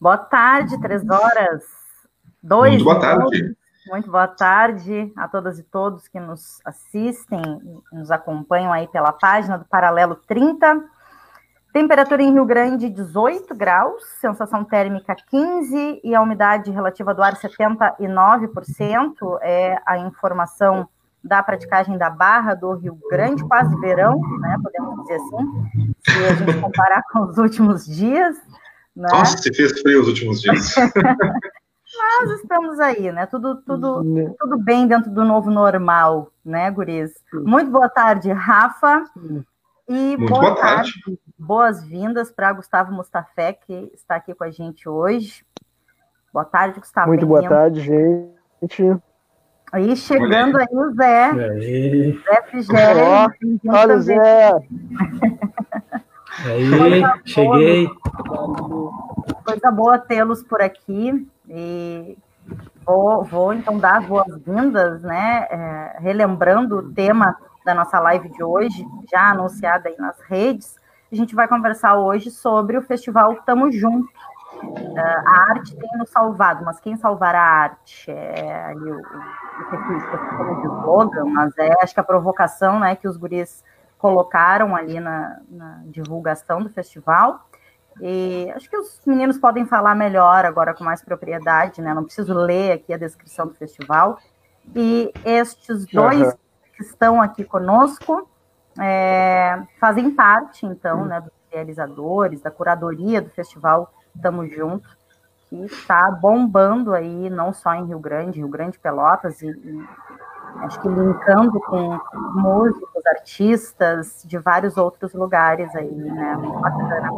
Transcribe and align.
Boa 0.00 0.16
tarde, 0.16 0.80
três 0.80 1.02
horas. 1.08 1.64
Dois 2.40 2.74
Muito 2.74 2.84
boa 2.84 3.00
tarde. 3.00 3.56
Muito 3.88 4.10
boa 4.10 4.28
tarde 4.28 5.12
a 5.16 5.26
todas 5.26 5.58
e 5.58 5.64
todos 5.64 6.06
que 6.06 6.20
nos 6.20 6.60
assistem, 6.64 7.42
nos 7.92 8.12
acompanham 8.12 8.72
aí 8.72 8.86
pela 8.86 9.12
página 9.12 9.58
do 9.58 9.64
Paralelo 9.64 10.14
30. 10.14 10.84
Temperatura 11.72 12.22
em 12.22 12.32
Rio 12.32 12.44
Grande 12.44 12.88
18 12.88 13.56
graus, 13.56 14.04
sensação 14.20 14.62
térmica 14.62 15.16
15 15.16 16.00
e 16.04 16.14
a 16.14 16.22
umidade 16.22 16.70
relativa 16.70 17.12
do 17.12 17.22
ar 17.22 17.34
79% 17.34 19.38
é 19.42 19.82
a 19.84 19.98
informação 19.98 20.88
da 21.22 21.42
praticagem 21.42 21.98
da 21.98 22.10
Barra 22.10 22.54
do 22.54 22.72
Rio 22.74 22.98
Grande, 23.10 23.44
quase 23.44 23.74
verão, 23.80 24.20
né? 24.40 24.56
Podemos 24.62 25.02
dizer 25.02 25.14
assim, 25.14 25.94
se 26.06 26.24
a 26.24 26.34
gente 26.34 26.60
comparar 26.60 27.02
com 27.12 27.20
os 27.20 27.38
últimos 27.38 27.84
dias. 27.84 28.36
Né? 28.94 29.08
Nossa, 29.10 29.38
se 29.38 29.52
fez 29.52 29.80
frio 29.80 30.00
os 30.00 30.08
últimos 30.08 30.40
dias. 30.40 30.74
Mas 31.98 32.30
estamos 32.40 32.78
aí, 32.78 33.10
né? 33.10 33.26
Tudo, 33.26 33.56
tudo, 33.62 34.34
tudo 34.38 34.58
bem 34.58 34.86
dentro 34.86 35.10
do 35.10 35.24
novo 35.24 35.50
normal, 35.50 36.30
né, 36.44 36.70
Guriz? 36.70 37.12
Muito 37.32 37.70
boa 37.70 37.88
tarde, 37.88 38.30
Rafa. 38.30 39.04
E 39.88 40.16
Muito 40.16 40.28
boa, 40.28 40.42
boa 40.42 40.54
tarde, 40.54 40.92
tarde. 41.02 41.20
boas-vindas 41.38 42.30
para 42.30 42.52
Gustavo 42.52 42.92
Mustafé, 42.92 43.54
que 43.54 43.90
está 43.94 44.16
aqui 44.16 44.34
com 44.34 44.44
a 44.44 44.50
gente 44.50 44.86
hoje. 44.86 45.44
Boa 46.32 46.44
tarde, 46.44 46.78
Gustavo. 46.78 47.08
Muito 47.08 47.26
boa 47.26 47.48
tarde, 47.48 47.80
gente. 47.80 49.00
Aí 49.70 49.94
chegando 49.96 50.56
aí 50.56 50.66
o 50.72 50.94
Zé, 50.94 51.30
Aí, 51.30 52.62
Zé. 52.62 52.94
Ó, 53.04 53.28
bem-vindo 53.40 53.60
Olha, 53.68 53.98
também. 53.98 54.02
Zé. 54.02 54.52
aí, 56.46 57.02
cheguei. 57.24 57.90
Coisa 59.44 59.70
boa 59.70 59.98
tê-los 59.98 60.42
por 60.42 60.62
aqui. 60.62 61.26
E 61.48 62.16
vou, 62.84 63.24
vou 63.24 63.52
então 63.52 63.78
dar 63.78 63.98
as 63.98 64.06
boas-vindas, 64.06 65.02
né? 65.02 65.46
é, 65.50 65.96
relembrando 66.00 66.78
o 66.78 66.92
tema 66.92 67.36
da 67.64 67.74
nossa 67.74 68.00
live 68.00 68.30
de 68.30 68.42
hoje, 68.42 68.86
já 69.10 69.30
anunciada 69.30 69.90
aí 69.90 69.96
nas 69.98 70.18
redes. 70.22 70.76
A 71.12 71.14
gente 71.14 71.34
vai 71.34 71.46
conversar 71.46 71.96
hoje 71.96 72.30
sobre 72.30 72.78
o 72.78 72.82
festival 72.82 73.34
Tamo 73.44 73.70
Junto. 73.70 74.08
É, 74.96 75.00
a 75.00 75.50
arte 75.50 75.76
tem 75.76 75.90
nos 75.98 76.10
salvado, 76.10 76.64
mas 76.64 76.80
quem 76.80 76.96
salvará 76.96 77.40
a 77.40 77.62
arte? 77.62 78.10
É 78.10 78.64
ali 78.66 78.90
o, 78.90 78.96
o, 78.96 79.00
o, 79.00 80.60
o 80.60 80.80
slogan, 80.80 81.24
mas 81.26 81.56
é 81.58 81.72
acho 81.82 81.94
que 81.94 82.00
a 82.00 82.04
provocação 82.04 82.80
né, 82.80 82.96
que 82.96 83.06
os 83.06 83.16
guris 83.16 83.62
colocaram 83.98 84.74
ali 84.74 85.00
na, 85.00 85.40
na 85.48 85.82
divulgação 85.86 86.62
do 86.62 86.70
festival. 86.70 87.46
E 88.00 88.50
acho 88.54 88.70
que 88.70 88.76
os 88.76 89.00
meninos 89.04 89.38
podem 89.38 89.66
falar 89.66 89.94
melhor 89.94 90.44
agora 90.44 90.72
com 90.72 90.84
mais 90.84 91.02
propriedade, 91.02 91.82
né? 91.82 91.92
Não 91.92 92.04
preciso 92.04 92.32
ler 92.32 92.72
aqui 92.72 92.92
a 92.92 92.98
descrição 92.98 93.46
do 93.46 93.54
festival. 93.54 94.18
E 94.74 95.12
estes 95.24 95.84
dois 95.86 96.22
Aham. 96.22 96.38
que 96.76 96.82
estão 96.84 97.20
aqui 97.20 97.42
conosco 97.42 98.28
é, 98.78 99.60
fazem 99.80 100.12
parte, 100.12 100.64
então, 100.64 101.04
né, 101.06 101.20
dos 101.20 101.32
realizadores, 101.50 102.40
da 102.40 102.50
curadoria 102.50 103.20
do 103.20 103.30
festival 103.30 103.92
Tamo 104.20 104.46
Junto, 104.46 104.88
que 105.48 105.56
está 105.64 106.10
bombando 106.10 106.92
aí, 106.92 107.30
não 107.30 107.52
só 107.52 107.74
em 107.74 107.86
Rio 107.86 107.98
Grande, 107.98 108.38
Rio 108.38 108.48
Grande 108.48 108.78
Pelotas, 108.78 109.40
e, 109.42 109.48
e 109.48 109.84
acho 110.60 110.80
que 110.80 110.88
linkando 110.88 111.60
com 111.60 111.98
músicos, 112.34 113.06
artistas 113.06 114.22
de 114.26 114.38
vários 114.38 114.76
outros 114.76 115.14
lugares 115.14 115.74
aí, 115.74 115.90
né? 115.90 116.36
Muito 116.36 116.58
bacana. 116.60 117.10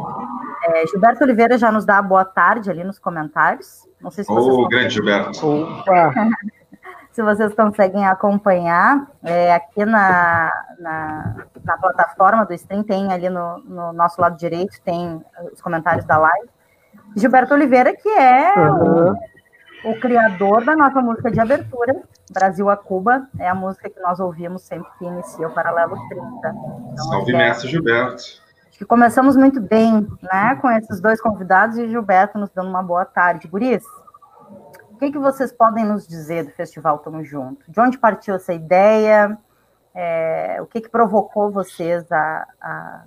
É, 0.63 0.87
Gilberto 0.87 1.23
Oliveira 1.23 1.57
já 1.57 1.71
nos 1.71 1.85
dá 1.85 2.01
boa 2.01 2.23
tarde 2.23 2.69
ali 2.69 2.83
nos 2.83 2.99
comentários. 2.99 3.87
Não 3.99 4.11
sei 4.11 4.23
se 4.23 4.33
vocês, 4.33 4.67
grande 4.67 4.93
Gilberto. 4.93 5.47
Opa, 5.47 6.13
se 7.11 7.21
vocês 7.21 7.53
conseguem 7.53 8.05
acompanhar. 8.05 9.07
É, 9.23 9.53
aqui 9.53 9.85
na, 9.85 10.51
na, 10.79 11.35
na 11.63 11.77
plataforma 11.77 12.45
do 12.45 12.53
stream 12.53 12.83
tem 12.83 13.11
ali 13.11 13.29
no, 13.29 13.59
no 13.59 13.93
nosso 13.93 14.21
lado 14.21 14.37
direito, 14.37 14.81
tem 14.83 15.23
os 15.51 15.61
comentários 15.61 16.05
da 16.05 16.17
live. 16.17 16.49
Gilberto 17.15 17.53
Oliveira, 17.53 17.95
que 17.95 18.09
é 18.09 18.53
o, 18.57 18.59
aham. 18.59 19.15
o 19.85 19.99
criador 19.99 20.63
da 20.63 20.75
nossa 20.75 21.01
música 21.01 21.29
de 21.29 21.39
abertura, 21.39 22.01
Brasil 22.31 22.69
a 22.69 22.77
Cuba, 22.77 23.27
é 23.37 23.49
a 23.49 23.55
música 23.55 23.89
que 23.89 23.99
nós 23.99 24.19
ouvimos 24.19 24.61
sempre 24.63 24.89
que 24.97 25.05
inicia 25.05 25.47
o 25.47 25.53
Paralelo 25.53 25.95
30. 26.07 26.25
Então, 26.37 26.93
Salve, 26.97 27.33
é- 27.33 27.37
mestre 27.37 27.69
Gilberto. 27.69 28.23
Acho 28.69 28.77
que 28.77 28.85
começamos 28.85 29.35
muito 29.35 29.59
bem, 29.59 30.07
né, 30.21 30.55
com 30.61 30.69
esses 30.71 30.99
dois 31.01 31.21
convidados 31.21 31.77
e 31.77 31.89
Gilberto 31.89 32.39
nos 32.39 32.49
dando 32.51 32.69
uma 32.69 32.81
boa 32.81 33.05
tarde. 33.05 33.47
Guris, 33.47 33.83
o 34.91 34.97
que, 34.97 35.11
que 35.11 35.19
vocês 35.19 35.51
podem 35.51 35.83
nos 35.83 36.07
dizer 36.07 36.45
do 36.45 36.51
Festival 36.51 36.99
Tamo 36.99 37.23
Junto? 37.23 37.69
De 37.69 37.79
onde 37.79 37.97
partiu 37.97 38.35
essa 38.35 38.53
ideia? 38.53 39.37
É, 39.93 40.57
o 40.61 40.65
que, 40.65 40.79
que 40.79 40.89
provocou 40.89 41.51
vocês 41.51 42.09
a, 42.11 42.47
a, 42.61 43.03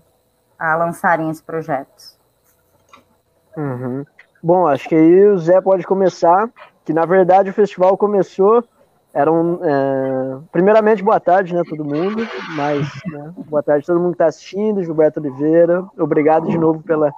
a 0.59 0.76
lançarem 0.76 1.31
esse 1.31 1.42
projeto? 1.42 2.13
Uhum. 3.56 4.04
Bom, 4.42 4.66
acho 4.66 4.88
que 4.88 4.94
aí 4.94 5.26
o 5.26 5.38
Zé 5.38 5.60
pode 5.60 5.87
começar, 5.87 6.50
que 6.84 6.92
na 6.92 7.06
verdade 7.06 7.50
o 7.50 7.54
festival 7.54 7.97
começou, 7.97 8.62
era 9.15 9.32
um, 9.32 9.59
é, 9.62 10.38
primeiramente 10.50 11.03
boa 11.03 11.20
tarde, 11.20 11.54
né, 11.54 11.62
todo 11.66 11.84
mundo, 11.84 12.26
mas 12.56 12.87
né, 13.06 13.32
boa 13.48 13.62
tarde 13.62 13.84
a 13.84 13.87
todo 13.87 14.00
mundo 14.00 14.10
que 14.10 14.16
está 14.16 14.26
assistindo, 14.26 14.82
Gilberto 14.82 15.20
Oliveira, 15.20 15.84
obrigado 15.97 16.48
de 16.48 16.59
novo 16.59 16.82
pela, 16.82 17.12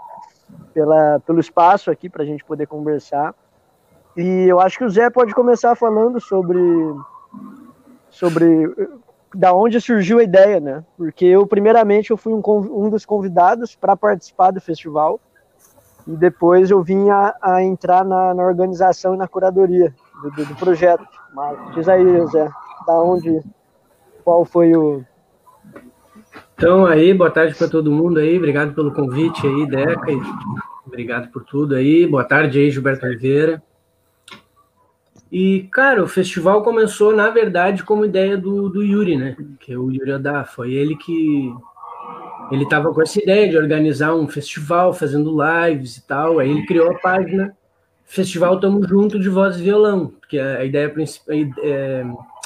pela, 0.74 1.18
pelo 1.20 1.40
espaço 1.40 1.90
aqui 1.90 2.08
para 2.08 2.22
a 2.22 2.26
gente 2.26 2.44
poder 2.44 2.66
conversar, 2.66 3.34
e 4.16 4.46
eu 4.46 4.60
acho 4.60 4.78
que 4.78 4.84
o 4.84 4.90
Zé 4.90 5.10
pode 5.10 5.34
começar 5.34 5.74
falando 5.74 6.20
sobre, 6.20 6.60
sobre 8.10 8.72
eh, 8.78 8.88
da 9.34 9.52
onde 9.52 9.80
surgiu 9.80 10.18
a 10.18 10.22
ideia, 10.22 10.60
né, 10.60 10.84
porque 10.98 11.24
eu 11.24 11.46
primeiramente 11.46 12.10
eu 12.10 12.16
fui 12.16 12.32
um, 12.34 12.42
um 12.46 12.90
dos 12.90 13.06
convidados 13.06 13.74
para 13.74 13.96
participar 13.96 14.50
do 14.50 14.60
festival, 14.60 15.18
e 16.06 16.16
depois 16.16 16.70
eu 16.70 16.82
vim 16.82 17.08
a, 17.10 17.34
a 17.42 17.62
entrar 17.62 18.04
na, 18.04 18.32
na 18.34 18.42
organização 18.44 19.14
e 19.14 19.18
na 19.18 19.26
curadoria 19.28 19.94
do, 20.22 20.30
do- 20.30 20.46
do 20.46 20.54
projeto. 20.56 21.04
Mas 21.34 21.58
diz 21.74 21.88
aí, 21.88 22.26
Zé, 22.28 22.48
da 22.86 23.00
onde, 23.00 23.42
qual 24.24 24.44
foi 24.44 24.74
o... 24.76 25.04
Então, 26.54 26.86
aí, 26.86 27.12
boa 27.12 27.30
tarde 27.30 27.54
para 27.54 27.68
todo 27.68 27.92
mundo 27.92 28.18
aí. 28.18 28.36
Obrigado 28.38 28.74
pelo 28.74 28.92
convite 28.94 29.46
aí, 29.46 29.66
Deca. 29.66 30.10
e 30.10 30.18
Obrigado 30.86 31.30
por 31.30 31.44
tudo 31.44 31.74
aí. 31.74 32.06
Boa 32.06 32.24
tarde 32.24 32.58
aí, 32.58 32.70
Gilberto 32.70 33.04
Oliveira. 33.04 33.62
E, 35.30 35.68
cara, 35.72 36.02
o 36.02 36.08
festival 36.08 36.62
começou, 36.62 37.14
na 37.14 37.28
verdade, 37.28 37.82
como 37.82 38.04
ideia 38.04 38.38
do, 38.38 38.68
do 38.70 38.82
Yuri, 38.82 39.16
né? 39.18 39.36
Que 39.60 39.72
é 39.72 39.76
o 39.78 39.90
Yuri 39.90 40.12
Adá. 40.12 40.44
Foi 40.44 40.72
ele 40.72 40.96
que. 40.96 41.52
Ele 42.50 42.64
estava 42.64 42.92
com 42.92 43.02
essa 43.02 43.20
ideia 43.20 43.48
de 43.48 43.56
organizar 43.56 44.14
um 44.14 44.28
festival, 44.28 44.92
fazendo 44.92 45.36
lives 45.36 45.96
e 45.96 46.06
tal. 46.06 46.38
Aí 46.38 46.50
ele 46.50 46.66
criou 46.66 46.90
a 46.90 46.98
página 46.98 47.56
Festival 48.06 48.60
Tamo 48.60 48.86
Junto 48.86 49.18
de 49.18 49.28
Voz 49.28 49.58
e 49.58 49.62
Violão, 49.62 50.12
que 50.28 50.38
a 50.38 50.64
ideia 50.64 50.92
é, 51.62 52.04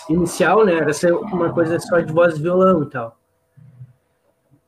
inicial, 0.09 0.65
né, 0.65 0.75
era 0.75 0.93
ser 0.93 1.13
uma 1.13 1.53
coisa 1.53 1.79
só 1.79 2.01
de 2.01 2.13
voz 2.13 2.37
e 2.37 2.43
violão 2.43 2.83
e 2.83 2.87
tal. 2.87 3.17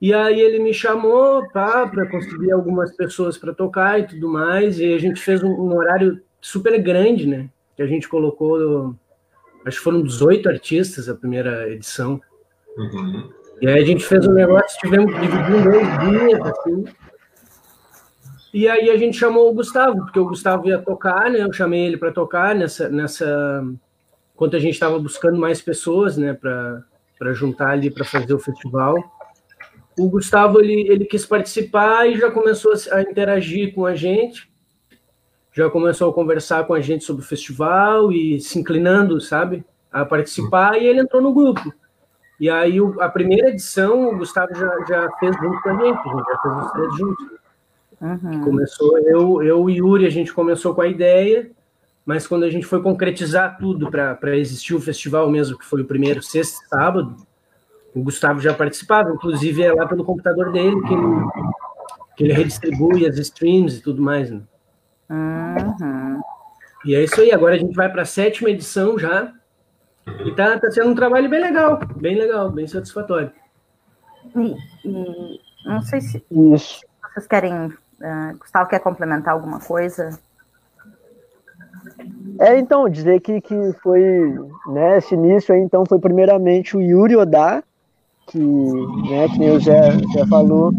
E 0.01 0.13
aí 0.13 0.41
ele 0.41 0.59
me 0.59 0.75
chamou 0.75 1.49
para 1.49 2.09
conseguir 2.11 2.53
algumas 2.53 2.95
pessoas 2.95 3.39
para 3.39 3.55
tocar 3.55 4.01
e 4.01 4.07
tudo 4.07 4.29
mais, 4.29 4.79
e 4.79 4.93
a 4.93 4.99
gente 4.99 5.21
fez 5.21 5.43
um, 5.43 5.51
um 5.51 5.77
horário 5.77 6.21
super 6.41 6.81
grande, 6.81 7.27
né, 7.27 7.49
que 7.75 7.83
a 7.83 7.87
gente 7.87 8.09
colocou, 8.09 8.95
acho 9.65 9.79
que 9.79 9.85
foram 9.85 10.03
18 10.03 10.49
artistas 10.49 11.09
a 11.09 11.15
primeira 11.15 11.71
edição. 11.71 12.21
Uhum. 12.77 13.31
E 13.63 13.69
aí 13.69 13.81
a 13.81 13.87
gente 13.87 14.05
fez 14.05 14.27
um 14.27 14.33
negócio, 14.33 14.79
tivemos 14.81 15.15
em 15.15 15.63
dois 15.63 16.01
dias, 16.01 16.41
assim. 16.41 16.85
E 18.53 18.69
aí 18.69 18.91
a 18.91 18.97
gente 18.99 19.17
chamou 19.17 19.49
o 19.49 19.55
Gustavo, 19.55 19.99
porque 19.99 20.19
o 20.19 20.27
Gustavo 20.27 20.69
ia 20.69 20.79
tocar, 20.79 21.31
né? 21.31 21.43
Eu 21.43 21.53
chamei 21.53 21.87
ele 21.87 21.97
para 21.97 22.11
tocar 22.11 22.55
nessa, 22.55 22.89
nessa 22.89 23.65
enquanto 24.35 24.57
a 24.57 24.59
gente 24.59 24.75
estava 24.75 24.99
buscando 24.99 25.39
mais 25.39 25.63
pessoas, 25.63 26.17
né, 26.17 26.33
para 26.35 27.33
juntar 27.33 27.71
ali 27.71 27.89
para 27.89 28.05
fazer 28.05 28.35
o 28.35 28.39
festival, 28.41 28.97
o 29.97 30.09
Gustavo 30.09 30.61
ele, 30.61 30.89
ele 30.89 31.05
quis 31.05 31.25
participar 31.25 32.09
e 32.09 32.19
já 32.19 32.29
começou 32.29 32.73
a 32.91 33.03
interagir 33.03 33.73
com 33.73 33.87
a 33.87 33.95
gente, 33.95 34.51
já 35.53 35.71
começou 35.71 36.11
a 36.11 36.13
conversar 36.13 36.65
com 36.65 36.75
a 36.75 36.81
gente 36.81 37.05
sobre 37.05 37.23
o 37.23 37.27
festival 37.27 38.11
e 38.11 38.41
se 38.41 38.59
inclinando, 38.59 39.21
sabe, 39.21 39.65
a 39.93 40.05
participar, 40.05 40.77
e 40.77 40.87
ele 40.87 41.01
entrou 41.01 41.23
no 41.23 41.33
grupo. 41.33 41.73
E 42.41 42.51
aí 42.51 42.79
a 43.01 43.09
primeira 43.09 43.51
edição 43.51 44.09
o 44.09 44.19
Gustavo 44.19 44.55
já, 44.55 44.85
já 44.89 45.11
fez 45.21 45.37
junto 45.37 45.61
com 45.63 45.69
a 45.69 45.73
gente, 45.75 45.99
a 45.99 46.13
gente 46.13 46.25
já 46.27 46.39
fez 46.43 46.57
os 46.57 46.73
três 46.73 46.97
juntos. 46.97 47.27
Uhum. 48.01 48.41
Começou, 48.41 48.99
eu, 48.99 49.43
eu 49.43 49.71
e 49.71 49.77
Yuri, 49.77 50.07
a 50.07 50.11
gente 50.11 50.33
começou 50.33 50.75
com 50.75 50.81
a 50.81 50.89
ideia, 50.89 51.51
mas 52.05 52.27
quando 52.27 52.43
a 52.43 52.51
gente 52.51 52.67
foi 52.67 52.83
concretizar 52.83 53.59
tudo 53.59 53.89
para 53.91 54.37
existir 54.37 54.75
o 54.75 54.81
festival 54.81 55.31
mesmo, 55.31 55.57
que 55.57 55.65
foi 55.65 55.83
o 55.83 55.87
primeiro 55.87 56.21
sexta 56.21 56.67
sábado, 56.67 57.17
o 57.95 58.03
Gustavo 58.03 58.41
já 58.41 58.53
participava, 58.53 59.11
inclusive 59.11 59.63
é 59.63 59.73
lá 59.73 59.87
pelo 59.87 60.05
computador 60.05 60.51
dele 60.51 60.81
que 60.83 60.95
ele, 60.95 61.27
que 62.17 62.25
ele 62.25 62.33
redistribui 62.33 63.07
as 63.07 63.19
streams 63.19 63.79
e 63.79 63.83
tudo 63.83 64.03
mais. 64.03 64.31
Né? 64.31 64.43
Uhum. 65.09 66.21
E 66.85 66.97
é 66.97 67.05
isso 67.05 67.21
aí, 67.21 67.31
agora 67.31 67.55
a 67.55 67.59
gente 67.59 67.75
vai 67.77 67.89
para 67.89 68.03
a 68.03 68.07
sétima 68.07 68.51
edição 68.51 68.99
já, 68.99 69.33
e 70.07 70.35
tá, 70.35 70.59
tá 70.59 70.71
sendo 70.71 70.91
um 70.91 70.95
trabalho 70.95 71.29
bem 71.29 71.41
legal, 71.41 71.79
bem 71.97 72.17
legal, 72.17 72.51
bem 72.51 72.67
satisfatório. 72.67 73.33
E, 74.37 74.57
e 74.85 75.41
não 75.65 75.83
sei 75.83 76.01
se 76.01 76.25
Isso. 76.31 76.81
vocês 77.13 77.27
querem. 77.27 77.67
Uh, 77.67 78.37
Gustavo 78.39 78.69
quer 78.69 78.81
complementar 78.81 79.35
alguma 79.35 79.61
coisa? 79.61 80.19
É, 82.39 82.59
então, 82.59 82.89
dizer 82.89 83.21
que, 83.21 83.41
que 83.41 83.73
foi, 83.83 84.01
né, 84.67 84.99
esse 84.99 85.15
início 85.15 85.55
aí, 85.55 85.61
então, 85.61 85.85
foi 85.87 85.99
primeiramente 85.99 86.77
o 86.77 86.81
Yuri 86.81 87.17
Oda, 87.17 87.63
que, 88.27 88.39
né, 88.39 89.29
que 89.29 89.51
o 89.51 89.61
Zé, 89.61 89.93
Zé 90.13 90.27
falou, 90.29 90.73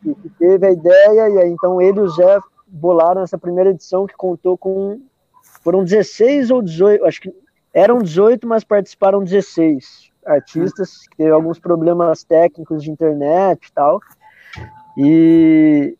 que, 0.00 0.14
que, 0.14 0.28
teve 0.38 0.66
a 0.66 0.70
ideia, 0.70 1.28
e 1.28 1.38
aí, 1.38 1.50
então, 1.50 1.80
ele 1.80 1.98
e 1.98 2.02
o 2.02 2.08
Zé 2.08 2.38
bolaram 2.66 3.22
essa 3.22 3.36
primeira 3.36 3.70
edição 3.70 4.06
que 4.06 4.14
contou 4.14 4.56
com, 4.56 5.00
foram 5.62 5.84
16 5.84 6.50
ou 6.50 6.62
18, 6.62 7.04
acho 7.04 7.20
que 7.20 7.34
eram 7.72 7.98
18, 7.98 8.46
mas 8.46 8.64
participaram 8.64 9.24
16 9.24 10.10
artistas, 10.24 11.06
que 11.08 11.16
teve 11.16 11.30
alguns 11.30 11.58
problemas 11.58 12.22
técnicos 12.22 12.82
de 12.82 12.90
internet 12.90 13.66
e 13.66 13.72
tal, 13.72 14.00
e, 14.96 15.96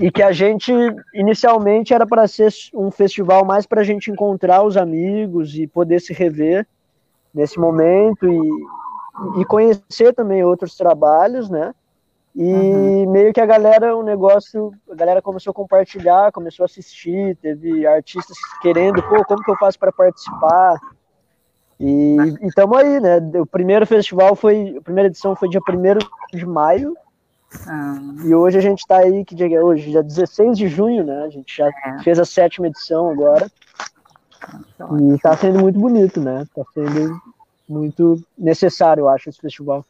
e 0.00 0.10
que 0.10 0.22
a 0.22 0.32
gente 0.32 0.72
inicialmente 1.14 1.94
era 1.94 2.06
para 2.06 2.26
ser 2.26 2.52
um 2.74 2.90
festival 2.90 3.44
mais 3.44 3.66
para 3.66 3.82
a 3.82 3.84
gente 3.84 4.10
encontrar 4.10 4.62
os 4.62 4.76
amigos 4.76 5.54
e 5.54 5.66
poder 5.66 6.00
se 6.00 6.12
rever 6.12 6.66
nesse 7.32 7.58
momento 7.58 8.26
e, 8.28 9.40
e 9.40 9.44
conhecer 9.44 10.12
também 10.14 10.42
outros 10.42 10.76
trabalhos, 10.76 11.48
né? 11.48 11.72
E 12.34 12.52
uhum. 12.52 13.10
meio 13.10 13.32
que 13.32 13.40
a 13.40 13.46
galera, 13.46 13.96
o 13.96 14.02
negócio, 14.02 14.72
a 14.90 14.94
galera 14.94 15.20
começou 15.20 15.50
a 15.50 15.54
compartilhar, 15.54 16.30
começou 16.32 16.64
a 16.64 16.66
assistir, 16.66 17.36
teve 17.36 17.86
artistas 17.86 18.36
querendo, 18.62 19.02
pô, 19.02 19.24
como 19.24 19.42
que 19.42 19.50
eu 19.50 19.56
faço 19.56 19.78
para 19.78 19.90
participar? 19.90 20.78
E 21.78 22.16
estamos 22.42 22.78
aí, 22.78 23.00
né? 23.00 23.18
O 23.40 23.46
primeiro 23.46 23.86
festival 23.86 24.36
foi, 24.36 24.76
a 24.78 24.82
primeira 24.82 25.08
edição 25.08 25.34
foi 25.34 25.48
dia 25.48 25.60
1 25.60 26.36
de 26.36 26.46
maio, 26.46 26.94
ah. 27.66 27.98
E 28.24 28.34
hoje 28.34 28.58
a 28.58 28.60
gente 28.60 28.80
está 28.80 28.98
aí, 28.98 29.24
que 29.24 29.34
dia 29.34 29.52
é 29.52 29.62
hoje? 29.62 29.90
Dia 29.90 30.02
16 30.02 30.56
de 30.56 30.68
junho, 30.68 31.04
né? 31.04 31.24
A 31.24 31.28
gente 31.28 31.56
já 31.56 31.68
é. 31.68 32.02
fez 32.02 32.18
a 32.18 32.24
sétima 32.24 32.68
edição 32.68 33.10
agora. 33.10 33.50
E 35.00 35.14
está 35.14 35.36
sendo 35.36 35.58
muito 35.58 35.78
bonito, 35.78 36.20
né? 36.20 36.42
Está 36.42 36.62
sendo 36.72 37.20
muito 37.68 38.22
necessário, 38.38 39.02
eu 39.02 39.08
acho, 39.08 39.28
esse 39.28 39.40
festival. 39.40 39.84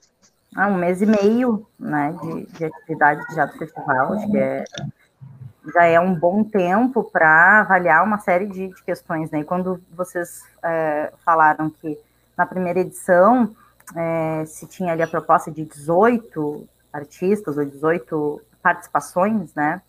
Ah, 0.56 0.66
um 0.66 0.76
mês 0.76 1.00
e 1.00 1.06
meio 1.06 1.66
né, 1.78 2.14
de, 2.20 2.46
de 2.46 2.64
atividade 2.64 3.22
já 3.34 3.46
do 3.46 3.56
festival, 3.56 4.14
acho 4.14 4.30
que 4.30 4.36
é, 4.36 4.64
já 5.72 5.84
é 5.84 6.00
um 6.00 6.14
bom 6.14 6.42
tempo 6.42 7.04
para 7.04 7.60
avaliar 7.60 8.02
uma 8.02 8.18
série 8.18 8.46
de, 8.46 8.68
de, 8.68 8.82
questões. 8.82 9.30
Né? 9.30 9.40
E 9.40 9.44
quando 9.44 9.80
vocês 9.92 10.42
é, 10.62 11.12
falaram 11.24 11.70
que 11.70 11.96
na 12.36 12.46
primeira 12.46 12.80
edição 12.80 13.54
é, 13.94 14.44
se 14.46 14.66
tinha 14.66 14.92
ali 14.92 15.02
a 15.02 15.06
proposta 15.06 15.50
de 15.50 15.64
18 15.64 16.68
artistas 16.92 17.56
ou 17.56 17.64
18 17.64 18.40
participações, 18.62 19.54
né? 19.54 19.80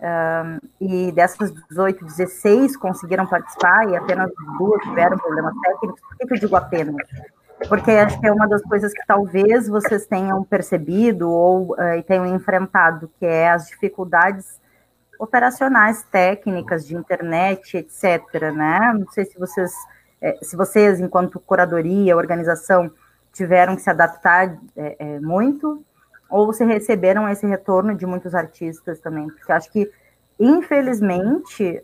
Um, 0.00 0.58
e 0.80 1.12
dessas 1.12 1.52
18, 1.68 2.06
16 2.06 2.74
conseguiram 2.78 3.26
participar 3.26 3.86
e 3.86 3.94
apenas 3.94 4.30
duas 4.56 4.82
tiveram 4.82 5.18
problemas 5.18 5.54
técnicos. 5.60 6.00
Por 6.00 6.16
que, 6.16 6.34
eu 6.34 6.38
digo 6.38 6.56
apenas? 6.56 6.96
Porque 7.68 7.90
acho 7.90 8.18
que 8.20 8.26
é 8.26 8.32
uma 8.32 8.48
das 8.48 8.62
coisas 8.62 8.92
que 8.92 9.06
talvez 9.06 9.68
vocês 9.68 10.06
tenham 10.06 10.42
percebido 10.44 11.30
ou 11.30 11.72
uh, 11.72 12.02
tenham 12.06 12.26
enfrentado, 12.26 13.10
que 13.18 13.26
é 13.26 13.50
as 13.50 13.66
dificuldades 13.66 14.60
operacionais, 15.18 16.02
técnicas 16.04 16.86
de 16.86 16.96
internet, 16.96 17.76
etc. 17.76 18.22
Né? 18.54 18.94
Não 18.98 19.06
sei 19.10 19.26
se 19.26 19.38
vocês, 19.38 19.70
eh, 20.22 20.38
se 20.40 20.56
vocês, 20.56 20.98
enquanto 20.98 21.38
curadoria, 21.38 22.16
organização, 22.16 22.90
tiveram 23.30 23.76
que 23.76 23.82
se 23.82 23.90
adaptar 23.90 24.58
é, 24.74 24.96
é, 24.98 25.20
muito 25.20 25.84
ou 26.30 26.52
se 26.54 26.64
receberam 26.64 27.28
esse 27.28 27.46
retorno 27.46 27.94
de 27.94 28.06
muitos 28.06 28.34
artistas 28.34 28.98
também, 29.00 29.28
porque 29.28 29.52
acho 29.52 29.70
que, 29.70 29.90
infelizmente, 30.38 31.82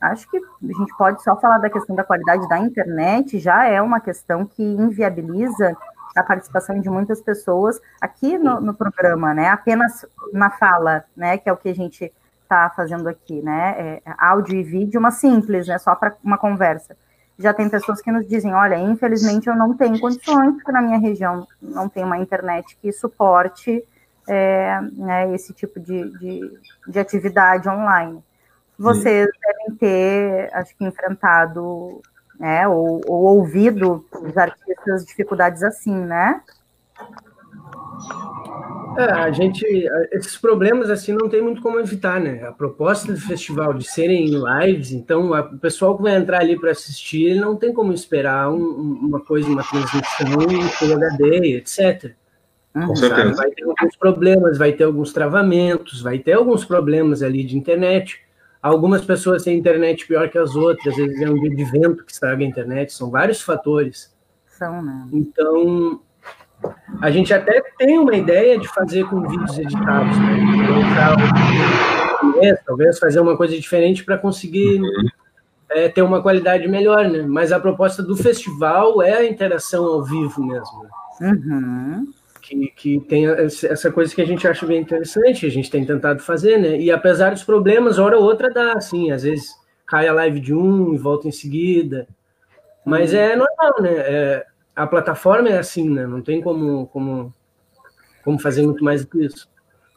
acho 0.00 0.30
que 0.30 0.36
a 0.36 0.78
gente 0.78 0.96
pode 0.96 1.22
só 1.22 1.36
falar 1.36 1.58
da 1.58 1.70
questão 1.70 1.94
da 1.94 2.04
qualidade 2.04 2.48
da 2.48 2.58
internet, 2.58 3.38
já 3.38 3.66
é 3.66 3.80
uma 3.80 4.00
questão 4.00 4.44
que 4.44 4.62
inviabiliza 4.62 5.76
a 6.16 6.22
participação 6.22 6.80
de 6.80 6.88
muitas 6.88 7.20
pessoas 7.20 7.80
aqui 8.00 8.38
no, 8.38 8.60
no 8.60 8.74
programa, 8.74 9.34
né? 9.34 9.48
Apenas 9.48 10.06
na 10.32 10.50
fala, 10.50 11.04
né? 11.16 11.36
Que 11.38 11.48
é 11.48 11.52
o 11.52 11.56
que 11.56 11.68
a 11.68 11.74
gente 11.74 12.12
está 12.42 12.70
fazendo 12.70 13.08
aqui, 13.08 13.42
né? 13.42 13.74
É, 13.78 14.02
áudio 14.18 14.56
e 14.56 14.62
vídeo, 14.62 15.00
uma 15.00 15.10
simples, 15.10 15.66
né? 15.66 15.78
Só 15.78 15.94
para 15.94 16.14
uma 16.22 16.38
conversa 16.38 16.96
já 17.38 17.52
tem 17.52 17.68
pessoas 17.68 18.00
que 18.00 18.12
nos 18.12 18.26
dizem, 18.26 18.54
olha, 18.54 18.76
infelizmente 18.78 19.48
eu 19.48 19.56
não 19.56 19.76
tenho 19.76 19.98
condições, 19.98 20.54
porque 20.54 20.70
na 20.70 20.80
minha 20.80 20.98
região 20.98 21.46
não 21.60 21.88
tem 21.88 22.04
uma 22.04 22.18
internet 22.18 22.76
que 22.80 22.92
suporte 22.92 23.82
é, 24.28 24.80
né, 24.92 25.34
esse 25.34 25.52
tipo 25.52 25.80
de, 25.80 26.10
de, 26.18 26.58
de, 26.86 26.98
atividade 26.98 27.68
online. 27.68 28.22
Vocês 28.78 29.26
Sim. 29.26 29.40
devem 29.40 29.78
ter, 29.78 30.50
acho 30.52 30.76
que, 30.76 30.84
enfrentado 30.84 32.02
né, 32.38 32.66
ou, 32.66 33.00
ou 33.06 33.36
ouvido 33.36 34.04
os 34.12 34.36
artistas 34.36 35.04
dificuldades 35.04 35.62
assim, 35.62 35.94
né? 35.94 36.42
É, 38.96 39.04
a 39.04 39.30
gente, 39.32 39.64
esses 40.12 40.36
problemas 40.36 40.88
assim 40.88 41.12
não 41.12 41.28
tem 41.28 41.42
muito 41.42 41.60
como 41.60 41.80
evitar, 41.80 42.20
né? 42.20 42.46
A 42.46 42.52
proposta 42.52 43.12
do 43.12 43.20
festival 43.20 43.74
de 43.74 43.84
serem 43.84 44.26
lives, 44.26 44.92
então 44.92 45.34
a, 45.34 45.40
o 45.40 45.58
pessoal 45.58 45.96
que 45.96 46.02
vai 46.02 46.14
entrar 46.14 46.40
ali 46.40 46.58
para 46.58 46.70
assistir, 46.70 47.24
ele 47.24 47.40
não 47.40 47.56
tem 47.56 47.72
como 47.72 47.92
esperar 47.92 48.50
um, 48.50 48.58
uma 48.58 49.20
coisa, 49.20 49.48
uma 49.48 49.64
transmissão 49.64 50.42
em 50.50 50.62
Full 50.62 50.94
HD, 50.94 51.56
etc. 51.56 52.12
Com 52.72 52.94
certeza. 52.96 53.34
Vai 53.34 53.50
ter 53.50 53.64
alguns 53.64 53.96
problemas, 53.96 54.58
vai 54.58 54.72
ter 54.72 54.84
alguns 54.84 55.12
travamentos, 55.12 56.02
vai 56.02 56.18
ter 56.18 56.32
alguns 56.32 56.64
problemas 56.64 57.22
ali 57.22 57.44
de 57.44 57.56
internet. 57.56 58.23
Algumas 58.64 59.04
pessoas 59.04 59.42
têm 59.42 59.58
internet 59.58 60.06
pior 60.06 60.30
que 60.30 60.38
as 60.38 60.56
outras, 60.56 60.94
às 60.94 60.96
vezes 60.96 61.20
é 61.20 61.28
um 61.28 61.38
dia 61.38 61.54
de 61.54 61.64
vento 61.64 62.02
que 62.02 62.10
estraga 62.10 62.42
a 62.42 62.46
internet, 62.46 62.94
são 62.94 63.10
vários 63.10 63.42
fatores. 63.42 64.16
São, 64.46 64.80
né? 64.80 65.06
Então, 65.12 66.00
a 67.02 67.10
gente 67.10 67.34
até 67.34 67.60
tem 67.76 67.98
uma 67.98 68.16
ideia 68.16 68.58
de 68.58 68.66
fazer 68.68 69.04
com 69.04 69.20
vídeos 69.28 69.58
editados, 69.58 70.16
né? 72.40 72.56
talvez 72.64 72.98
fazer 72.98 73.20
uma 73.20 73.36
coisa 73.36 73.54
diferente 73.54 74.02
para 74.02 74.16
conseguir 74.16 74.80
é, 75.68 75.90
ter 75.90 76.00
uma 76.00 76.22
qualidade 76.22 76.66
melhor, 76.66 77.06
né? 77.06 77.20
Mas 77.20 77.52
a 77.52 77.60
proposta 77.60 78.02
do 78.02 78.16
festival 78.16 79.02
é 79.02 79.12
a 79.12 79.26
interação 79.26 79.84
ao 79.84 80.02
vivo 80.02 80.42
mesmo. 80.42 80.88
Né? 81.20 81.32
Uhum. 81.32 82.08
Que, 82.44 82.66
que 82.76 83.00
tem 83.00 83.26
essa 83.26 83.90
coisa 83.90 84.14
que 84.14 84.20
a 84.20 84.26
gente 84.26 84.46
acha 84.46 84.66
bem 84.66 84.82
interessante, 84.82 85.46
a 85.46 85.50
gente 85.50 85.70
tem 85.70 85.82
tentado 85.82 86.20
fazer, 86.20 86.58
né? 86.58 86.78
E 86.78 86.90
apesar 86.90 87.30
dos 87.30 87.42
problemas, 87.42 87.98
hora 87.98 88.18
ou 88.18 88.24
outra 88.24 88.50
dá, 88.50 88.74
assim, 88.74 89.10
às 89.10 89.22
vezes 89.22 89.54
cai 89.86 90.06
a 90.06 90.12
live 90.12 90.40
de 90.40 90.54
um 90.54 90.92
e 90.92 90.98
volta 90.98 91.26
em 91.26 91.32
seguida. 91.32 92.06
Mas 92.84 93.14
uhum. 93.14 93.18
é 93.18 93.36
normal, 93.36 93.74
né? 93.80 93.92
É, 93.94 94.46
a 94.76 94.86
plataforma 94.86 95.48
é 95.48 95.58
assim, 95.58 95.88
né? 95.88 96.06
Não 96.06 96.20
tem 96.20 96.42
como, 96.42 96.86
como, 96.88 97.32
como 98.22 98.38
fazer 98.38 98.62
muito 98.62 98.84
mais 98.84 99.02
do 99.02 99.10
que 99.10 99.24
isso. 99.24 99.48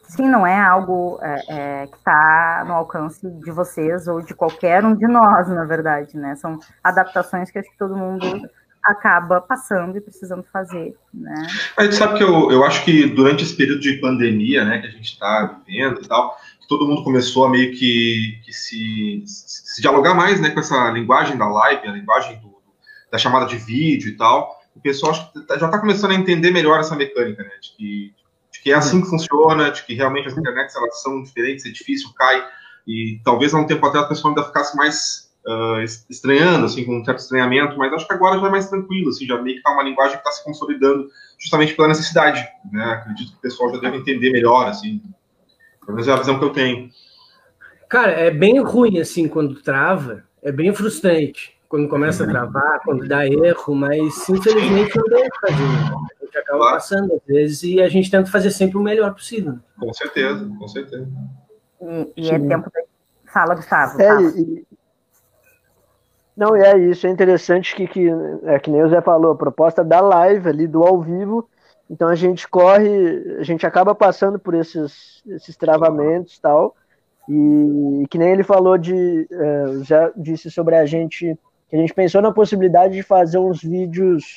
Sim, 0.04 0.26
não 0.26 0.46
é 0.46 0.58
algo 0.58 1.18
é, 1.20 1.82
é, 1.82 1.86
que 1.86 1.98
está 1.98 2.64
no 2.66 2.72
alcance 2.72 3.28
de 3.28 3.50
vocês 3.50 4.08
ou 4.08 4.22
de 4.22 4.32
qualquer 4.32 4.82
um 4.82 4.94
de 4.94 5.06
nós, 5.06 5.48
na 5.48 5.66
verdade, 5.66 6.16
né? 6.16 6.34
São 6.36 6.58
adaptações 6.82 7.50
que 7.50 7.58
acho 7.58 7.70
que 7.70 7.76
todo 7.76 7.94
mundo 7.94 8.24
acaba 8.84 9.40
passando 9.40 9.98
e 9.98 10.00
precisando 10.00 10.44
fazer, 10.52 10.96
né? 11.12 11.46
Gente 11.80 11.94
sabe 11.94 12.18
que 12.18 12.22
eu, 12.22 12.50
eu 12.50 12.64
acho 12.64 12.84
que 12.84 13.06
durante 13.06 13.44
esse 13.44 13.54
período 13.54 13.80
de 13.80 13.94
pandemia, 13.94 14.64
né, 14.64 14.78
que 14.78 14.86
a 14.86 14.90
gente 14.90 15.12
está 15.12 15.60
vivendo 15.66 16.00
e 16.02 16.08
tal, 16.08 16.36
todo 16.68 16.86
mundo 16.86 17.02
começou 17.02 17.44
a 17.44 17.50
meio 17.50 17.72
que, 17.72 18.40
que 18.44 18.52
se, 18.52 19.22
se, 19.26 19.80
dialogar 19.80 20.14
mais, 20.14 20.40
né, 20.40 20.50
com 20.50 20.60
essa 20.60 20.90
linguagem 20.90 21.36
da 21.36 21.48
live, 21.48 21.88
a 21.88 21.92
linguagem 21.92 22.38
do 22.40 22.58
da 23.10 23.18
chamada 23.18 23.46
de 23.46 23.56
vídeo 23.56 24.08
e 24.08 24.16
tal. 24.16 24.58
O 24.74 24.80
pessoal 24.80 25.12
tá, 25.46 25.58
já 25.58 25.66
está 25.66 25.78
começando 25.78 26.12
a 26.12 26.14
entender 26.14 26.50
melhor 26.50 26.78
essa 26.78 26.94
mecânica, 26.94 27.42
né? 27.42 27.50
De 27.60 27.76
que, 27.76 28.14
de 28.52 28.60
que 28.60 28.70
é 28.70 28.74
assim 28.74 29.00
que 29.00 29.08
funciona, 29.08 29.70
de 29.70 29.84
que 29.84 29.94
realmente 29.94 30.28
as 30.28 30.36
internets 30.36 30.76
elas 30.76 31.02
são 31.02 31.22
diferentes, 31.22 31.66
é 31.66 31.70
difícil, 31.70 32.10
cai. 32.16 32.44
E 32.86 33.20
talvez 33.24 33.52
há 33.52 33.58
um 33.58 33.66
tempo 33.66 33.84
atrás 33.86 34.06
o 34.06 34.08
pessoal 34.08 34.34
ainda 34.34 34.46
ficasse 34.46 34.76
mais 34.76 35.27
uh, 35.46 35.80
estranhando, 36.08 36.66
assim, 36.66 36.84
com 36.84 36.98
um 36.98 37.04
certo 37.04 37.18
estranhamento, 37.18 37.76
mas 37.76 37.92
acho 37.92 38.06
que 38.06 38.14
agora 38.14 38.38
já 38.38 38.46
é 38.46 38.50
mais 38.50 38.68
tranquilo, 38.68 39.10
assim, 39.10 39.26
já 39.26 39.40
meio 39.40 39.56
que 39.56 39.62
tá 39.62 39.72
uma 39.72 39.82
linguagem 39.82 40.16
que 40.16 40.18
está 40.18 40.30
se 40.30 40.44
consolidando 40.44 41.08
justamente 41.38 41.74
pela 41.74 41.88
necessidade, 41.88 42.46
né? 42.72 42.84
Acredito 42.84 43.32
que 43.32 43.38
o 43.38 43.40
pessoal 43.40 43.72
já 43.74 43.80
deve 43.80 43.98
entender 43.98 44.30
melhor, 44.30 44.66
assim, 44.66 45.02
pelo 45.80 45.94
menos 45.94 46.08
é 46.08 46.12
a 46.12 46.16
visão 46.16 46.38
que 46.38 46.44
eu 46.44 46.50
tenho. 46.50 46.90
Cara, 47.88 48.12
é 48.12 48.30
bem 48.30 48.60
ruim, 48.60 48.98
assim, 48.98 49.28
quando 49.28 49.62
trava, 49.62 50.24
é 50.42 50.52
bem 50.52 50.74
frustrante 50.74 51.58
quando 51.68 51.88
começa 51.88 52.24
a 52.24 52.26
travar, 52.26 52.80
quando 52.82 53.06
dá 53.06 53.26
erro, 53.26 53.74
mas 53.74 54.28
infelizmente 54.28 54.96
não 54.96 55.04
deve 55.04 55.28
fazer. 55.40 55.62
A 55.62 56.24
gente 56.24 56.38
acaba 56.38 56.58
claro. 56.58 56.74
passando 56.74 57.14
às 57.14 57.26
vezes 57.26 57.62
e 57.62 57.80
a 57.82 57.88
gente 57.88 58.10
tenta 58.10 58.30
fazer 58.30 58.50
sempre 58.50 58.78
o 58.78 58.82
melhor 58.82 59.12
possível. 59.12 59.58
Com 59.78 59.92
certeza, 59.92 60.50
com 60.58 60.68
certeza. 60.68 61.08
E, 61.80 62.12
e 62.16 62.30
é 62.30 62.38
tempo 62.38 62.70
de... 62.70 62.88
Fala, 63.30 63.54
Gustavo. 63.54 64.00
É, 64.00 64.22
e, 64.40 64.66
não, 66.38 66.56
e 66.56 66.60
é 66.60 66.78
isso, 66.78 67.04
é 67.04 67.10
interessante 67.10 67.74
que, 67.74 67.88
que, 67.88 68.08
é 68.44 68.60
que 68.60 68.70
nem 68.70 68.80
o 68.80 68.88
Zé 68.88 69.00
falou, 69.00 69.32
a 69.32 69.36
proposta 69.36 69.82
da 69.82 70.00
live 70.00 70.48
ali, 70.48 70.68
do 70.68 70.84
ao 70.84 71.02
vivo, 71.02 71.48
então 71.90 72.06
a 72.06 72.14
gente 72.14 72.46
corre, 72.46 73.38
a 73.40 73.42
gente 73.42 73.66
acaba 73.66 73.92
passando 73.92 74.38
por 74.38 74.54
esses, 74.54 75.20
esses 75.26 75.56
travamentos 75.56 76.36
e 76.36 76.40
tal, 76.40 76.76
e 77.28 78.06
que 78.08 78.16
nem 78.16 78.30
ele 78.30 78.44
falou 78.44 78.78
de, 78.78 79.26
é, 79.28 79.82
já 79.82 80.12
disse 80.16 80.48
sobre 80.48 80.76
a 80.76 80.86
gente, 80.86 81.36
que 81.68 81.74
a 81.74 81.78
gente 81.80 81.92
pensou 81.92 82.22
na 82.22 82.30
possibilidade 82.30 82.94
de 82.94 83.02
fazer 83.02 83.38
uns 83.38 83.60
vídeos 83.60 84.36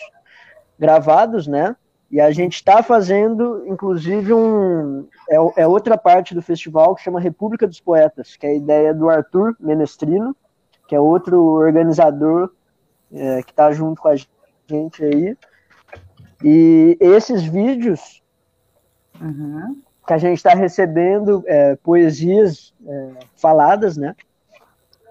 gravados, 0.79 1.46
né, 1.46 1.75
e 2.10 2.20
a 2.20 2.31
gente 2.31 2.55
está 2.55 2.81
fazendo, 2.81 3.63
inclusive, 3.67 4.34
um, 4.34 5.08
é, 5.29 5.36
é 5.62 5.67
outra 5.67 5.96
parte 6.00 6.34
do 6.34 6.41
festival 6.41 6.96
que 6.96 7.03
chama 7.03 7.20
República 7.20 7.67
dos 7.67 7.79
Poetas, 7.79 8.36
que 8.36 8.48
é 8.48 8.50
a 8.50 8.55
ideia 8.55 8.91
do 8.91 9.08
Arthur 9.08 9.55
Menestrino, 9.60 10.36
que 10.91 10.95
é 10.95 11.00
outro 11.00 11.41
organizador 11.41 12.51
é, 13.13 13.41
que 13.43 13.51
está 13.51 13.71
junto 13.71 14.01
com 14.01 14.10
a 14.10 14.15
gente 14.67 15.01
aí. 15.01 15.38
E 16.43 16.98
esses 17.00 17.43
vídeos 17.43 18.21
uhum. 19.21 19.81
que 20.05 20.12
a 20.12 20.17
gente 20.17 20.36
está 20.36 20.53
recebendo 20.53 21.45
é, 21.48 21.77
poesias 21.77 22.74
é, 22.86 23.10
faladas, 23.38 23.95
né? 23.95 24.13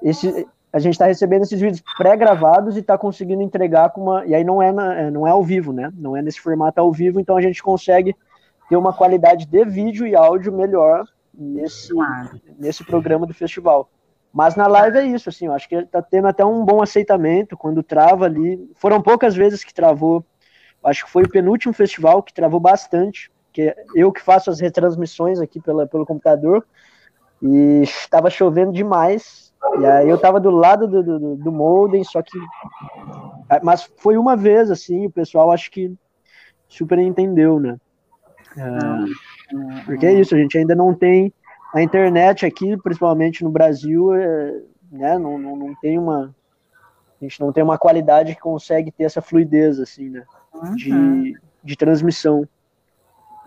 Esse, 0.02 0.46
a 0.70 0.78
gente 0.78 0.92
está 0.92 1.06
recebendo 1.06 1.44
esses 1.44 1.58
vídeos 1.58 1.82
pré-gravados 1.96 2.76
e 2.76 2.80
está 2.80 2.98
conseguindo 2.98 3.40
entregar 3.40 3.88
com 3.88 4.02
uma. 4.02 4.26
E 4.26 4.34
aí 4.34 4.44
não 4.44 4.60
é, 4.60 4.70
na, 4.70 4.94
é, 4.94 5.10
não 5.10 5.26
é 5.26 5.30
ao 5.30 5.42
vivo, 5.42 5.72
né? 5.72 5.90
Não 5.96 6.14
é 6.14 6.20
nesse 6.20 6.42
formato 6.42 6.78
ao 6.78 6.92
vivo, 6.92 7.18
então 7.18 7.38
a 7.38 7.40
gente 7.40 7.62
consegue 7.62 8.14
ter 8.68 8.76
uma 8.76 8.92
qualidade 8.92 9.46
de 9.46 9.64
vídeo 9.64 10.06
e 10.06 10.14
áudio 10.14 10.52
melhor 10.52 11.06
nesse, 11.32 11.90
nesse 12.58 12.84
programa 12.84 13.26
do 13.26 13.32
festival. 13.32 13.88
Mas 14.32 14.54
na 14.54 14.66
live 14.66 14.98
é 14.98 15.06
isso, 15.06 15.28
assim, 15.28 15.46
eu 15.46 15.52
acho 15.52 15.68
que 15.68 15.84
tá 15.86 16.00
tendo 16.00 16.28
até 16.28 16.44
um 16.44 16.64
bom 16.64 16.82
aceitamento 16.82 17.56
quando 17.56 17.82
trava 17.82 18.26
ali. 18.26 18.70
Foram 18.76 19.02
poucas 19.02 19.34
vezes 19.34 19.64
que 19.64 19.74
travou. 19.74 20.24
Acho 20.84 21.04
que 21.04 21.10
foi 21.10 21.24
o 21.24 21.28
penúltimo 21.28 21.74
festival 21.74 22.22
que 22.22 22.32
travou 22.32 22.60
bastante, 22.60 23.30
que 23.52 23.74
eu 23.94 24.12
que 24.12 24.22
faço 24.22 24.48
as 24.50 24.60
retransmissões 24.60 25.40
aqui 25.40 25.60
pela, 25.60 25.86
pelo 25.86 26.06
computador. 26.06 26.64
E 27.42 27.82
estava 27.82 28.30
chovendo 28.30 28.72
demais. 28.72 29.52
E 29.80 29.86
aí 29.86 30.08
eu 30.08 30.18
tava 30.18 30.38
do 30.38 30.50
lado 30.50 30.86
do, 30.86 31.02
do, 31.02 31.36
do 31.36 31.52
Molden, 31.52 32.04
só 32.04 32.22
que. 32.22 32.38
Mas 33.62 33.90
foi 33.98 34.16
uma 34.16 34.36
vez, 34.36 34.70
assim, 34.70 35.06
o 35.06 35.10
pessoal 35.10 35.50
acho 35.50 35.70
que 35.70 35.92
super 36.68 36.98
entendeu, 36.98 37.58
né? 37.58 37.76
É, 38.56 39.82
porque 39.84 40.06
é 40.06 40.12
isso, 40.12 40.34
a 40.34 40.38
gente 40.38 40.56
ainda 40.56 40.74
não 40.74 40.94
tem 40.94 41.32
a 41.72 41.82
internet 41.82 42.44
aqui, 42.44 42.76
principalmente 42.76 43.44
no 43.44 43.50
Brasil, 43.50 44.14
é, 44.14 44.60
né, 44.90 45.18
não, 45.18 45.38
não, 45.38 45.56
não, 45.56 45.74
tem 45.76 45.98
uma 45.98 46.34
a 47.20 47.24
gente 47.24 47.40
não 47.40 47.52
tem 47.52 47.62
uma 47.62 47.78
qualidade 47.78 48.34
que 48.34 48.40
consegue 48.40 48.90
ter 48.90 49.04
essa 49.04 49.20
fluidez 49.20 49.78
assim, 49.78 50.08
né, 50.08 50.24
uhum. 50.54 50.74
de, 50.74 51.38
de 51.62 51.76
transmissão. 51.76 52.48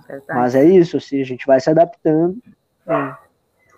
Verdade. 0.07 0.39
Mas 0.39 0.55
é 0.55 0.63
isso, 0.63 0.97
assim, 0.97 1.21
a 1.21 1.25
gente 1.25 1.47
vai 1.47 1.59
se 1.59 1.69
adaptando. 1.69 2.41
É. 2.85 3.15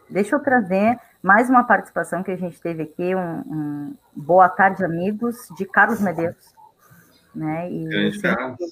Deixa 0.09 0.35
eu 0.35 0.39
trazer 0.39 0.99
mais 1.21 1.49
uma 1.49 1.63
participação 1.63 2.21
que 2.21 2.31
a 2.31 2.35
gente 2.35 2.59
teve 2.61 2.83
aqui, 2.83 3.15
um, 3.15 3.39
um 3.39 3.95
boa 4.15 4.49
tarde 4.49 4.83
amigos 4.83 5.35
de 5.57 5.65
Carlos 5.65 5.99
Medeiros, 5.99 6.53
né? 7.33 7.69
E 7.71 8.11
sempre, 8.19 8.65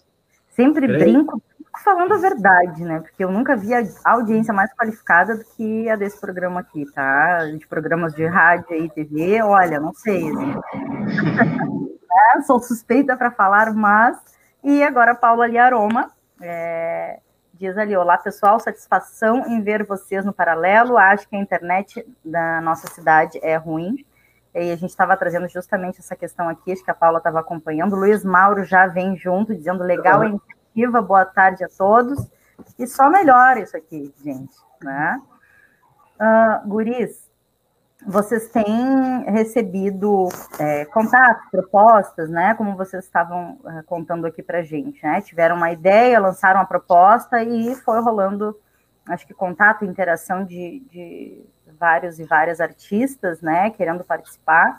sempre 0.49 0.87
brinco 0.87 1.41
falando 1.81 2.13
a 2.13 2.17
verdade, 2.17 2.83
né? 2.83 2.99
Porque 2.99 3.23
eu 3.23 3.31
nunca 3.31 3.55
vi 3.55 3.73
a 3.73 3.83
audiência 4.05 4.53
mais 4.53 4.71
qualificada 4.73 5.37
do 5.37 5.43
que 5.43 5.89
a 5.89 5.95
desse 5.95 6.19
programa 6.19 6.59
aqui, 6.59 6.85
tá? 6.93 7.45
De 7.45 7.65
programas 7.67 8.13
de 8.13 8.25
rádio 8.25 8.75
e 8.75 8.89
TV, 8.89 9.41
olha, 9.41 9.79
não 9.79 9.93
sei. 9.93 10.29
Assim. 10.29 10.53
é, 12.37 12.41
sou 12.41 12.59
suspeita 12.59 13.17
para 13.17 13.31
falar, 13.31 13.73
mas. 13.73 14.17
E 14.63 14.83
agora, 14.83 15.15
Paula 15.15 15.47
Liaroma 15.47 16.11
é, 16.41 17.19
diz 17.53 17.77
ali: 17.77 17.95
Olá, 17.95 18.17
pessoal, 18.17 18.59
satisfação 18.59 19.47
em 19.47 19.61
ver 19.61 19.85
vocês 19.85 20.23
no 20.23 20.33
paralelo. 20.33 20.97
Acho 20.97 21.27
que 21.27 21.35
a 21.35 21.39
internet 21.39 22.05
da 22.23 22.61
nossa 22.61 22.87
cidade 22.87 23.39
é 23.41 23.55
ruim. 23.55 24.05
E 24.55 24.71
a 24.71 24.75
gente 24.75 24.91
estava 24.91 25.17
trazendo 25.17 25.47
justamente 25.47 25.99
essa 25.99 26.15
questão 26.15 26.47
aqui, 26.47 26.71
acho 26.71 26.83
que 26.83 26.91
a 26.91 26.93
Paula 26.93 27.17
estava 27.17 27.39
acompanhando. 27.39 27.93
O 27.93 27.99
Luiz 27.99 28.23
Mauro 28.23 28.63
já 28.63 28.85
vem 28.85 29.17
junto, 29.17 29.55
dizendo 29.55 29.83
legal 29.83 30.21
a 30.21 30.29
iniciativa, 30.73 31.01
boa 31.01 31.25
tarde 31.25 31.63
a 31.63 31.69
todos. 31.69 32.27
E 32.77 32.87
só 32.87 33.09
melhora 33.09 33.59
isso 33.59 33.77
aqui, 33.77 34.13
gente. 34.23 34.55
Né? 34.81 35.21
Uh, 36.19 36.67
guris, 36.67 37.31
vocês 38.05 38.49
têm 38.49 39.23
recebido 39.31 40.27
é, 40.59 40.85
contatos, 40.85 41.49
propostas, 41.49 42.29
né? 42.29 42.53
Como 42.55 42.75
vocês 42.75 43.05
estavam 43.05 43.53
uh, 43.63 43.83
contando 43.85 44.25
aqui 44.25 44.43
para 44.43 44.61
gente, 44.61 45.01
né? 45.03 45.21
Tiveram 45.21 45.55
uma 45.55 45.71
ideia, 45.71 46.19
lançaram 46.19 46.59
a 46.59 46.65
proposta 46.65 47.41
e 47.41 47.75
foi 47.75 48.01
rolando, 48.01 48.59
acho 49.07 49.25
que 49.25 49.33
contato, 49.33 49.85
interação 49.85 50.43
de, 50.43 50.83
de 50.91 51.45
vários 51.79 52.19
e 52.19 52.25
várias 52.25 52.59
artistas, 52.59 53.41
né? 53.41 53.69
Querendo 53.69 54.03
participar. 54.03 54.77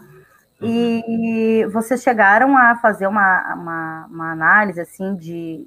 E 0.61 1.67
vocês 1.73 2.03
chegaram 2.03 2.57
a 2.57 2.77
fazer 2.77 3.07
uma, 3.07 3.55
uma, 3.55 4.07
uma 4.07 4.33
análise 4.33 4.81
assim 4.81 5.15
de, 5.17 5.67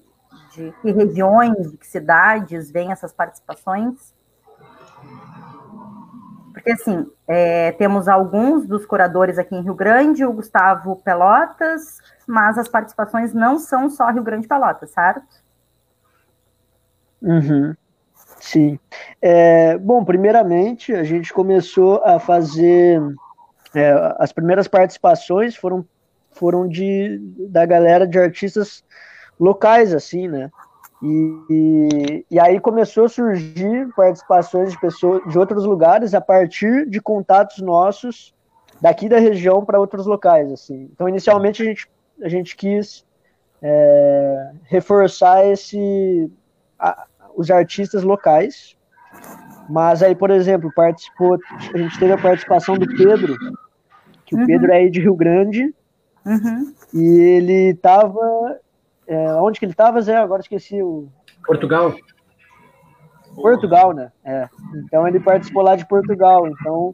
de 0.51 0.73
que 0.81 0.91
regiões, 0.91 1.71
de 1.71 1.77
que 1.77 1.87
cidades 1.87 2.71
vêm 2.71 2.91
essas 2.91 3.13
participações? 3.13 4.13
Porque, 6.53 6.71
assim, 6.71 7.09
é, 7.27 7.71
temos 7.73 8.07
alguns 8.07 8.65
dos 8.65 8.85
curadores 8.85 9.37
aqui 9.37 9.55
em 9.55 9.61
Rio 9.61 9.75
Grande, 9.75 10.25
o 10.25 10.33
Gustavo 10.33 10.95
Pelotas, 10.97 11.99
mas 12.27 12.57
as 12.57 12.67
participações 12.67 13.33
não 13.33 13.59
são 13.59 13.89
só 13.89 14.09
Rio 14.09 14.23
Grande 14.23 14.47
Pelotas, 14.47 14.89
certo? 14.89 15.25
Uhum. 17.21 17.75
Sim. 18.39 18.79
É, 19.21 19.77
bom, 19.77 20.03
primeiramente, 20.03 20.93
a 20.93 21.03
gente 21.03 21.33
começou 21.33 22.01
a 22.03 22.19
fazer. 22.19 23.01
É, 23.75 24.15
as 24.17 24.31
primeiras 24.31 24.67
participações 24.67 25.55
foram, 25.55 25.85
foram 26.31 26.67
de, 26.67 27.19
da 27.49 27.65
galera 27.65 28.07
de 28.07 28.17
artistas 28.17 28.83
locais, 29.39 29.93
assim, 29.93 30.27
né? 30.27 30.49
E, 31.01 31.43
e, 31.49 32.25
e, 32.31 32.39
aí 32.39 32.59
começou 32.59 33.05
a 33.05 33.09
surgir 33.09 33.87
participações 33.95 34.71
de 34.71 34.79
pessoas 34.79 35.21
de 35.29 35.37
outros 35.37 35.63
lugares 35.63 36.15
a 36.15 36.21
partir 36.21 36.89
de 36.89 36.99
contatos 36.99 37.59
nossos 37.59 38.33
daqui 38.81 39.07
da 39.07 39.19
região 39.19 39.63
para 39.63 39.79
outros 39.79 40.07
locais, 40.07 40.51
assim. 40.51 40.89
Então, 40.91 41.07
inicialmente 41.07 41.61
a 41.61 41.65
gente, 41.65 41.87
a 42.21 42.27
gente 42.27 42.55
quis 42.55 43.05
é, 43.61 44.51
reforçar 44.63 45.45
esse 45.45 46.31
a, 46.79 47.05
os 47.35 47.51
artistas 47.51 48.01
locais, 48.01 48.75
mas 49.69 50.01
aí, 50.01 50.15
por 50.15 50.31
exemplo, 50.31 50.71
participou, 50.73 51.37
a 51.73 51.77
gente 51.77 51.99
teve 51.99 52.13
a 52.13 52.17
participação 52.17 52.75
do 52.75 52.87
Pedro, 52.87 53.35
que 54.25 54.35
uhum. 54.35 54.43
o 54.43 54.45
Pedro 54.47 54.71
é 54.71 54.77
aí 54.77 54.89
de 54.89 55.01
Rio 55.01 55.15
Grande, 55.15 55.73
uhum. 56.25 56.73
e 56.93 57.19
ele 57.19 57.69
estava 57.69 58.59
é, 59.07 59.33
onde 59.35 59.59
que 59.59 59.65
ele 59.65 59.71
estava, 59.71 60.01
Zé? 60.01 60.17
Agora 60.17 60.41
esqueci 60.41 60.81
o. 60.81 61.07
Portugal. 61.45 61.95
Portugal, 63.35 63.93
né? 63.93 64.11
É. 64.23 64.49
Então 64.83 65.07
ele 65.07 65.19
participou 65.19 65.63
lá 65.63 65.75
de 65.75 65.85
Portugal. 65.85 66.47
Então 66.47 66.93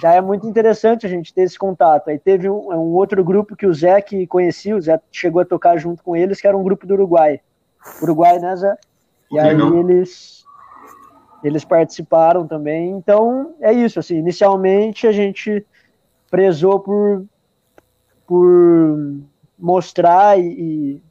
já 0.00 0.12
é 0.12 0.20
muito 0.20 0.46
interessante 0.46 1.06
a 1.06 1.08
gente 1.08 1.32
ter 1.32 1.42
esse 1.42 1.58
contato. 1.58 2.08
Aí 2.08 2.18
teve 2.18 2.48
um, 2.48 2.70
um 2.72 2.94
outro 2.94 3.22
grupo 3.22 3.54
que 3.54 3.66
o 3.66 3.74
Zé 3.74 4.00
que 4.00 4.26
conhecia, 4.26 4.76
o 4.76 4.80
Zé 4.80 5.00
chegou 5.12 5.42
a 5.42 5.44
tocar 5.44 5.76
junto 5.76 6.02
com 6.02 6.16
eles, 6.16 6.40
que 6.40 6.46
era 6.46 6.56
um 6.56 6.64
grupo 6.64 6.86
do 6.86 6.94
Uruguai. 6.94 7.40
Uruguai, 8.02 8.38
né, 8.38 8.56
Zé? 8.56 8.76
E 9.30 9.38
aí 9.38 9.56
eles 9.78 10.44
eles 11.42 11.64
participaram 11.64 12.46
também. 12.46 12.90
Então 12.90 13.54
é 13.60 13.72
isso. 13.72 14.00
Assim, 14.00 14.16
inicialmente 14.16 15.06
a 15.06 15.12
gente 15.12 15.64
prezou 16.30 16.80
por 16.80 17.24
por 18.26 19.20
mostrar 19.58 20.38
e, 20.38 20.46
e, 20.46 21.02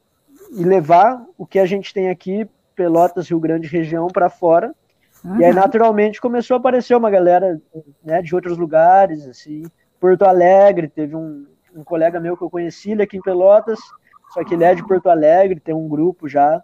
levar 0.54 1.24
o 1.36 1.46
que 1.46 1.58
a 1.58 1.66
gente 1.66 1.92
tem 1.92 2.08
aqui, 2.08 2.48
Pelotas, 2.76 3.28
Rio 3.28 3.40
Grande 3.40 3.68
região, 3.68 4.08
para 4.08 4.28
fora. 4.28 4.74
Uhum. 5.24 5.40
E 5.40 5.44
aí, 5.44 5.50
uhum. 5.50 5.56
naturalmente, 5.56 6.20
começou 6.20 6.54
a 6.54 6.58
aparecer 6.58 6.96
uma 6.96 7.10
galera 7.10 7.60
né, 8.04 8.22
de 8.22 8.34
outros 8.34 8.56
lugares, 8.56 9.26
assim. 9.26 9.64
Porto 10.00 10.22
Alegre, 10.24 10.88
teve 10.88 11.16
um, 11.16 11.46
um 11.74 11.82
colega 11.82 12.20
meu 12.20 12.36
que 12.36 12.42
eu 12.42 12.50
conheci, 12.50 12.92
ele 12.92 13.02
aqui 13.02 13.16
em 13.16 13.22
Pelotas, 13.22 13.78
só 14.32 14.44
que 14.44 14.54
ele 14.54 14.64
é 14.64 14.74
de 14.74 14.86
Porto 14.86 15.08
Alegre, 15.08 15.60
tem 15.60 15.74
um 15.74 15.88
grupo 15.88 16.28
já 16.28 16.62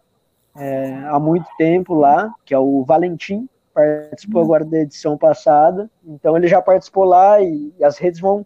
é, 0.57 1.05
há 1.07 1.19
muito 1.19 1.47
tempo 1.57 1.95
lá, 1.95 2.33
que 2.45 2.55
é 2.55 2.59
o 2.59 2.85
Valentim, 2.85 3.49
participou 3.73 4.43
agora 4.43 4.65
da 4.65 4.79
edição 4.79 5.17
passada, 5.17 5.89
então 6.05 6.37
ele 6.37 6.49
já 6.49 6.61
participou 6.61 7.05
lá 7.05 7.41
e, 7.41 7.73
e 7.79 7.85
as 7.85 7.99
redes 7.99 8.21
vão, 8.21 8.45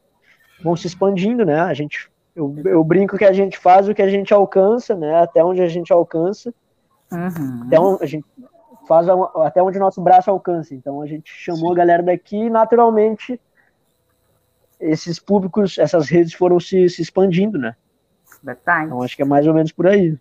vão 0.63 0.77
se 0.77 0.87
expandindo, 0.87 1.45
né? 1.45 1.61
A 1.61 1.75
gente, 1.75 2.11
eu, 2.35 2.55
eu, 2.65 2.83
brinco 2.83 3.17
que 3.17 3.25
a 3.25 3.33
gente 3.33 3.57
faz 3.59 3.89
o 3.89 3.95
que 3.95 4.03
a 4.03 4.09
gente 4.09 4.35
alcança, 4.35 4.95
né? 4.97 5.23
Até 5.23 5.45
onde 5.45 5.63
a 5.63 5.69
gente 5.69 5.93
alcança, 5.93 6.53
uhum. 7.13 7.63
até 7.67 7.79
onde 7.79 8.03
a 8.03 8.07
gente 8.07 8.27
faz 8.89 9.07
até 9.45 9.63
onde 9.63 9.79
o 9.79 9.81
nosso 9.81 10.01
braço 10.01 10.31
alcança. 10.31 10.75
Então 10.75 11.01
a 11.01 11.07
gente 11.07 11.33
chamou 11.33 11.73
a 11.73 11.77
galera 11.77 12.03
daqui 12.03 12.37
e 12.37 12.51
naturalmente 12.51 13.41
esses 14.81 15.19
públicos, 15.19 15.79
essas 15.79 16.09
redes 16.09 16.35
foram 16.35 16.59
se, 16.61 16.89
se 16.89 17.01
expandindo, 17.01 17.59
né? 17.59 17.75
Verdade. 18.43 18.87
Então 18.87 19.03
acho 19.03 19.17
que 19.17 19.23
é 19.23 19.27
mais 19.27 19.47
ou 19.47 19.55
menos 19.55 19.73
por 19.73 19.87
aí. 19.87 20.19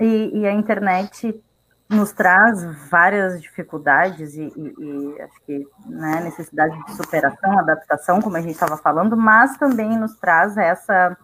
E, 0.00 0.40
e 0.40 0.46
a 0.46 0.52
internet 0.52 1.40
nos 1.88 2.12
traz 2.12 2.64
várias 2.90 3.40
dificuldades 3.40 4.34
e, 4.34 4.52
e, 4.56 4.74
e 4.78 5.22
acho 5.22 5.40
que 5.46 5.66
né, 5.86 6.20
necessidade 6.24 6.76
de 6.84 6.94
superação, 6.94 7.58
adaptação, 7.58 8.20
como 8.20 8.36
a 8.36 8.40
gente 8.40 8.52
estava 8.52 8.76
falando, 8.76 9.16
mas 9.16 9.56
também 9.58 9.96
nos 9.98 10.16
traz 10.16 10.56
essa 10.56 11.16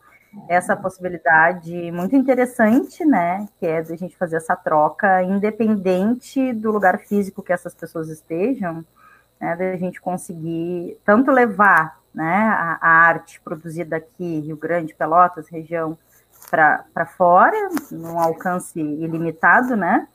essa 0.49 0.77
possibilidade 0.77 1.91
muito 1.91 2.15
interessante, 2.15 3.05
né, 3.05 3.47
que 3.59 3.67
é 3.67 3.81
de 3.83 3.93
a 3.93 3.97
gente 3.97 4.17
fazer 4.17 4.37
essa 4.37 4.55
troca 4.55 5.23
independente 5.23 6.53
do 6.53 6.71
lugar 6.71 6.99
físico 6.99 7.43
que 7.43 7.53
essas 7.53 7.75
pessoas 7.75 8.09
estejam, 8.09 8.85
né, 9.41 9.57
de 9.57 9.65
a 9.65 9.77
gente 9.77 10.01
conseguir 10.01 10.99
tanto 11.05 11.31
levar, 11.31 11.99
né, 12.15 12.37
a, 12.37 12.79
a 12.81 12.89
arte 12.89 13.41
produzida 13.41 13.97
aqui, 13.97 14.41
Rio 14.41 14.57
Grande, 14.57 14.95
Pelotas, 14.95 15.49
região, 15.49 15.97
para 16.51 17.07
fora, 17.17 17.57
num 17.91 18.19
alcance 18.19 18.81
ilimitado, 18.81 19.77
né? 19.77 20.09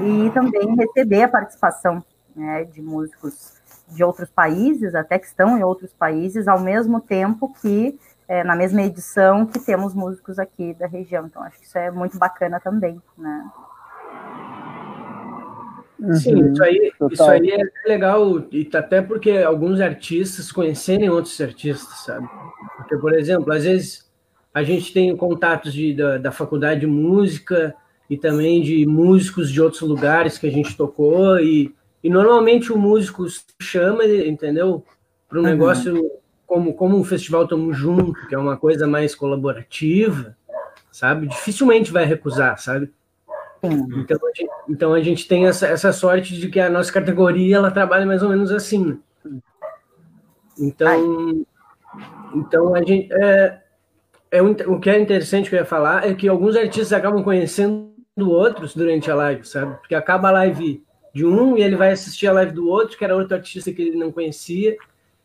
E 0.00 0.30
também 0.30 0.74
receber 0.76 1.24
a 1.24 1.28
participação 1.28 2.02
né, 2.34 2.64
de 2.64 2.80
músicos 2.80 3.58
de 3.88 4.04
outros 4.04 4.30
países, 4.30 4.94
até 4.94 5.18
que 5.18 5.26
estão 5.26 5.58
em 5.58 5.62
outros 5.62 5.92
países, 5.92 6.46
ao 6.46 6.60
mesmo 6.60 7.00
tempo 7.00 7.52
que, 7.60 7.98
é, 8.28 8.44
na 8.44 8.54
mesma 8.54 8.82
edição, 8.82 9.46
que 9.46 9.58
temos 9.58 9.94
músicos 9.94 10.38
aqui 10.38 10.74
da 10.74 10.86
região. 10.86 11.26
Então, 11.26 11.42
acho 11.42 11.58
que 11.58 11.64
isso 11.64 11.78
é 11.78 11.90
muito 11.90 12.18
bacana 12.18 12.60
também, 12.60 13.00
né? 13.16 13.50
Sim, 16.14 16.34
uhum, 16.34 16.52
isso 16.52 16.62
aí, 16.62 16.92
isso 17.10 17.24
aí 17.24 17.50
é 17.50 17.88
legal, 17.88 18.44
e 18.52 18.70
até 18.72 19.02
porque 19.02 19.32
alguns 19.32 19.80
artistas 19.80 20.52
conhecerem 20.52 21.10
outros 21.10 21.40
artistas, 21.40 22.04
sabe? 22.04 22.28
Porque, 22.76 22.96
por 22.98 23.12
exemplo, 23.12 23.52
às 23.52 23.64
vezes 23.64 24.08
a 24.54 24.62
gente 24.62 24.92
tem 24.92 25.16
contatos 25.16 25.72
de, 25.72 25.94
da, 25.94 26.18
da 26.18 26.30
faculdade 26.30 26.80
de 26.80 26.86
música 26.86 27.74
e 28.08 28.16
também 28.16 28.62
de 28.62 28.86
músicos 28.86 29.50
de 29.50 29.60
outros 29.60 29.82
lugares 29.82 30.38
que 30.38 30.46
a 30.46 30.50
gente 30.50 30.76
tocou 30.76 31.40
e, 31.40 31.74
e 32.02 32.08
normalmente 32.08 32.72
o 32.72 32.78
músico 32.78 33.26
chama, 33.60 34.04
entendeu? 34.04 34.84
Para 35.28 35.40
um 35.40 35.42
uhum. 35.42 35.48
negócio 35.48 36.17
como, 36.48 36.72
como 36.72 36.98
um 36.98 37.04
festival 37.04 37.46
Tamo 37.46 37.74
Junto, 37.74 38.26
que 38.26 38.34
é 38.34 38.38
uma 38.38 38.56
coisa 38.56 38.86
mais 38.86 39.14
colaborativa, 39.14 40.34
sabe? 40.90 41.28
Dificilmente 41.28 41.92
vai 41.92 42.06
recusar, 42.06 42.58
sabe? 42.58 42.90
Então 43.62 44.18
a, 44.24 44.32
gente, 44.34 44.50
então 44.68 44.94
a 44.94 45.00
gente 45.00 45.28
tem 45.28 45.46
essa, 45.46 45.66
essa 45.66 45.92
sorte 45.92 46.34
de 46.34 46.48
que 46.48 46.58
a 46.58 46.70
nossa 46.70 46.90
categoria 46.90 47.56
ela 47.56 47.70
trabalha 47.70 48.06
mais 48.06 48.22
ou 48.22 48.30
menos 48.30 48.50
assim. 48.50 48.98
Né? 49.24 49.40
Então, 50.58 51.46
então 52.34 52.74
a 52.74 52.82
gente 52.82 53.12
é, 53.12 53.60
é 54.30 54.42
o 54.42 54.80
que 54.80 54.88
é 54.88 54.98
interessante 54.98 55.50
que 55.50 55.56
eu 55.56 55.60
ia 55.60 55.66
falar 55.66 56.08
é 56.08 56.14
que 56.14 56.28
alguns 56.28 56.56
artistas 56.56 56.92
acabam 56.92 57.22
conhecendo 57.22 57.92
outros 58.20 58.74
durante 58.74 59.10
a 59.10 59.14
live, 59.14 59.44
sabe? 59.44 59.76
Porque 59.76 59.94
acaba 59.94 60.28
a 60.28 60.32
live 60.32 60.82
de 61.12 61.26
um 61.26 61.58
e 61.58 61.62
ele 61.62 61.76
vai 61.76 61.90
assistir 61.92 62.26
a 62.26 62.32
live 62.32 62.52
do 62.52 62.68
outro, 62.68 62.96
que 62.96 63.04
era 63.04 63.16
outro 63.16 63.34
artista 63.34 63.70
que 63.70 63.82
ele 63.82 63.98
não 63.98 64.10
conhecia. 64.10 64.76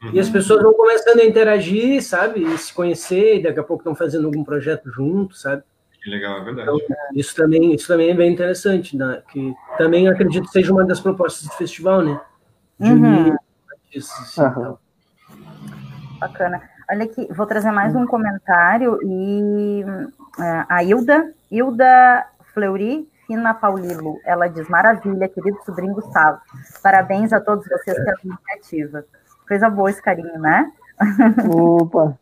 Uhum. 0.03 0.11
E 0.13 0.19
as 0.19 0.27
uhum. 0.27 0.33
pessoas 0.33 0.61
vão 0.61 0.73
começando 0.73 1.19
a 1.19 1.25
interagir, 1.25 2.03
sabe? 2.03 2.43
E 2.43 2.57
se 2.57 2.73
conhecer, 2.73 3.37
e 3.37 3.43
daqui 3.43 3.59
a 3.59 3.63
pouco 3.63 3.81
estão 3.81 3.95
fazendo 3.95 4.25
algum 4.25 4.43
projeto 4.43 4.91
junto, 4.91 5.35
sabe? 5.35 5.63
Que 6.01 6.09
legal, 6.09 6.41
é 6.41 6.43
verdade. 6.43 6.69
Então, 6.69 6.97
isso, 7.15 7.33
também, 7.33 7.73
isso 7.73 7.87
também 7.87 8.09
é 8.09 8.13
bem 8.13 8.33
interessante, 8.33 8.97
né? 8.97 9.21
que 9.31 9.53
também 9.77 10.07
acredito 10.09 10.45
que 10.45 10.51
seja 10.51 10.73
uma 10.73 10.85
das 10.85 10.99
propostas 10.99 11.47
do 11.47 11.53
festival, 11.53 12.01
né? 12.01 12.19
De 12.77 12.91
uhum. 12.91 13.37
artistas. 13.71 14.37
Uhum. 14.37 14.77
Bacana. 16.19 16.61
Olha 16.89 17.05
aqui, 17.05 17.25
vou 17.31 17.45
trazer 17.45 17.71
mais 17.71 17.95
um 17.95 18.05
comentário 18.05 18.99
e 19.01 19.83
uh, 19.85 20.65
a 20.67 20.83
Hilda, 20.83 21.33
Hilda 21.49 22.25
Fleury 22.53 23.07
Fina 23.25 23.53
Paulilo, 23.53 24.19
ela 24.25 24.47
diz, 24.47 24.67
maravilha, 24.67 25.29
querido 25.29 25.57
sobrinho 25.65 25.93
Gustavo, 25.93 26.39
parabéns 26.81 27.31
a 27.31 27.39
todos 27.39 27.65
vocês 27.65 27.95
pela 27.95 28.17
iniciativa. 28.23 29.05
Coisa 29.47 29.69
boa 29.69 29.89
esse 29.89 30.01
carinho, 30.01 30.39
né? 30.39 30.71
Opa, 31.49 32.17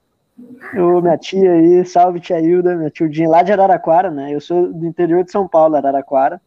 Ô, 0.75 1.01
minha 1.01 1.17
tia 1.17 1.51
aí, 1.51 1.85
salve 1.85 2.19
tia 2.19 2.39
Hilda, 2.39 2.75
minha 2.75 2.89
tiudinha 2.89 3.29
lá 3.29 3.43
de 3.43 3.51
Araraquara, 3.51 4.09
né? 4.09 4.33
Eu 4.33 4.39
sou 4.39 4.71
do 4.71 4.85
interior 4.85 5.23
de 5.23 5.31
São 5.31 5.47
Paulo, 5.47 5.75
Araraquara. 5.75 6.41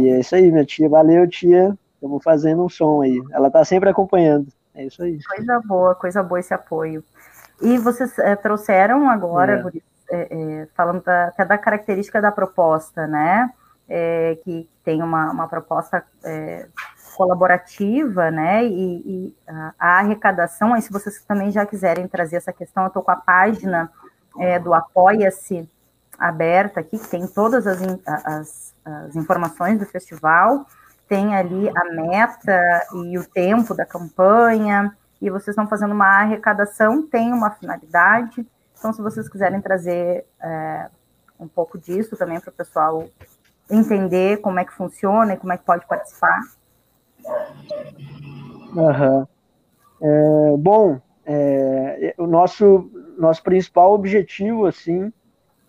E 0.00 0.08
é 0.08 0.20
isso 0.20 0.34
aí, 0.34 0.50
minha 0.50 0.64
tia, 0.64 0.88
valeu 0.88 1.28
tia, 1.28 1.76
estamos 1.94 2.22
fazendo 2.22 2.64
um 2.64 2.68
som 2.68 3.02
aí. 3.02 3.20
Ela 3.32 3.50
tá 3.50 3.64
sempre 3.64 3.90
acompanhando. 3.90 4.46
É 4.74 4.84
isso 4.84 5.02
aí. 5.02 5.18
Coisa 5.24 5.60
boa, 5.64 5.94
coisa 5.94 6.22
boa 6.22 6.38
esse 6.38 6.54
apoio. 6.54 7.04
E 7.60 7.76
vocês 7.78 8.16
é, 8.18 8.36
trouxeram 8.36 9.08
agora, 9.08 9.70
é. 9.74 10.14
É, 10.14 10.28
é, 10.30 10.68
falando 10.74 11.02
da, 11.02 11.28
até 11.28 11.44
da 11.44 11.58
característica 11.58 12.20
da 12.20 12.30
proposta, 12.30 13.06
né? 13.06 13.50
É, 13.88 14.38
que 14.44 14.68
tem 14.84 15.02
uma, 15.02 15.30
uma 15.32 15.48
proposta 15.48 16.04
é, 16.24 16.66
colaborativa, 17.22 18.30
né? 18.30 18.64
E, 18.64 19.02
e 19.04 19.36
a, 19.46 19.74
a, 19.78 19.98
arrecadação, 20.00 20.74
aí 20.74 20.82
se 20.82 20.92
vocês 20.92 21.22
também 21.22 21.50
já 21.50 21.64
quiserem 21.64 22.08
trazer 22.08 22.36
essa 22.36 22.52
questão, 22.52 22.82
eu 22.82 22.88
estou 22.88 23.02
com 23.02 23.10
a 23.10 23.16
página 23.16 23.90
do 24.64 24.72
Apoia-se 24.72 25.68
aberta 26.18 26.80
aqui, 26.80 26.98
que 26.98 27.08
tem 27.08 27.26
todas 27.26 27.66
as, 27.66 27.80
as, 28.06 28.74
as 28.84 29.14
informações 29.14 29.78
do 29.78 29.84
festival 29.84 30.66
tem 31.12 31.36
ali 31.36 31.68
a 31.68 31.84
meta 31.92 32.86
e 33.04 33.18
o 33.18 33.28
tempo 33.28 33.74
da 33.74 33.84
campanha, 33.84 34.96
e 35.20 35.28
vocês 35.28 35.48
estão 35.48 35.68
fazendo 35.68 35.92
uma 35.92 36.06
arrecadação, 36.06 37.06
tem 37.06 37.30
uma 37.34 37.50
finalidade. 37.50 38.46
Então, 38.78 38.94
se 38.94 39.02
vocês 39.02 39.28
quiserem 39.28 39.60
trazer 39.60 40.24
é, 40.40 40.88
um 41.38 41.46
pouco 41.46 41.78
disso 41.78 42.16
também 42.16 42.40
para 42.40 42.48
o 42.48 42.54
pessoal 42.54 43.06
entender 43.70 44.38
como 44.38 44.58
é 44.58 44.64
que 44.64 44.72
funciona 44.72 45.34
e 45.34 45.36
como 45.36 45.52
é 45.52 45.58
que 45.58 45.64
pode 45.66 45.86
participar. 45.86 46.40
Uhum. 48.74 49.26
É, 50.00 50.56
bom, 50.58 51.00
é, 51.24 52.14
o 52.18 52.26
nosso, 52.26 52.90
nosso 53.18 53.42
principal 53.42 53.92
objetivo, 53.92 54.66
assim, 54.66 55.12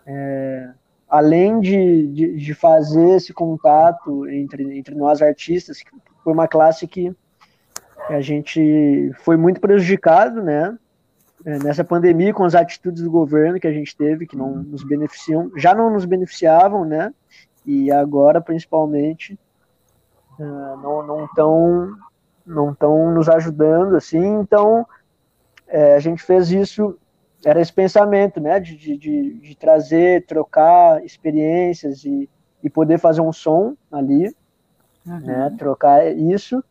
é, 0.05 0.69
além 1.07 1.59
de, 1.59 2.07
de, 2.07 2.35
de, 2.37 2.53
fazer 2.53 3.15
esse 3.15 3.33
contato 3.33 4.27
entre, 4.27 4.77
entre 4.77 4.95
nós 4.95 5.21
artistas, 5.21 5.81
que 5.81 5.91
foi 6.23 6.33
uma 6.33 6.47
classe 6.47 6.87
que 6.87 7.15
a 8.09 8.19
gente 8.19 9.11
foi 9.19 9.37
muito 9.37 9.61
prejudicado, 9.61 10.41
né? 10.41 10.77
É, 11.45 11.59
nessa 11.59 11.83
pandemia, 11.83 12.33
com 12.33 12.43
as 12.43 12.55
atitudes 12.55 13.03
do 13.03 13.11
governo 13.11 13.59
que 13.59 13.67
a 13.67 13.73
gente 13.73 13.95
teve, 13.95 14.25
que 14.25 14.35
não 14.35 14.55
nos 14.55 14.83
beneficiam, 14.83 15.51
já 15.57 15.75
não 15.75 15.89
nos 15.89 16.05
beneficiavam, 16.05 16.85
né? 16.85 17.13
E 17.65 17.91
agora, 17.91 18.41
principalmente, 18.41 19.37
é, 20.39 20.43
não 20.43 21.25
estão 21.25 21.95
não 22.45 22.71
estão 22.71 23.13
nos 23.13 23.29
ajudando, 23.29 23.95
assim. 23.95 24.23
Então, 24.39 24.85
é, 25.67 25.95
a 25.95 25.99
gente 25.99 26.21
fez 26.21 26.51
isso 26.51 26.97
era 27.45 27.59
esse 27.59 27.73
pensamento, 27.73 28.39
né, 28.39 28.59
de, 28.59 28.75
de, 28.77 28.97
de 29.33 29.55
trazer, 29.57 30.25
trocar 30.25 31.03
experiências 31.03 32.05
e, 32.05 32.29
e 32.63 32.69
poder 32.69 32.97
fazer 32.97 33.21
um 33.21 33.33
som 33.33 33.75
ali, 33.91 34.33
uhum. 35.05 35.19
né, 35.19 35.53
trocar 35.57 36.09
isso 36.15 36.63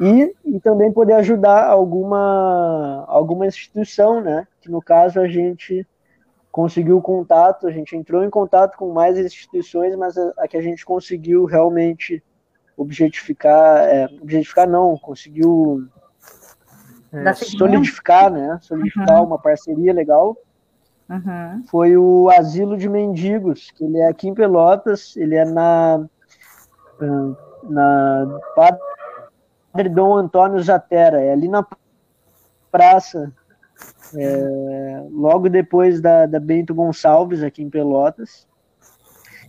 e, 0.00 0.34
e 0.44 0.60
também 0.60 0.92
poder 0.92 1.14
ajudar 1.14 1.66
alguma 1.66 3.04
alguma 3.08 3.46
instituição, 3.46 4.20
né, 4.20 4.46
que 4.60 4.70
no 4.70 4.82
caso 4.82 5.18
a 5.18 5.26
gente 5.26 5.86
conseguiu 6.52 7.00
contato, 7.00 7.66
a 7.66 7.70
gente 7.70 7.96
entrou 7.96 8.22
em 8.22 8.30
contato 8.30 8.76
com 8.76 8.92
mais 8.92 9.18
instituições, 9.18 9.96
mas 9.96 10.16
a, 10.18 10.32
a 10.38 10.48
que 10.48 10.56
a 10.56 10.62
gente 10.62 10.84
conseguiu 10.84 11.44
realmente 11.44 12.22
objetificar, 12.78 13.80
é, 13.84 14.08
objetificar 14.22 14.68
não, 14.68 14.96
conseguiu 14.96 15.84
é, 17.12 17.32
solidificar, 17.34 18.30
né? 18.30 18.58
Solidificar 18.62 19.20
uhum. 19.20 19.26
uma 19.26 19.38
parceria 19.38 19.92
legal. 19.92 20.36
uhum. 21.10 21.64
foi 21.68 21.96
o 21.96 22.30
Asilo 22.30 22.76
de 22.76 22.88
Mendigos, 22.88 23.72
que 23.72 23.84
ele 23.84 23.98
é 23.98 24.08
aqui 24.08 24.28
em 24.28 24.34
Pelotas, 24.34 25.16
ele 25.16 25.34
é 25.34 25.44
na, 25.44 26.06
na 27.64 28.40
Padre 28.54 29.88
Dom 29.88 30.16
Antônio 30.16 30.62
Zatera, 30.62 31.20
é 31.20 31.32
ali 31.32 31.48
na 31.48 31.66
praça, 32.70 33.32
é, 34.14 35.02
logo 35.10 35.48
depois 35.48 36.00
da, 36.00 36.26
da 36.26 36.38
Bento 36.38 36.74
Gonçalves, 36.74 37.42
aqui 37.42 37.62
em 37.62 37.70
Pelotas. 37.70 38.46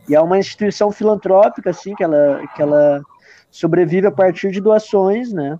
E 0.07 0.15
é 0.15 0.21
uma 0.21 0.39
instituição 0.39 0.91
filantrópica, 0.91 1.69
assim, 1.69 1.93
que 1.93 2.03
ela, 2.03 2.41
que 2.55 2.61
ela 2.61 3.03
sobrevive 3.49 4.07
a 4.07 4.11
partir 4.11 4.51
de 4.51 4.61
doações, 4.61 5.31
né? 5.31 5.57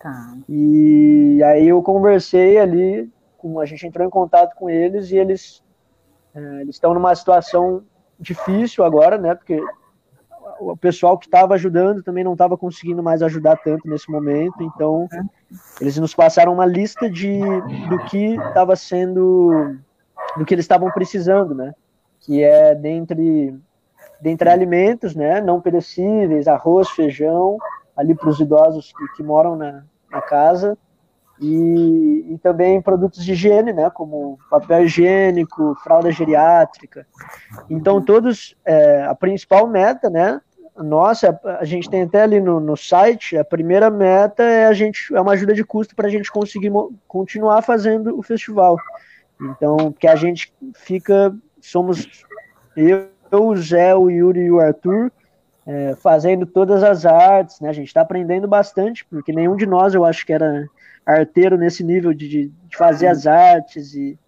Tá. 0.00 0.36
E 0.48 1.42
aí 1.44 1.68
eu 1.68 1.82
conversei 1.82 2.58
ali, 2.58 3.10
com, 3.38 3.58
a 3.58 3.64
gente 3.64 3.86
entrou 3.86 4.06
em 4.06 4.10
contato 4.10 4.54
com 4.54 4.68
eles 4.68 5.10
e 5.10 5.16
eles 5.16 5.62
é, 6.34 6.60
eles 6.60 6.76
estão 6.76 6.92
numa 6.92 7.14
situação 7.14 7.84
difícil 8.18 8.84
agora, 8.84 9.16
né? 9.16 9.34
Porque 9.34 9.62
o 10.60 10.76
pessoal 10.76 11.18
que 11.18 11.26
estava 11.26 11.54
ajudando 11.54 12.02
também 12.02 12.24
não 12.24 12.32
estava 12.32 12.56
conseguindo 12.56 13.02
mais 13.02 13.22
ajudar 13.22 13.56
tanto 13.56 13.88
nesse 13.88 14.10
momento, 14.10 14.62
então 14.62 15.08
eles 15.80 15.96
nos 15.96 16.14
passaram 16.14 16.52
uma 16.52 16.66
lista 16.66 17.08
de 17.10 17.38
do 17.88 17.98
que 18.06 18.34
estava 18.34 18.76
sendo, 18.76 19.76
do 20.36 20.44
que 20.44 20.54
eles 20.54 20.64
estavam 20.64 20.90
precisando, 20.90 21.54
né? 21.54 21.74
Que 22.20 22.42
é 22.42 22.74
dentre 22.74 23.54
dentre 24.24 24.48
alimentos, 24.48 25.14
né? 25.14 25.38
Não 25.42 25.60
perecíveis, 25.60 26.48
arroz, 26.48 26.88
feijão, 26.88 27.58
ali 27.94 28.14
para 28.14 28.30
os 28.30 28.40
idosos 28.40 28.90
que, 28.90 29.16
que 29.16 29.22
moram 29.22 29.54
na, 29.54 29.84
na 30.10 30.22
casa. 30.22 30.78
E, 31.38 32.26
e, 32.30 32.38
também 32.38 32.80
produtos 32.80 33.22
de 33.22 33.32
higiene, 33.32 33.72
né, 33.72 33.90
como 33.90 34.38
papel 34.48 34.84
higiênico, 34.84 35.74
fralda 35.82 36.10
geriátrica. 36.10 37.06
Então, 37.68 38.00
todos, 38.00 38.56
é, 38.64 39.02
a 39.02 39.14
principal 39.16 39.66
meta, 39.66 40.08
né, 40.08 40.40
nossa, 40.76 41.38
a 41.58 41.64
gente 41.64 41.90
tem 41.90 42.02
até 42.02 42.22
ali 42.22 42.40
no, 42.40 42.60
no 42.60 42.76
site, 42.76 43.36
a 43.36 43.44
primeira 43.44 43.90
meta 43.90 44.44
é 44.44 44.66
a 44.66 44.72
gente 44.72 45.12
é 45.14 45.20
uma 45.20 45.32
ajuda 45.32 45.52
de 45.52 45.64
custo 45.64 45.94
para 45.94 46.06
a 46.06 46.10
gente 46.10 46.30
conseguir 46.30 46.70
continuar 47.06 47.62
fazendo 47.62 48.16
o 48.16 48.22
festival. 48.22 48.76
Então, 49.40 49.92
que 49.92 50.06
a 50.06 50.14
gente 50.14 50.54
fica, 50.72 51.34
somos 51.60 52.24
eu, 52.76 53.08
o 53.34 53.56
Zé, 53.56 53.94
o 53.94 54.10
Yuri 54.10 54.40
e 54.40 54.50
o 54.50 54.60
Arthur, 54.60 55.10
é, 55.66 55.94
fazendo 55.96 56.46
todas 56.46 56.82
as 56.82 57.06
artes, 57.06 57.60
né? 57.60 57.68
A 57.68 57.72
gente 57.72 57.88
está 57.88 58.02
aprendendo 58.02 58.46
bastante, 58.46 59.04
porque 59.04 59.32
nenhum 59.32 59.56
de 59.56 59.66
nós, 59.66 59.94
eu 59.94 60.04
acho 60.04 60.24
que 60.26 60.32
era 60.32 60.66
arteiro 61.06 61.56
nesse 61.56 61.82
nível 61.84 62.12
de, 62.14 62.28
de 62.48 62.76
fazer 62.76 63.06
as 63.06 63.26
artes 63.26 63.94
e 63.94 64.18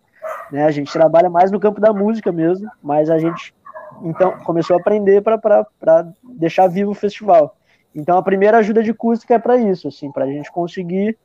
né, 0.50 0.64
a 0.64 0.70
gente 0.70 0.92
trabalha 0.92 1.30
mais 1.30 1.50
no 1.50 1.60
campo 1.60 1.80
da 1.80 1.92
música 1.92 2.30
mesmo, 2.30 2.70
mas 2.82 3.10
a 3.10 3.18
gente 3.18 3.54
então 4.02 4.32
começou 4.40 4.76
a 4.76 4.80
aprender 4.80 5.22
para 5.22 6.06
deixar 6.22 6.66
vivo 6.66 6.90
o 6.90 6.94
festival. 6.94 7.56
Então 7.94 8.18
a 8.18 8.22
primeira 8.22 8.58
ajuda 8.58 8.82
de 8.82 8.92
custo 8.92 9.26
que 9.26 9.32
é 9.32 9.38
para 9.38 9.56
isso, 9.56 9.88
assim, 9.88 10.12
para 10.12 10.24
a 10.24 10.28
gente 10.28 10.52
conseguir 10.52 11.16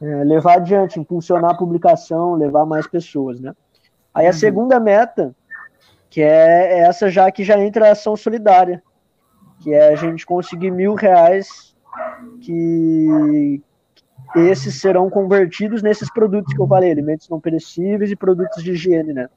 é, 0.00 0.24
levar 0.24 0.54
adiante, 0.54 0.98
impulsionar 0.98 1.52
a 1.52 1.56
publicação, 1.56 2.34
levar 2.34 2.66
mais 2.66 2.86
pessoas, 2.86 3.40
né? 3.40 3.52
Aí 4.12 4.26
a 4.26 4.30
uhum. 4.30 4.34
segunda 4.34 4.80
meta, 4.80 5.34
que 6.10 6.20
é 6.20 6.80
essa 6.80 7.08
já 7.08 7.30
que 7.30 7.44
já 7.44 7.58
entra 7.58 7.88
a 7.88 7.92
ação 7.92 8.16
solidária, 8.16 8.82
que 9.60 9.72
é 9.72 9.92
a 9.92 9.96
gente 9.96 10.26
conseguir 10.26 10.70
mil 10.70 10.94
reais 10.94 11.74
que 12.42 13.62
esses 14.36 14.80
serão 14.80 15.08
convertidos 15.08 15.82
nesses 15.82 16.12
produtos 16.12 16.52
que 16.52 16.60
eu 16.60 16.66
falei, 16.66 16.90
alimentos 16.90 17.28
não 17.28 17.40
perecíveis 17.40 18.10
e 18.10 18.16
produtos 18.16 18.62
de 18.62 18.72
higiene, 18.72 19.12
né? 19.12 19.28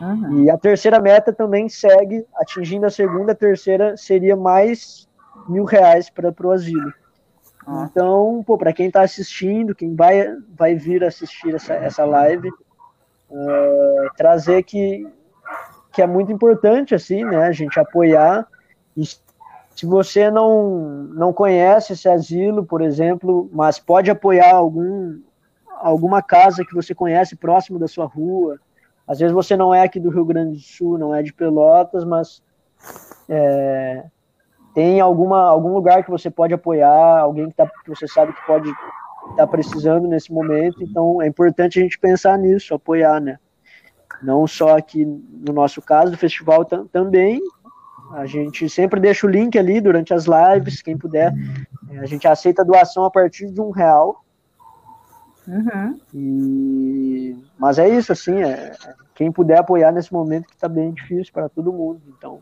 Uhum. 0.00 0.44
E 0.44 0.50
a 0.50 0.58
terceira 0.58 1.00
meta 1.00 1.32
também 1.32 1.68
segue, 1.68 2.24
atingindo 2.36 2.86
a 2.86 2.90
segunda, 2.90 3.32
a 3.32 3.34
terceira 3.34 3.96
seria 3.96 4.36
mais 4.36 5.08
mil 5.48 5.64
reais 5.64 6.10
para 6.10 6.32
o 6.44 6.50
asilo. 6.50 6.92
Uhum. 7.66 7.84
Então, 7.84 8.44
pô, 8.46 8.58
para 8.58 8.72
quem 8.72 8.88
está 8.88 9.02
assistindo, 9.02 9.74
quem 9.74 9.94
vai, 9.94 10.28
vai 10.56 10.74
vir 10.74 11.02
assistir 11.04 11.54
essa, 11.54 11.74
essa 11.74 12.04
live, 12.04 12.48
uh, 13.30 14.14
trazer 14.16 14.62
que, 14.62 15.06
que 15.98 16.02
é 16.02 16.06
muito 16.06 16.30
importante, 16.30 16.94
assim, 16.94 17.24
né, 17.24 17.48
a 17.48 17.50
gente 17.50 17.76
apoiar 17.80 18.46
e 18.96 19.04
se 19.04 19.84
você 19.84 20.30
não, 20.30 20.78
não 21.12 21.32
conhece 21.32 21.92
esse 21.92 22.08
asilo, 22.08 22.64
por 22.64 22.80
exemplo, 22.80 23.50
mas 23.52 23.80
pode 23.80 24.08
apoiar 24.08 24.54
algum, 24.54 25.18
alguma 25.66 26.22
casa 26.22 26.64
que 26.64 26.72
você 26.72 26.94
conhece 26.94 27.34
próximo 27.34 27.80
da 27.80 27.88
sua 27.88 28.06
rua. 28.06 28.60
Às 29.08 29.18
vezes 29.18 29.34
você 29.34 29.56
não 29.56 29.74
é 29.74 29.82
aqui 29.82 29.98
do 29.98 30.08
Rio 30.08 30.24
Grande 30.24 30.52
do 30.52 30.62
Sul, 30.62 30.96
não 30.96 31.12
é 31.12 31.20
de 31.20 31.32
Pelotas, 31.32 32.04
mas 32.04 32.40
é, 33.28 34.04
tem 34.72 35.00
alguma, 35.00 35.48
algum 35.48 35.74
lugar 35.74 36.04
que 36.04 36.12
você 36.12 36.30
pode 36.30 36.54
apoiar, 36.54 37.18
alguém 37.18 37.48
que, 37.48 37.56
tá, 37.56 37.66
que 37.66 37.90
você 37.90 38.06
sabe 38.06 38.32
que 38.32 38.46
pode 38.46 38.68
estar 38.68 39.34
tá 39.36 39.46
precisando 39.48 40.06
nesse 40.06 40.32
momento. 40.32 40.80
Então 40.80 41.20
é 41.20 41.26
importante 41.26 41.80
a 41.80 41.82
gente 41.82 41.98
pensar 41.98 42.38
nisso, 42.38 42.72
apoiar, 42.72 43.20
né? 43.20 43.40
Não 44.22 44.46
só 44.46 44.76
aqui 44.76 45.04
no 45.04 45.52
nosso 45.52 45.80
caso 45.80 46.12
do 46.12 46.18
festival 46.18 46.64
também, 46.64 47.40
a 48.12 48.26
gente 48.26 48.68
sempre 48.68 49.00
deixa 49.00 49.26
o 49.26 49.30
link 49.30 49.58
ali 49.58 49.80
durante 49.80 50.14
as 50.14 50.26
lives, 50.26 50.82
quem 50.82 50.96
puder. 50.96 51.32
A 52.00 52.06
gente 52.06 52.26
aceita 52.26 52.64
doação 52.64 53.04
a 53.04 53.10
partir 53.10 53.50
de 53.50 53.60
um 53.60 53.70
real. 53.70 54.24
Uhum. 55.46 55.98
E... 56.14 57.36
Mas 57.58 57.78
é 57.78 57.88
isso, 57.88 58.12
assim, 58.12 58.42
é... 58.42 58.72
quem 59.14 59.32
puder 59.32 59.58
apoiar 59.58 59.92
nesse 59.92 60.12
momento 60.12 60.46
que 60.46 60.54
está 60.54 60.68
bem 60.68 60.92
difícil 60.92 61.32
para 61.32 61.48
todo 61.48 61.72
mundo. 61.72 62.02
Então, 62.16 62.40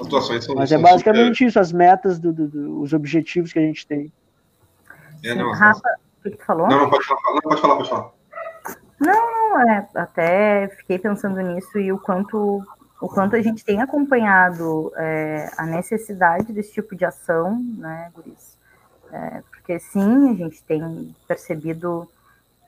as 0.00 0.06
doações 0.06 0.44
são 0.44 0.54
Mas 0.54 0.72
é 0.72 0.78
basicamente 0.78 1.36
super... 1.36 1.48
isso, 1.48 1.60
as 1.60 1.72
metas, 1.72 2.18
do, 2.18 2.32
do, 2.32 2.48
do, 2.48 2.80
os 2.80 2.92
objetivos 2.92 3.52
que 3.52 3.58
a 3.58 3.62
gente 3.62 3.86
tem. 3.86 4.12
É, 5.24 5.34
não, 5.34 5.52
Rafa, 5.52 5.98
o 6.24 6.30
que 6.30 6.36
tu 6.36 6.44
falou? 6.44 6.68
Não, 6.68 6.80
não, 6.80 6.90
pode 6.90 7.06
falar, 7.06 7.20
não, 7.34 7.40
pode 7.40 7.60
falar, 7.60 7.76
pode 7.76 7.88
falar. 7.88 8.15
Não, 8.98 9.30
não, 9.30 9.70
é, 9.70 9.88
até 9.94 10.68
fiquei 10.68 10.98
pensando 10.98 11.40
nisso 11.40 11.78
e 11.78 11.92
o 11.92 11.98
quanto 11.98 12.62
o 13.00 13.08
quanto 13.08 13.36
a 13.36 13.42
gente 13.42 13.64
tem 13.64 13.82
acompanhado 13.82 14.90
é, 14.96 15.50
a 15.56 15.66
necessidade 15.66 16.52
desse 16.52 16.72
tipo 16.72 16.96
de 16.96 17.04
ação, 17.04 17.62
né, 17.76 18.10
Guris? 18.14 18.56
É, 19.12 19.42
porque 19.50 19.78
sim, 19.78 20.30
a 20.30 20.34
gente 20.34 20.62
tem 20.62 21.14
percebido 21.28 22.08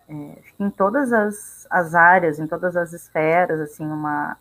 é, 0.09 0.39
em 0.61 0.71
todas 0.71 1.13
as, 1.13 1.67
as 1.71 1.95
áreas, 1.95 2.39
em 2.39 2.47
todas 2.47 2.77
as 2.77 2.93
esferas, 2.93 3.59
assim, 3.61 3.87
uma, 3.87 4.37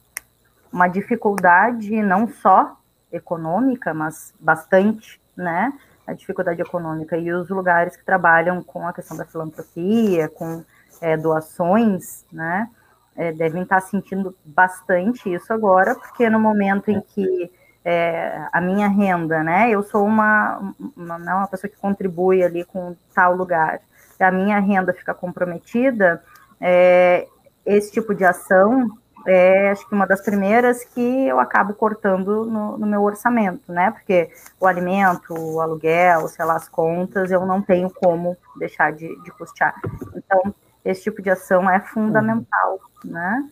uma 0.72 0.88
dificuldade 0.88 2.02
não 2.04 2.28
só 2.28 2.78
econômica, 3.12 3.94
mas 3.94 4.34
bastante, 4.40 5.22
né? 5.36 5.72
A 6.06 6.14
dificuldade 6.14 6.62
econômica 6.62 7.18
e 7.18 7.32
os 7.32 7.50
lugares 7.50 7.96
que 7.96 8.06
trabalham 8.06 8.62
com 8.62 8.88
a 8.88 8.94
questão 8.94 9.16
da 9.16 9.26
filantropia, 9.26 10.30
com 10.30 10.64
é, 11.02 11.18
doações, 11.18 12.26
né? 12.32 12.70
é, 13.18 13.32
devem 13.32 13.64
estar 13.64 13.82
sentindo 13.82 14.36
bastante 14.46 15.34
isso 15.34 15.52
agora, 15.52 15.96
porque 15.96 16.30
no 16.30 16.40
momento 16.40 16.90
em 16.90 17.02
que 17.02 17.52
é, 17.84 18.48
a 18.54 18.62
minha 18.62 18.88
renda, 18.88 19.44
né, 19.44 19.72
eu 19.72 19.82
sou 19.82 20.06
uma, 20.06 20.74
uma, 20.96 21.18
não, 21.18 21.38
uma 21.38 21.48
pessoa 21.48 21.70
que 21.70 21.78
contribui 21.78 22.44
ali 22.44 22.64
com 22.64 22.96
tal 23.14 23.36
lugar, 23.36 23.82
e 24.20 24.24
a 24.24 24.32
minha 24.32 24.60
renda 24.60 24.94
fica 24.94 25.14
comprometida, 25.14 26.24
é, 26.62 27.28
esse 27.66 27.92
tipo 27.92 28.14
de 28.14 28.24
ação 28.24 28.88
é 29.26 29.72
acho 29.72 29.88
que 29.90 29.94
uma 29.94 30.08
das 30.08 30.22
primeiras 30.22 30.86
que 30.86 31.28
eu 31.28 31.40
acabo 31.40 31.74
cortando 31.74 32.46
no, 32.46 32.78
no, 32.78 32.88
meu 32.88 33.04
orçamento, 33.04 33.74
né? 33.74 33.92
Porque 33.92 34.30
o 34.58 34.66
alimento, 34.66 35.34
o 35.34 35.60
aluguel, 35.60 36.30
sei 36.30 36.46
lá, 36.46 36.56
as 36.56 36.70
contas, 36.70 37.30
eu 37.30 37.46
não 37.46 37.62
tenho 37.62 37.90
como 37.90 38.38
deixar 38.58 38.94
de, 38.94 39.22
de 39.24 39.32
custear. 39.32 39.76
Então, 40.16 40.54
esse 40.90 41.04
tipo 41.04 41.22
de 41.22 41.30
ação 41.30 41.70
é 41.70 41.80
fundamental, 41.80 42.80
né? 43.04 43.50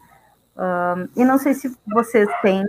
Um, 0.58 1.22
e 1.22 1.26
não 1.26 1.38
sei 1.38 1.54
se 1.54 1.76
vocês 1.86 2.30
têm 2.42 2.64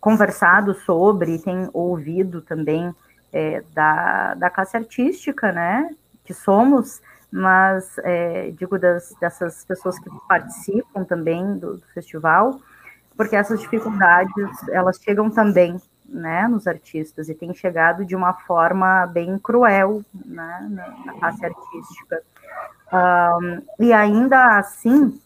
conversado 0.00 0.74
sobre, 0.74 1.38
têm 1.40 1.68
ouvido 1.72 2.40
também 2.40 2.94
é, 3.32 3.62
da, 3.74 4.34
da 4.34 4.48
classe 4.48 4.76
artística, 4.76 5.50
né? 5.50 5.90
Que 6.24 6.32
somos, 6.32 7.02
mas 7.30 7.98
é, 7.98 8.50
digo 8.52 8.78
das, 8.78 9.12
dessas 9.20 9.64
pessoas 9.64 9.98
que 9.98 10.08
participam 10.28 11.04
também 11.04 11.58
do, 11.58 11.78
do, 11.78 11.86
festival, 11.92 12.60
porque 13.16 13.34
essas 13.34 13.60
dificuldades 13.60 14.32
elas 14.70 14.98
chegam 15.02 15.28
também, 15.28 15.80
né, 16.08 16.46
nos 16.46 16.68
artistas 16.68 17.28
e 17.28 17.34
têm 17.34 17.52
chegado 17.52 18.04
de 18.04 18.14
uma 18.14 18.32
forma 18.32 19.06
bem 19.06 19.36
cruel, 19.38 20.04
né, 20.24 20.68
na, 20.70 20.88
na 21.04 21.18
classe 21.18 21.44
artística. 21.44 22.22
Um, 22.92 23.62
e 23.80 23.92
ainda 23.92 24.58
assim, 24.58 25.20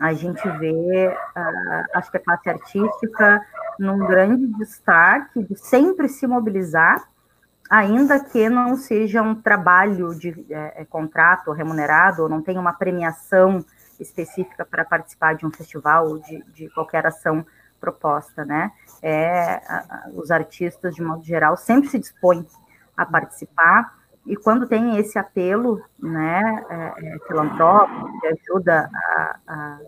a 0.00 0.12
gente 0.12 0.46
vê, 0.58 1.08
uh, 1.08 1.84
acho 1.94 2.10
que 2.10 2.16
a 2.16 2.20
classe 2.20 2.48
artística 2.48 3.40
num 3.78 3.98
grande 3.98 4.46
destaque 4.58 5.42
de 5.42 5.56
sempre 5.56 6.08
se 6.08 6.26
mobilizar, 6.26 7.02
ainda 7.68 8.20
que 8.20 8.48
não 8.48 8.76
seja 8.76 9.22
um 9.22 9.34
trabalho 9.34 10.14
de 10.14 10.46
é, 10.50 10.82
é 10.82 10.84
contrato 10.84 11.52
remunerado, 11.52 12.22
ou 12.22 12.28
não 12.28 12.42
tenha 12.42 12.60
uma 12.60 12.72
premiação 12.72 13.64
específica 13.98 14.64
para 14.64 14.84
participar 14.84 15.34
de 15.34 15.46
um 15.46 15.50
festival 15.50 16.08
ou 16.08 16.18
de, 16.18 16.42
de 16.52 16.68
qualquer 16.70 17.06
ação 17.06 17.44
proposta, 17.80 18.44
né? 18.44 18.70
É, 19.02 19.60
os 20.14 20.30
artistas, 20.30 20.94
de 20.94 21.02
modo 21.02 21.24
geral, 21.24 21.56
sempre 21.56 21.88
se 21.88 21.98
dispõem 21.98 22.46
a 22.96 23.04
participar, 23.04 23.92
e 24.26 24.36
quando 24.36 24.66
tem 24.66 24.96
esse 24.98 25.18
apelo, 25.18 25.82
né, 25.98 26.64
é, 26.70 26.74
é, 26.74 27.18
filantrópico, 27.26 28.20
que 28.20 28.26
ajuda 28.28 28.88
a, 28.94 29.38
a 29.46 29.80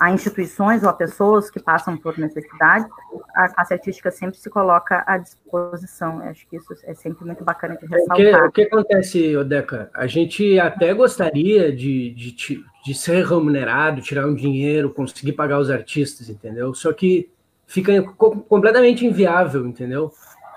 a 0.00 0.10
instituições 0.10 0.82
ou 0.82 0.88
a 0.88 0.94
pessoas 0.94 1.50
que 1.50 1.60
passam 1.60 1.94
por 1.94 2.16
necessidade, 2.16 2.86
a 3.34 3.50
classe 3.50 3.74
artística 3.74 4.10
sempre 4.10 4.38
se 4.38 4.48
coloca 4.48 5.04
à 5.06 5.18
disposição. 5.18 6.22
Eu 6.24 6.30
acho 6.30 6.48
que 6.48 6.56
isso 6.56 6.74
é 6.84 6.94
sempre 6.94 7.26
muito 7.26 7.44
bacana 7.44 7.76
de 7.76 7.84
ressaltar. 7.84 8.16
O 8.16 8.18
que, 8.18 8.46
o 8.48 8.50
que 8.50 8.62
acontece, 8.62 9.36
Odeca? 9.36 9.90
A 9.92 10.06
gente 10.06 10.58
até 10.58 10.94
gostaria 10.94 11.70
de, 11.70 12.14
de, 12.14 12.64
de 12.82 12.94
ser 12.94 13.26
remunerado, 13.26 14.00
tirar 14.00 14.26
um 14.26 14.34
dinheiro, 14.34 14.88
conseguir 14.88 15.34
pagar 15.34 15.58
os 15.58 15.70
artistas, 15.70 16.30
entendeu? 16.30 16.72
Só 16.72 16.94
que 16.94 17.30
fica 17.66 18.02
completamente 18.48 19.04
inviável, 19.04 19.66
entendeu? 19.66 20.10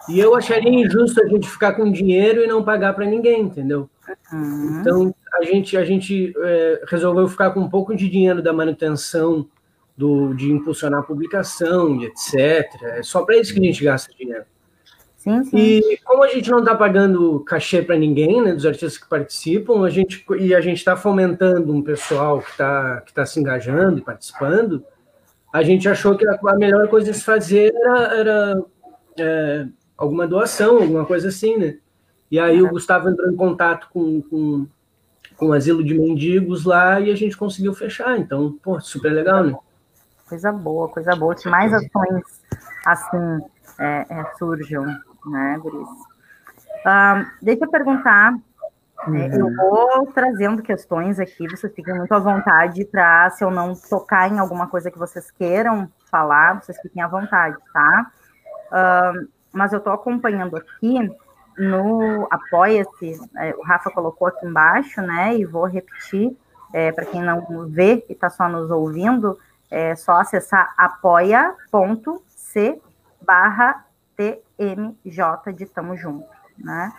E 0.10 0.20
eu 0.20 0.36
acharia 0.36 0.70
injusto 0.70 1.22
a 1.22 1.28
gente 1.28 1.50
ficar 1.50 1.74
com 1.74 1.92
dinheiro 1.92 2.44
e 2.44 2.48
não 2.48 2.64
pagar 2.64 2.94
para 2.94 3.06
ninguém, 3.06 3.42
entendeu? 3.42 3.90
Uhum. 4.32 4.80
Então, 4.80 5.16
a 5.34 5.44
gente, 5.44 5.78
a 5.78 5.86
gente 5.86 6.34
é, 6.38 6.82
resolveu 6.88 7.28
ficar 7.28 7.52
com 7.52 7.62
um 7.62 7.70
pouco 7.70 7.96
de 7.96 8.10
dinheiro 8.10 8.42
da 8.42 8.52
manutenção, 8.52 9.48
do, 9.96 10.34
de 10.34 10.52
impulsionar 10.52 11.02
a 11.02 11.04
publicação 11.04 12.02
e 12.02 12.06
etc. 12.06 12.66
É 12.84 13.04
só 13.04 13.24
para 13.24 13.38
isso 13.38 13.54
que 13.54 13.60
a 13.60 13.64
gente 13.64 13.84
gasta 13.84 14.14
dinheiro. 14.14 14.46
Sim, 15.16 15.44
sim. 15.46 15.58
E 15.58 15.98
como 16.04 16.22
a 16.22 16.28
gente 16.28 16.52
não 16.52 16.60
está 16.60 16.76
pagando 16.76 17.40
cachê 17.46 17.82
para 17.82 17.96
ninguém, 17.96 18.42
né, 18.42 18.54
dos 18.54 18.66
artistas 18.66 18.98
que 18.98 19.08
participam, 19.08 19.86
a 19.86 19.90
gente, 19.90 20.26
e 20.38 20.54
a 20.54 20.60
gente 20.60 20.80
está 20.80 20.98
fomentando 20.98 21.74
um 21.74 21.82
pessoal 21.82 22.42
que 22.42 22.52
está 22.52 23.02
que 23.06 23.14
tá 23.14 23.26
se 23.26 23.40
engajando 23.40 24.00
e 24.00 24.02
participando, 24.02 24.84
a 25.54 25.64
gente 25.64 25.88
achou 25.88 26.18
que 26.18 26.28
a, 26.28 26.38
a 26.46 26.56
melhor 26.58 26.90
coisa 26.90 27.12
a 27.12 27.14
se 27.14 27.24
fazer 27.24 27.74
era, 27.74 28.18
era 28.18 28.64
é, 29.18 29.68
alguma 29.98 30.28
doação, 30.28 30.78
alguma 30.78 31.06
coisa 31.06 31.30
assim, 31.30 31.58
né? 31.58 31.78
E 32.30 32.40
aí 32.40 32.62
o 32.62 32.70
Gustavo 32.70 33.10
entrou 33.10 33.32
em 33.32 33.36
contato 33.36 33.88
com, 33.94 34.22
com, 34.24 34.68
com 35.38 35.48
o 35.48 35.54
asilo 35.54 35.84
de 35.84 35.94
mendigos 35.94 36.66
lá 36.66 37.00
e 37.00 37.12
a 37.12 37.16
gente 37.16 37.38
conseguiu 37.38 37.74
fechar. 37.74 38.18
Então, 38.18 38.58
pô, 38.64 38.80
super 38.80 39.12
legal, 39.12 39.44
né? 39.44 39.56
Coisa 40.28 40.52
boa, 40.52 40.90
coisa 40.90 41.16
boa. 41.16 41.36
Que 41.36 41.48
mais 41.48 41.72
ações 41.72 42.24
assim 42.86 43.40
é, 43.80 44.06
é, 44.10 44.26
surjam, 44.38 44.86
né, 45.28 45.60
Guris? 45.60 45.88
Uh, 45.88 47.26
deixa 47.42 47.66
eu 47.66 47.70
perguntar. 47.70 48.34
É, 49.06 49.10
uhum. 49.10 49.34
eu 49.34 49.56
vou 49.56 50.08
trazendo 50.14 50.62
questões 50.62 51.20
aqui, 51.20 51.46
vocês 51.48 51.74
fiquem 51.74 51.94
muito 51.94 52.14
à 52.14 52.20
vontade 52.20 52.86
para, 52.86 53.30
se 53.32 53.44
eu 53.44 53.52
não 53.52 53.76
tocar 53.76 54.32
em 54.32 54.40
alguma 54.40 54.68
coisa 54.68 54.90
que 54.90 54.98
vocês 54.98 55.30
queiram 55.30 55.92
falar, 56.10 56.62
vocês 56.62 56.80
fiquem 56.82 57.04
à 57.04 57.08
vontade, 57.08 57.58
tá? 57.74 58.12
Uh, 58.72 59.28
mas 59.54 59.72
eu 59.72 59.78
estou 59.78 59.94
acompanhando 59.94 60.58
aqui 60.58 61.10
no 61.58 62.28
Apoia-se, 62.32 63.20
é, 63.38 63.54
o 63.56 63.62
Rafa 63.62 63.92
colocou 63.92 64.28
aqui 64.28 64.46
embaixo, 64.46 65.02
né? 65.02 65.38
E 65.38 65.46
vou 65.46 65.66
repetir, 65.66 66.36
é, 66.74 66.92
para 66.92 67.06
quem 67.06 67.22
não 67.22 67.70
vê 67.70 68.04
e 68.10 68.14
está 68.14 68.30
só 68.30 68.50
nos 68.50 68.72
ouvindo, 68.72 69.38
é 69.70 69.96
só 69.96 70.14
acessar 70.14 70.74
apoia.c 70.78 71.62
barra 73.22 73.86
TMJ 74.18 75.54
de 75.56 75.66
Tamo 75.66 75.96
Junto, 75.96 76.28
né? 76.58 76.92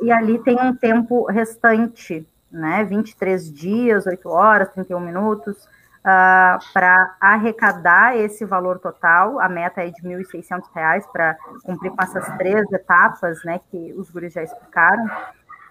E 0.00 0.12
ali 0.12 0.38
tem 0.38 0.60
um 0.60 0.74
tempo 0.74 1.24
restante, 1.24 2.28
né? 2.50 2.84
23 2.84 3.52
dias, 3.52 4.06
8 4.06 4.28
horas, 4.28 4.70
31 4.70 5.00
minutos, 5.00 5.68
uh, 6.06 6.08
ah, 6.08 6.58
para 6.72 7.16
arrecadar 7.20 8.16
esse 8.16 8.44
valor 8.44 8.78
total. 8.78 9.40
A 9.40 9.48
meta 9.48 9.82
é 9.82 9.90
de 9.90 10.00
R$ 10.02 10.16
1.600 10.16 11.02
para 11.12 11.36
cumprir 11.64 11.90
com 11.90 12.02
essas 12.02 12.24
três 12.36 12.70
etapas, 12.72 13.42
né, 13.44 13.60
que 13.70 13.92
os 13.94 14.08
guris 14.10 14.32
já 14.32 14.42
explicaram. 14.42 15.10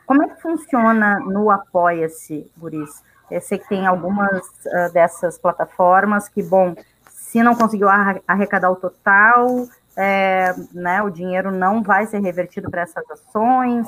Como 0.05 0.21
é 0.23 0.27
que 0.27 0.41
funciona 0.41 1.19
no 1.19 1.49
Apoia-se, 1.49 2.51
guris? 2.57 3.03
Eu 3.31 3.41
sei 3.41 3.57
que 3.57 3.67
tem 3.67 3.87
algumas 3.87 4.45
uh, 4.65 4.93
dessas 4.93 5.39
plataformas 5.39 6.29
que, 6.29 6.43
bom, 6.43 6.75
se 7.09 7.41
não 7.41 7.55
conseguiu 7.55 7.87
arrecadar 8.27 8.69
o 8.69 8.75
total, 8.75 9.65
é, 9.97 10.53
né, 10.73 11.01
o 11.01 11.09
dinheiro 11.09 11.51
não 11.51 11.81
vai 11.81 12.05
ser 12.05 12.19
revertido 12.19 12.69
para 12.69 12.81
essas 12.81 13.09
ações. 13.09 13.87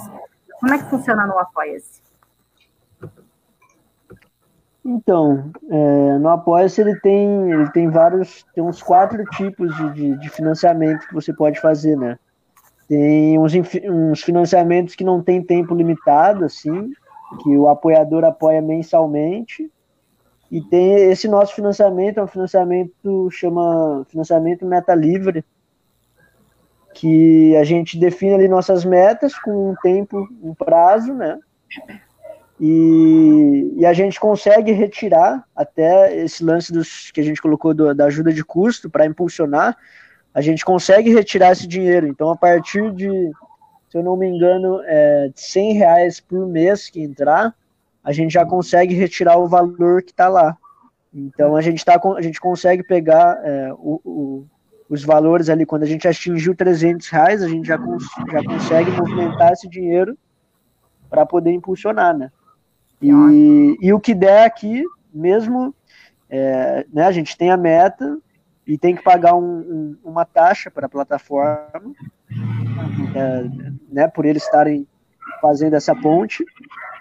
Como 0.60 0.74
é 0.74 0.78
que 0.80 0.90
funciona 0.90 1.28
no 1.28 1.38
Apoia-se? 1.38 2.07
Então, 4.90 5.52
é, 5.70 6.18
no 6.18 6.30
Apoia-se 6.30 6.80
ele 6.80 6.98
tem, 7.02 7.52
ele 7.52 7.70
tem 7.72 7.90
vários, 7.90 8.46
tem 8.56 8.64
uns 8.64 8.82
quatro 8.82 9.22
tipos 9.32 9.76
de, 9.76 9.94
de, 9.94 10.18
de 10.18 10.30
financiamento 10.30 11.06
que 11.06 11.14
você 11.14 11.34
pode 11.34 11.60
fazer, 11.60 11.98
né? 11.98 12.18
Tem 12.88 13.38
uns, 13.38 13.52
uns 13.84 14.22
financiamentos 14.24 14.96
que 14.96 15.04
não 15.04 15.22
tem 15.22 15.44
tempo 15.44 15.76
limitado, 15.76 16.46
assim, 16.46 16.90
que 17.44 17.58
o 17.58 17.68
apoiador 17.68 18.24
apoia 18.24 18.62
mensalmente. 18.62 19.70
E 20.50 20.62
tem 20.62 20.94
esse 21.12 21.28
nosso 21.28 21.54
financiamento, 21.54 22.22
é 22.22 22.24
um 22.24 22.28
financiamento, 22.28 23.30
chama 23.30 24.06
financiamento 24.08 24.66
meta 24.66 24.96
livre, 24.96 25.44
que 26.94 27.54
a 27.58 27.66
gente 27.66 28.00
define 28.00 28.36
ali 28.36 28.48
nossas 28.48 28.86
metas 28.86 29.38
com 29.38 29.72
um 29.72 29.76
tempo, 29.84 30.26
um 30.42 30.56
prazo, 30.56 31.14
né? 31.14 31.38
E, 32.60 33.74
e, 33.78 33.86
a 33.86 33.94
gente 33.94 34.20
consegue 34.20 34.72
retirar 34.72 35.44
até 35.56 36.16
esse 36.24 36.44
lance 36.44 36.74
dos, 36.74 37.12
que 37.12 37.22
a 37.22 37.24
gente 37.24 37.42
colocou 37.42 37.72
do, 37.72 37.94
da 37.94 38.06
ajuda 38.06 38.34
de 38.34 38.44
custo 38.44 38.90
para 38.90 39.06
impulsionar, 39.06 39.78
a 40.34 40.42
gente 40.42 40.66
consegue 40.66 41.14
retirar 41.14 41.52
esse 41.52 41.68
dinheiro. 41.68 42.08
Então, 42.08 42.32
a 42.32 42.36
partir 42.36 42.92
de, 42.94 43.10
se 43.90 43.98
eu 43.98 44.04
não 44.04 44.18
me 44.18 44.28
engano, 44.28 44.82
é, 44.86 45.30
100 45.36 45.74
reais 45.74 46.20
por 46.20 46.48
mês 46.48 46.90
que 46.90 47.00
entrar, 47.00 47.54
a 48.04 48.12
gente 48.12 48.34
já 48.34 48.46
consegue 48.46 48.96
retirar 48.96 49.38
o 49.38 49.48
valor 49.48 50.02
que 50.02 50.12
está 50.12 50.28
lá. 50.28 50.58
Então, 51.14 51.56
a 51.56 51.62
gente, 51.62 51.84
tá, 51.86 52.00
a 52.16 52.22
gente 52.22 52.40
consegue 52.40 52.84
pegar 52.84 53.40
é, 53.44 53.72
o, 53.74 54.02
o, 54.04 54.46
os 54.90 55.04
valores 55.04 55.50
ali, 55.50 55.66
quando 55.66 55.84
a 55.84 55.88
gente 55.88 56.08
atingiu 56.08 56.56
300 56.56 57.08
reais, 57.10 57.44
a 57.44 57.48
gente 57.48 57.68
já, 57.68 57.78
cons 57.78 58.04
já 58.32 58.44
consegue 58.44 58.92
movimentar 58.92 59.54
esse 59.54 59.68
dinheiro 59.68 60.18
para 61.10 61.26
poder 61.26 61.52
impulsionar, 61.52 62.18
né? 62.18 62.32
E, 63.02 63.78
e 63.82 63.94
o 63.94 64.00
que 64.00 64.14
der 64.14 64.46
aqui, 64.46 64.84
mesmo, 65.14 65.74
é, 66.30 66.86
né, 66.92 67.06
a 67.06 67.12
gente 67.12 67.38
tem 67.38 67.52
a 67.52 67.58
meta 67.58 68.18
e 68.66 68.78
tem 68.78 68.96
que 68.96 69.04
pagar 69.04 69.36
um, 69.36 69.44
um, 69.44 69.98
uma 70.04 70.26
taxa 70.26 70.70
para 70.70 70.88
a 70.88 70.90
plataforma, 70.90 71.94
é, 73.16 73.50
né, 73.90 74.08
por 74.08 74.26
eles 74.26 74.44
estarem 74.44 74.88
fazendo 75.42 75.76
essa 75.76 75.96
ponte, 75.96 76.44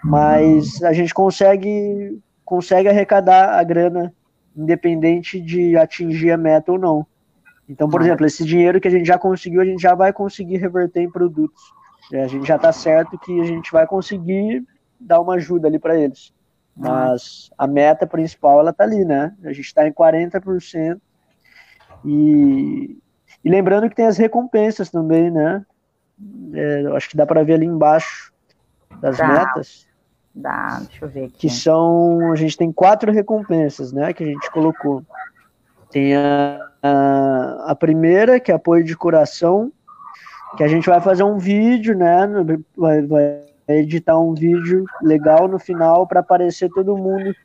mas 0.03 0.81
a 0.83 0.93
gente 0.93 1.13
consegue, 1.13 2.19
consegue 2.45 2.87
arrecadar 2.87 3.59
a 3.59 3.63
grana 3.63 4.13
independente 4.55 5.39
de 5.39 5.77
atingir 5.77 6.31
a 6.31 6.37
meta 6.37 6.71
ou 6.71 6.79
não. 6.79 7.05
Então, 7.69 7.89
por 7.89 8.01
exemplo, 8.01 8.25
esse 8.25 8.45
dinheiro 8.45 8.79
que 8.79 8.87
a 8.87 8.91
gente 8.91 9.05
já 9.05 9.17
conseguiu, 9.17 9.61
a 9.61 9.65
gente 9.65 9.81
já 9.81 9.93
vai 9.93 10.13
conseguir 10.13 10.57
reverter 10.57 11.01
em 11.01 11.11
produtos. 11.11 11.61
É, 12.13 12.23
a 12.23 12.27
gente 12.27 12.47
já 12.47 12.55
está 12.55 12.71
certo 12.71 13.19
que 13.19 13.41
a 13.41 13.43
gente 13.43 13.71
vai 13.71 13.85
conseguir 13.85 14.65
dar 14.99 15.19
uma 15.19 15.35
ajuda 15.35 15.67
ali 15.67 15.79
para 15.79 15.97
eles. 15.97 16.33
Mas 16.77 17.49
a 17.57 17.65
meta 17.65 18.05
principal, 18.05 18.59
ela 18.59 18.71
tá 18.71 18.83
ali, 18.83 19.03
né? 19.03 19.35
A 19.43 19.51
gente 19.51 19.65
está 19.65 19.87
em 19.87 19.91
40%. 19.91 20.99
E, 22.05 22.97
e 23.43 23.49
lembrando 23.49 23.89
que 23.89 23.95
tem 23.95 24.05
as 24.05 24.17
recompensas 24.17 24.89
também, 24.89 25.31
né? 25.31 25.65
É, 26.53 26.81
eu 26.83 26.95
acho 26.95 27.09
que 27.09 27.17
dá 27.17 27.25
para 27.25 27.43
ver 27.43 27.55
ali 27.55 27.65
embaixo 27.65 28.31
das 29.01 29.17
dá, 29.17 29.27
metas. 29.27 29.87
Dá, 30.33 30.79
deixa 30.81 31.05
eu 31.05 31.09
ver 31.09 31.25
aqui. 31.25 31.37
Que 31.37 31.49
são, 31.49 32.31
a 32.31 32.35
gente 32.35 32.55
tem 32.55 32.71
quatro 32.71 33.11
recompensas, 33.11 33.91
né? 33.91 34.13
Que 34.13 34.23
a 34.23 34.27
gente 34.27 34.51
colocou. 34.51 35.03
Tem 35.89 36.15
a, 36.15 36.59
a, 36.83 37.71
a 37.71 37.75
primeira, 37.75 38.39
que 38.39 38.51
é 38.51 38.55
apoio 38.55 38.83
de 38.83 38.95
coração, 38.95 39.71
que 40.55 40.63
a 40.63 40.67
gente 40.67 40.87
vai 40.87 41.01
fazer 41.01 41.23
um 41.23 41.39
vídeo, 41.39 41.97
né? 41.97 42.27
Vai, 42.75 43.01
vai 43.01 43.46
editar 43.67 44.17
um 44.19 44.33
vídeo 44.33 44.85
legal 45.01 45.47
no 45.47 45.59
final 45.59 46.07
para 46.07 46.21
aparecer 46.21 46.69
todo 46.69 46.97
mundo 46.97 47.35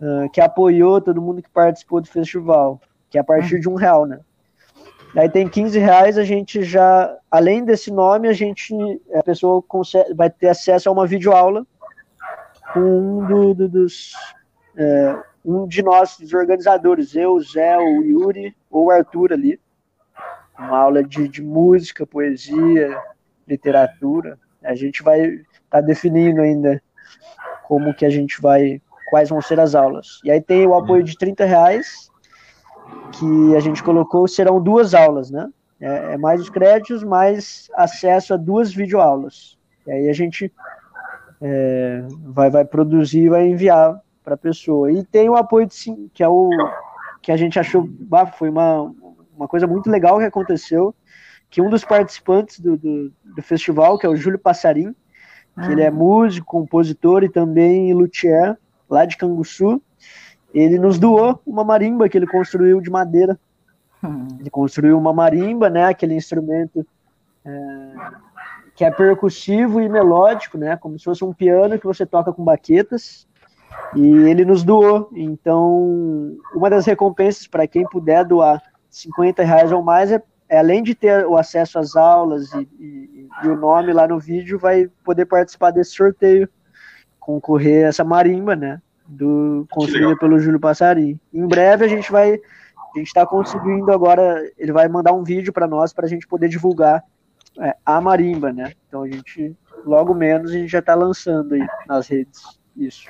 uh, 0.00 0.30
que 0.30 0.40
apoiou, 0.40 1.00
todo 1.00 1.20
mundo 1.20 1.42
que 1.42 1.50
participou 1.50 2.00
do 2.00 2.08
festival, 2.08 2.80
que 3.08 3.18
é 3.18 3.20
a 3.20 3.24
partir 3.24 3.60
de 3.60 3.68
um 3.68 3.74
real, 3.74 4.06
né? 4.06 4.20
Aí 5.16 5.28
tem 5.28 5.48
15 5.48 5.78
reais, 5.78 6.16
a 6.16 6.22
gente 6.22 6.62
já, 6.62 7.16
além 7.30 7.64
desse 7.64 7.90
nome, 7.90 8.28
a 8.28 8.32
gente, 8.32 8.72
a 9.12 9.22
pessoa 9.22 9.60
consegue, 9.60 10.14
vai 10.14 10.30
ter 10.30 10.48
acesso 10.48 10.88
a 10.88 10.92
uma 10.92 11.06
videoaula 11.06 11.66
com 12.72 12.80
um 12.80 13.26
do, 13.26 13.54
do, 13.54 13.68
dos, 13.68 14.12
é, 14.76 15.18
um 15.44 15.66
de 15.66 15.82
nós, 15.82 16.16
dos 16.16 16.32
organizadores, 16.32 17.16
eu, 17.16 17.40
Zé, 17.40 17.76
o 17.76 18.02
Yuri 18.02 18.54
ou 18.70 18.86
o 18.86 18.90
Arthur 18.90 19.32
ali. 19.32 19.58
Uma 20.56 20.78
aula 20.78 21.02
de, 21.02 21.26
de 21.26 21.42
música, 21.42 22.06
poesia, 22.06 22.96
literatura. 23.48 24.38
A 24.64 24.74
gente 24.74 25.02
vai 25.02 25.20
estar 25.20 25.42
tá 25.70 25.80
definindo 25.80 26.40
ainda 26.40 26.82
como 27.64 27.94
que 27.94 28.04
a 28.04 28.10
gente 28.10 28.40
vai 28.40 28.80
quais 29.10 29.28
vão 29.28 29.42
ser 29.42 29.58
as 29.58 29.74
aulas. 29.74 30.20
E 30.24 30.30
aí 30.30 30.40
tem 30.40 30.66
o 30.66 30.74
apoio 30.74 31.02
de 31.02 31.16
30 31.18 31.44
reais, 31.44 32.10
que 33.12 33.56
a 33.56 33.60
gente 33.60 33.82
colocou, 33.82 34.26
serão 34.28 34.62
duas 34.62 34.94
aulas, 34.94 35.30
né? 35.30 35.48
É, 35.80 36.14
é 36.14 36.16
mais 36.16 36.40
os 36.40 36.50
créditos, 36.50 37.02
mais 37.02 37.68
acesso 37.74 38.34
a 38.34 38.36
duas 38.36 38.72
videoaulas. 38.72 39.58
E 39.86 39.90
aí 39.90 40.08
a 40.08 40.12
gente 40.12 40.52
é, 41.40 42.04
vai, 42.24 42.50
vai 42.50 42.64
produzir 42.64 43.24
e 43.24 43.28
vai 43.28 43.46
enviar 43.46 44.00
para 44.22 44.34
a 44.34 44.38
pessoa. 44.38 44.92
E 44.92 45.02
tem 45.04 45.28
o 45.28 45.36
apoio 45.36 45.66
de 45.66 45.74
sim, 45.74 46.10
que 46.14 46.22
é 46.22 46.28
o 46.28 46.50
que 47.22 47.32
a 47.32 47.36
gente 47.36 47.58
achou, 47.58 47.88
foi 48.38 48.48
uma, 48.48 48.92
uma 49.36 49.48
coisa 49.48 49.66
muito 49.66 49.90
legal 49.90 50.18
que 50.18 50.24
aconteceu, 50.24 50.94
que 51.50 51.60
um 51.60 51.68
dos 51.68 51.84
participantes 51.84 52.60
do, 52.60 52.76
do, 52.76 53.12
do 53.24 53.42
festival, 53.42 53.98
que 53.98 54.06
é 54.06 54.08
o 54.08 54.16
Júlio 54.16 54.38
Passarim, 54.38 54.92
que 55.54 55.66
ah. 55.66 55.72
ele 55.72 55.82
é 55.82 55.90
músico, 55.90 56.46
compositor 56.46 57.24
e 57.24 57.28
também 57.28 57.92
luthier, 57.92 58.56
lá 58.88 59.04
de 59.04 59.16
Canguçu, 59.16 59.82
ele 60.54 60.78
nos 60.78 60.98
doou 60.98 61.40
uma 61.44 61.64
marimba 61.64 62.08
que 62.08 62.16
ele 62.16 62.26
construiu 62.26 62.80
de 62.80 62.90
madeira. 62.90 63.38
Hum. 64.02 64.28
Ele 64.38 64.50
construiu 64.50 64.96
uma 64.96 65.12
marimba, 65.12 65.68
né, 65.68 65.84
aquele 65.84 66.14
instrumento 66.14 66.86
é, 67.44 67.94
que 68.74 68.84
é 68.84 68.90
percussivo 68.90 69.80
e 69.80 69.88
melódico, 69.88 70.56
né, 70.56 70.76
como 70.76 70.98
se 70.98 71.04
fosse 71.04 71.24
um 71.24 71.32
piano 71.32 71.78
que 71.78 71.86
você 71.86 72.06
toca 72.06 72.32
com 72.32 72.44
baquetas. 72.44 73.28
E 73.94 74.04
ele 74.04 74.44
nos 74.44 74.64
doou. 74.64 75.08
Então, 75.14 76.36
uma 76.54 76.68
das 76.68 76.86
recompensas 76.86 77.46
para 77.46 77.66
quem 77.66 77.84
puder 77.84 78.24
doar 78.24 78.60
50 78.88 79.42
reais 79.44 79.70
ou 79.70 79.82
mais 79.82 80.10
é, 80.10 80.20
é, 80.50 80.58
além 80.58 80.82
de 80.82 80.96
ter 80.96 81.24
o 81.24 81.36
acesso 81.36 81.78
às 81.78 81.94
aulas 81.94 82.52
e, 82.52 82.68
e, 82.80 83.28
e, 83.44 83.48
o 83.48 83.56
nome 83.56 83.92
lá 83.92 84.08
no 84.08 84.18
vídeo, 84.18 84.58
vai 84.58 84.88
poder 85.04 85.24
participar 85.24 85.70
desse 85.70 85.92
sorteio, 85.92 86.48
concorrer 87.20 87.86
a 87.86 87.88
essa 87.88 88.02
marimba, 88.02 88.56
né? 88.56 88.82
Do, 89.06 89.64
construída 89.70 90.16
pelo 90.16 90.40
Júlio 90.40 90.58
Passari. 90.58 91.16
Em 91.32 91.46
breve 91.46 91.84
a 91.84 91.88
gente 91.88 92.10
vai. 92.10 92.32
A 92.32 92.98
gente 92.98 93.06
está 93.06 93.24
conseguindo 93.24 93.92
agora. 93.92 94.42
Ele 94.58 94.72
vai 94.72 94.88
mandar 94.88 95.12
um 95.12 95.22
vídeo 95.22 95.52
para 95.52 95.68
nós 95.68 95.92
para 95.92 96.06
a 96.06 96.08
gente 96.08 96.26
poder 96.26 96.48
divulgar 96.48 97.04
é, 97.60 97.76
a 97.86 98.00
marimba, 98.00 98.52
né? 98.52 98.72
Então 98.88 99.04
a 99.04 99.08
gente, 99.08 99.56
logo 99.86 100.12
menos, 100.14 100.50
a 100.50 100.54
gente 100.54 100.68
já 100.68 100.80
está 100.80 100.96
lançando 100.96 101.54
aí 101.54 101.64
nas 101.86 102.08
redes. 102.08 102.42
Isso. 102.76 103.08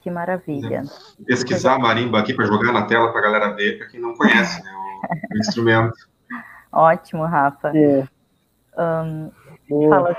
Que 0.00 0.10
maravilha. 0.10 0.82
Pesquisar 1.24 1.74
a 1.74 1.78
marimba 1.78 2.18
aqui 2.18 2.34
para 2.34 2.44
jogar 2.44 2.72
na 2.72 2.86
tela 2.86 3.12
para 3.12 3.20
a 3.20 3.22
galera 3.22 3.54
ver, 3.54 3.78
para 3.78 3.86
quem 3.86 4.00
não 4.00 4.14
conhece 4.14 4.60
né, 4.64 4.70
o, 4.72 5.36
o, 5.36 5.38
instrumento. 5.38 6.11
Ótimo, 6.72 7.24
Rafa. 7.24 7.72
É. 7.76 8.08
Um, 8.78 9.30
fala... 9.90 10.16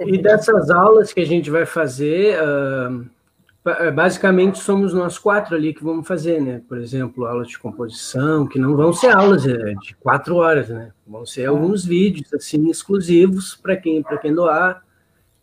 E 0.00 0.18
dessas 0.18 0.70
aulas 0.70 1.12
que 1.12 1.20
a 1.20 1.26
gente 1.26 1.50
vai 1.50 1.66
fazer, 1.66 2.38
uh, 2.42 3.92
basicamente 3.92 4.58
somos 4.58 4.92
nós 4.94 5.18
quatro 5.18 5.54
ali 5.54 5.72
que 5.74 5.84
vamos 5.84 6.08
fazer, 6.08 6.40
né? 6.40 6.62
Por 6.66 6.78
exemplo, 6.78 7.26
aulas 7.26 7.48
de 7.48 7.58
composição, 7.58 8.46
que 8.46 8.58
não 8.58 8.76
vão 8.76 8.92
ser 8.92 9.14
aulas 9.14 9.46
é, 9.46 9.74
de 9.74 9.94
quatro 10.00 10.36
horas, 10.36 10.68
né? 10.68 10.90
Vão 11.06 11.24
ser 11.26 11.46
alguns 11.46 11.84
vídeos 11.84 12.32
assim 12.32 12.68
exclusivos 12.68 13.54
para 13.54 13.76
quem 13.76 14.02
para 14.02 14.18
quem 14.18 14.34
doar 14.34 14.82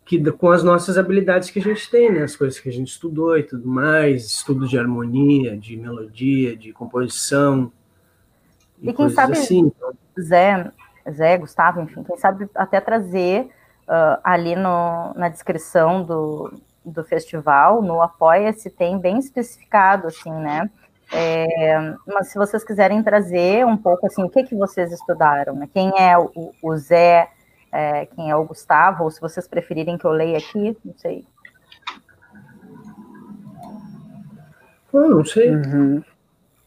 que 0.10 0.20
com 0.32 0.50
as 0.50 0.64
nossas 0.64 0.98
habilidades 0.98 1.52
que 1.52 1.60
a 1.60 1.62
gente 1.62 1.88
tem, 1.88 2.12
né? 2.12 2.24
As 2.24 2.36
coisas 2.36 2.60
que 2.60 2.68
a 2.68 2.72
gente 2.72 2.88
estudou 2.88 3.38
e 3.38 3.44
tudo 3.44 3.68
mais, 3.68 4.26
estudo 4.26 4.68
de 4.68 4.76
harmonia, 4.76 5.56
de 5.56 5.78
melodia, 5.78 6.58
de 6.58 6.74
composição. 6.74 7.72
E, 8.82 8.90
e 8.90 8.94
quem 8.94 9.10
sabe, 9.10 9.34
assim. 9.34 9.72
Zé, 10.20 10.72
Zé, 11.10 11.38
Gustavo, 11.38 11.82
enfim, 11.82 12.04
quem 12.04 12.18
sabe 12.18 12.50
até 12.56 12.80
trazer 12.82 13.50
uh, 13.88 14.20
ali 14.24 14.56
no, 14.56 15.14
na 15.16 15.30
descrição 15.30 16.04
do, 16.04 16.54
do 16.86 17.04
festival, 17.04 17.82
no 17.82 18.02
Apoia-se, 18.02 18.70
tem 18.70 18.98
bem 19.00 19.18
especificado, 19.18 20.08
assim, 20.08 20.32
né? 20.32 20.70
É, 21.12 21.96
mas 22.06 22.28
se 22.28 22.38
vocês 22.38 22.64
quiserem 22.64 23.02
trazer 23.02 23.66
um 23.66 23.76
pouco, 23.76 24.06
assim, 24.06 24.24
o 24.24 24.30
que, 24.30 24.44
que 24.44 24.56
vocês 24.56 24.92
estudaram, 24.92 25.56
né? 25.56 25.68
Quem 25.74 25.92
é 25.98 26.18
o, 26.18 26.54
o 26.62 26.78
Zé, 26.78 27.30
é, 27.72 28.06
quem 28.06 28.30
é 28.30 28.36
o 28.36 28.46
Gustavo, 28.46 29.06
ou 29.06 29.12
se 29.12 29.20
vocês 29.20 29.48
preferirem 29.48 29.98
que 29.98 30.06
eu 30.06 30.12
leia 30.12 30.38
aqui, 30.38 30.78
não 30.86 30.94
sei. 30.96 31.26
Eu 34.94 35.10
não 35.10 35.26
sei. 35.26 35.56
Uhum. 35.56 36.04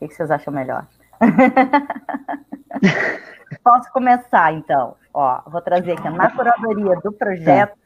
O 0.00 0.08
que 0.08 0.14
vocês 0.14 0.30
acham 0.30 0.52
melhor? 0.52 0.86
Posso 3.62 3.92
começar, 3.92 4.52
então. 4.52 4.96
Ó, 5.14 5.40
vou 5.46 5.60
trazer 5.60 5.92
aqui 5.92 6.08
na 6.10 6.30
curadoria 6.30 6.96
do 6.96 7.12
projeto. 7.12 7.76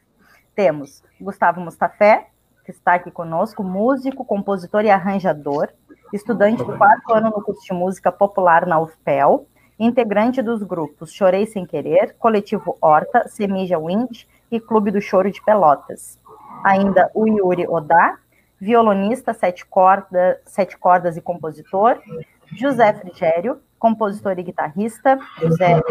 Temos 0.55 1.03
Gustavo 1.21 1.61
Mustafé, 1.61 2.27
que 2.65 2.71
está 2.71 2.95
aqui 2.95 3.11
conosco, 3.11 3.63
músico, 3.63 4.25
compositor 4.25 4.83
e 4.83 4.89
arranjador, 4.89 5.69
estudante 6.11 6.63
do 6.63 6.77
quarto 6.77 7.13
ano 7.13 7.29
no 7.29 7.41
curso 7.41 7.63
de 7.63 7.73
música 7.73 8.11
popular 8.11 8.65
na 8.65 8.79
UFPEL, 8.79 9.47
integrante 9.79 10.41
dos 10.41 10.63
grupos 10.63 11.11
Chorei 11.11 11.45
Sem 11.45 11.65
Querer, 11.65 12.15
Coletivo 12.17 12.75
Horta, 12.81 13.27
Semija 13.27 13.77
Wind 13.77 14.25
e 14.51 14.59
Clube 14.59 14.89
do 14.89 15.01
Choro 15.01 15.31
de 15.31 15.43
Pelotas. 15.43 16.19
Ainda 16.63 17.11
o 17.13 17.27
Yuri 17.27 17.67
Odá, 17.67 18.17
violonista, 18.59 19.33
sete, 19.33 19.65
corda, 19.65 20.39
sete 20.45 20.77
cordas 20.77 21.15
e 21.15 21.21
compositor. 21.21 21.99
José 22.53 22.93
Frigério, 22.93 23.61
compositor 23.79 24.37
e 24.39 24.43
guitarrista. 24.43 25.17
José 25.39 25.81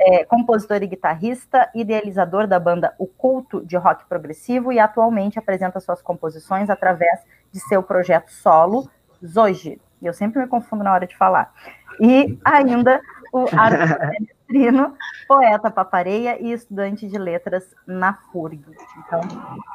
é, 0.00 0.24
compositor 0.24 0.82
e 0.82 0.86
guitarrista, 0.86 1.68
idealizador 1.74 2.46
da 2.46 2.58
banda 2.58 2.94
O 2.98 3.06
Culto 3.06 3.64
de 3.64 3.76
Rock 3.76 4.04
Progressivo 4.08 4.72
e 4.72 4.78
atualmente 4.78 5.38
apresenta 5.38 5.80
suas 5.80 6.00
composições 6.00 6.70
através 6.70 7.20
de 7.52 7.60
seu 7.60 7.82
projeto 7.82 8.30
solo, 8.30 8.88
Zoji. 9.24 9.80
Eu 10.00 10.12
sempre 10.12 10.40
me 10.40 10.46
confundo 10.46 10.84
na 10.84 10.92
hora 10.92 11.06
de 11.06 11.16
falar 11.16 11.52
e 12.00 12.38
ainda 12.44 13.00
o 13.32 13.46
Arthur 13.52 14.94
poeta 15.26 15.70
papareia 15.70 16.40
e 16.40 16.52
estudante 16.52 17.06
de 17.06 17.18
letras 17.18 17.74
na 17.86 18.14
FURG. 18.14 18.64
Então, 18.98 19.20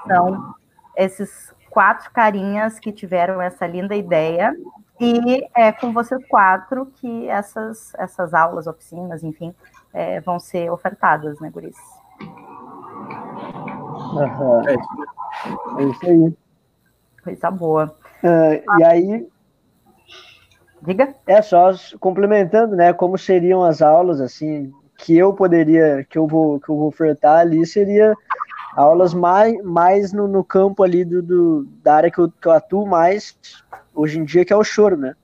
são 0.07 0.55
esses 0.95 1.53
quatro 1.69 2.09
carinhas 2.11 2.79
que 2.79 2.91
tiveram 2.91 3.41
essa 3.41 3.67
linda 3.67 3.95
ideia 3.95 4.55
e 4.99 5.47
é 5.55 5.71
com 5.71 5.91
vocês 5.91 6.23
quatro 6.27 6.85
que 6.95 7.27
essas, 7.27 7.93
essas 7.95 8.33
aulas, 8.33 8.67
oficinas, 8.67 9.23
enfim, 9.23 9.53
é, 9.93 10.19
vão 10.21 10.39
ser 10.39 10.69
ofertadas, 10.71 11.39
né, 11.39 11.49
Guris? 11.49 11.77
Uhum. 14.13 14.69
É 15.79 15.83
isso 15.83 16.05
aí. 16.05 16.37
Coisa 17.23 17.51
boa. 17.51 17.95
Uh, 18.23 18.79
e 18.79 18.83
aí, 18.83 19.27
Diga. 20.85 21.15
É 21.25 21.41
só 21.41 21.71
complementando, 21.99 22.75
né? 22.75 22.91
Como 22.91 23.17
seriam 23.17 23.63
as 23.63 23.81
aulas, 23.81 24.19
assim, 24.19 24.71
que 24.97 25.17
eu 25.17 25.33
poderia, 25.33 26.05
que 26.09 26.17
eu 26.17 26.27
vou, 26.27 26.59
que 26.59 26.69
eu 26.69 26.75
vou 26.75 26.87
ofertar 26.87 27.39
ali, 27.39 27.65
seria 27.65 28.13
aulas 28.75 29.13
mais, 29.13 29.55
mais 29.63 30.11
no, 30.11 30.27
no 30.27 30.43
campo 30.43 30.83
ali 30.83 31.05
do, 31.05 31.21
do, 31.21 31.63
da 31.81 31.95
área 31.95 32.11
que 32.11 32.19
eu, 32.19 32.29
que 32.29 32.47
eu 32.47 32.51
atuo 32.51 32.85
mais 32.85 33.37
hoje 33.93 34.19
em 34.19 34.25
dia, 34.25 34.45
que 34.45 34.53
é 34.53 34.55
o 34.55 34.63
choro, 34.63 34.97
né? 34.97 35.15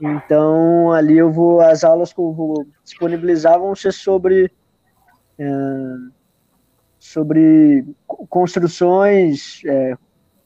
Então, 0.00 0.92
ali 0.92 1.18
eu 1.18 1.30
vou, 1.30 1.60
as 1.60 1.82
aulas 1.82 2.12
que 2.12 2.20
eu 2.20 2.32
vou 2.32 2.66
disponibilizar 2.84 3.58
vão 3.58 3.74
ser 3.74 3.92
sobre, 3.92 4.50
é, 5.38 5.44
sobre 6.98 7.84
construções, 8.28 9.60
é, 9.66 9.96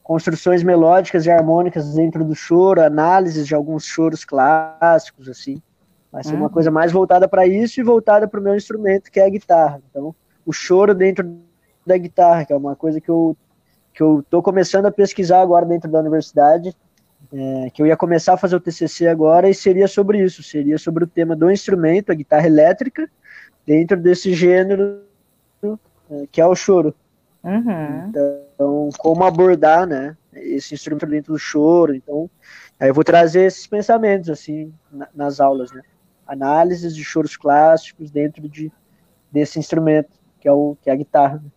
construções 0.01 0.63
melódicas 0.63 1.25
e 1.25 1.31
harmônicas 1.31 1.93
dentro 1.93 2.25
do 2.25 2.33
choro, 2.33 2.81
análises 2.81 3.45
de 3.45 3.53
alguns 3.53 3.85
choros 3.85 4.25
clássicos, 4.25 5.29
assim. 5.29 5.61
Vai 6.11 6.23
ser 6.23 6.35
uma 6.35 6.43
uhum. 6.43 6.49
coisa 6.49 6.69
mais 6.69 6.91
voltada 6.91 7.27
para 7.27 7.45
isso 7.47 7.79
e 7.79 7.83
voltada 7.83 8.27
para 8.27 8.39
o 8.39 8.43
meu 8.43 8.55
instrumento, 8.55 9.11
que 9.11 9.19
é 9.19 9.25
a 9.25 9.29
guitarra. 9.29 9.81
Então, 9.89 10.15
o 10.45 10.51
choro 10.51 10.93
dentro 10.93 11.39
da 11.85 11.97
guitarra, 11.97 12.45
que 12.45 12.53
é 12.53 12.55
uma 12.55 12.75
coisa 12.75 12.99
que 12.99 13.09
eu 13.09 13.35
que 13.93 14.01
eu 14.01 14.21
estou 14.21 14.41
começando 14.41 14.87
a 14.87 14.91
pesquisar 14.91 15.41
agora 15.41 15.65
dentro 15.65 15.89
da 15.89 15.99
universidade, 15.99 16.75
é, 17.33 17.69
que 17.71 17.81
eu 17.81 17.87
ia 17.87 17.97
começar 17.97 18.33
a 18.33 18.37
fazer 18.37 18.55
o 18.55 18.59
TCC 18.59 19.07
agora 19.07 19.49
e 19.49 19.55
seria 19.55 19.87
sobre 19.87 20.23
isso, 20.23 20.43
seria 20.43 20.77
sobre 20.77 21.03
o 21.03 21.07
tema 21.07 21.35
do 21.35 21.49
instrumento, 21.49 22.11
a 22.11 22.15
guitarra 22.15 22.45
elétrica, 22.45 23.09
dentro 23.65 23.97
desse 23.97 24.33
gênero 24.33 25.01
é, 26.11 26.27
que 26.31 26.39
é 26.39 26.45
o 26.45 26.55
choro. 26.55 26.93
Uhum. 27.43 28.09
Então, 28.09 28.89
como 28.99 29.23
abordar, 29.23 29.87
né, 29.87 30.15
esse 30.35 30.73
instrumento 30.73 31.07
dentro 31.07 31.33
do 31.33 31.39
choro. 31.39 31.95
Então, 31.95 32.29
aí 32.79 32.89
eu 32.89 32.93
vou 32.93 33.03
trazer 33.03 33.45
esses 33.45 33.65
pensamentos, 33.65 34.29
assim, 34.29 34.71
na, 34.91 35.07
nas 35.13 35.39
aulas, 35.39 35.71
né. 35.71 35.81
Análises 36.25 36.95
de 36.95 37.03
choros 37.03 37.35
clássicos 37.35 38.09
dentro 38.09 38.47
de, 38.47 38.71
desse 39.31 39.59
instrumento, 39.59 40.11
que 40.39 40.47
é, 40.47 40.51
o, 40.51 40.77
que 40.81 40.89
é 40.89 40.93
a 40.93 40.95
guitarra. 40.95 41.35
Né? 41.35 41.51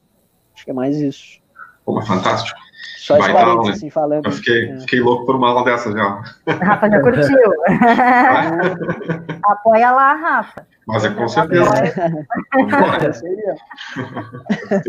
Acho 0.55 0.65
que 0.65 0.71
é 0.71 0.75
mais 0.75 0.97
isso. 0.97 1.41
Pô, 1.87 2.03
fantástico. 2.03 2.61
Só 2.99 3.17
Vai 3.19 3.33
dar, 3.33 3.55
né? 3.55 3.71
assim, 3.71 3.89
falando. 3.89 4.27
Eu 4.27 4.33
fiquei, 4.33 4.69
é. 4.69 4.81
fiquei 4.81 5.01
louco 5.01 5.25
por 5.25 5.37
uma 5.37 5.51
aula 5.51 5.65
dessa 5.65 5.93
já. 5.93 6.21
Rafa 6.49 6.91
já 6.91 7.01
curtiu. 7.01 7.53
Apoia 9.45 9.93
lá, 9.93 10.13
Rafa. 10.15 10.67
Mas 10.85 11.05
é 11.05 11.11
com 11.11 11.29
certeza. 11.29 11.71
com 12.53 12.69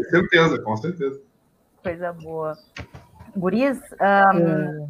certeza, 0.09 0.59
com 0.63 0.77
certeza. 0.77 1.21
Coisa 1.83 2.11
boa. 2.11 2.57
Guris, 3.35 3.79
um, 4.01 4.03
é. 4.03 4.87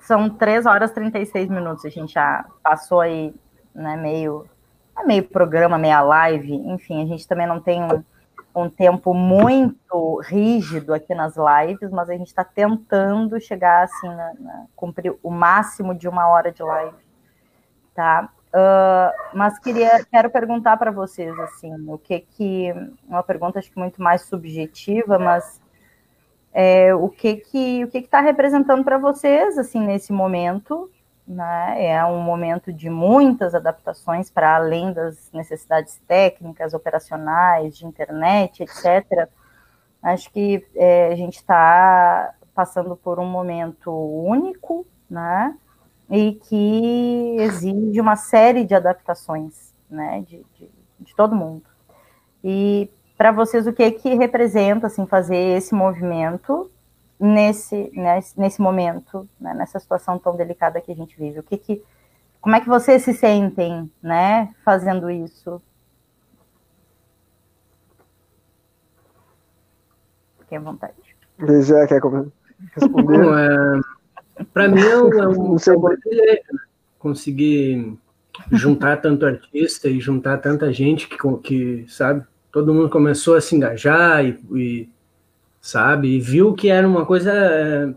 são 0.00 0.30
3 0.30 0.64
horas 0.64 0.90
e 0.90 0.94
36 0.94 1.50
minutos. 1.50 1.84
A 1.84 1.90
gente 1.90 2.14
já 2.14 2.46
passou 2.62 3.02
aí, 3.02 3.34
né, 3.74 3.94
meio, 3.96 4.46
é 4.98 5.04
meio 5.04 5.24
programa, 5.24 5.76
meia 5.76 6.00
live. 6.00 6.54
Enfim, 6.54 7.02
a 7.02 7.06
gente 7.06 7.28
também 7.28 7.46
não 7.46 7.60
tem 7.60 7.82
um, 7.82 8.02
um 8.54 8.68
tempo 8.68 9.14
muito 9.14 10.20
rígido 10.24 10.92
aqui 10.92 11.14
nas 11.14 11.34
lives, 11.36 11.90
mas 11.90 12.10
a 12.10 12.12
gente 12.12 12.28
está 12.28 12.44
tentando 12.44 13.40
chegar 13.40 13.84
assim, 13.84 14.08
na, 14.08 14.34
na, 14.38 14.66
cumprir 14.76 15.16
o 15.22 15.30
máximo 15.30 15.94
de 15.94 16.08
uma 16.08 16.28
hora 16.28 16.52
de 16.52 16.62
live, 16.62 16.96
tá? 17.94 18.28
Uh, 18.54 19.36
mas 19.36 19.58
queria, 19.58 20.04
quero 20.04 20.28
perguntar 20.28 20.76
para 20.76 20.90
vocês 20.90 21.38
assim, 21.38 21.72
o 21.88 21.96
que 21.96 22.20
que 22.20 22.74
uma 23.08 23.22
pergunta 23.22 23.58
acho 23.58 23.70
que 23.70 23.78
muito 23.78 24.02
mais 24.02 24.22
subjetiva, 24.22 25.18
mas 25.18 25.58
é, 26.52 26.94
o 26.94 27.08
que 27.08 27.36
que 27.36 27.84
o 27.84 27.88
que 27.88 27.98
está 27.98 28.20
representando 28.20 28.84
para 28.84 28.98
vocês 28.98 29.56
assim 29.56 29.80
nesse 29.80 30.12
momento 30.12 30.90
né? 31.26 31.86
É 31.86 32.04
um 32.04 32.20
momento 32.20 32.72
de 32.72 32.90
muitas 32.90 33.54
adaptações 33.54 34.30
para 34.30 34.56
além 34.56 34.92
das 34.92 35.30
necessidades 35.32 36.00
técnicas, 36.06 36.74
operacionais, 36.74 37.76
de 37.76 37.86
internet, 37.86 38.62
etc. 38.62 39.28
Acho 40.02 40.30
que 40.32 40.66
é, 40.74 41.08
a 41.12 41.16
gente 41.16 41.36
está 41.36 42.34
passando 42.54 42.96
por 42.96 43.18
um 43.18 43.26
momento 43.26 43.90
único, 43.90 44.86
né? 45.08 45.56
E 46.10 46.34
que 46.34 47.36
exige 47.38 48.00
uma 48.00 48.16
série 48.16 48.64
de 48.64 48.74
adaptações, 48.74 49.72
né? 49.88 50.22
De, 50.26 50.44
de, 50.54 50.70
de 51.00 51.16
todo 51.16 51.36
mundo. 51.36 51.62
E 52.44 52.90
para 53.16 53.30
vocês, 53.30 53.66
o 53.66 53.72
que 53.72 53.88
que 53.92 54.14
representa 54.14 54.88
assim 54.88 55.06
fazer 55.06 55.56
esse 55.56 55.74
movimento 55.74 56.70
nesse, 57.22 57.88
nesse, 57.94 58.38
nesse 58.38 58.60
momento, 58.60 59.28
né, 59.40 59.54
nessa 59.54 59.78
situação 59.78 60.18
tão 60.18 60.36
delicada 60.36 60.80
que 60.80 60.90
a 60.90 60.94
gente 60.94 61.16
vive? 61.16 61.38
O 61.38 61.42
que 61.44 61.56
que, 61.56 61.82
como 62.40 62.56
é 62.56 62.60
que 62.60 62.68
vocês 62.68 63.02
se 63.02 63.14
sentem, 63.14 63.88
né, 64.02 64.52
fazendo 64.64 65.08
isso? 65.08 65.62
Fiquem 70.40 70.58
à 70.58 70.60
vontade. 70.60 70.94
Já 71.62 71.86
quer 71.86 72.02
responder? 72.02 72.32
é, 73.38 74.44
Para 74.52 74.66
mim 74.66 74.80
é 74.80 74.96
um, 74.96 75.22
é 75.22 75.28
um 75.28 75.56
privilégio 75.56 76.54
né? 76.54 76.60
conseguir 76.98 77.96
juntar 78.50 78.96
tanto 78.96 79.26
artista 79.26 79.88
e 79.88 80.00
juntar 80.00 80.38
tanta 80.38 80.72
gente 80.72 81.08
que, 81.08 81.16
que 81.42 81.86
sabe, 81.88 82.24
todo 82.50 82.74
mundo 82.74 82.90
começou 82.90 83.36
a 83.36 83.40
se 83.40 83.54
engajar 83.54 84.24
e, 84.24 84.40
e 84.52 84.88
sabe? 85.62 86.08
E 86.08 86.20
viu 86.20 86.52
que 86.54 86.68
era 86.68 86.86
uma 86.86 87.06
coisa 87.06 87.32
é, 87.32 87.94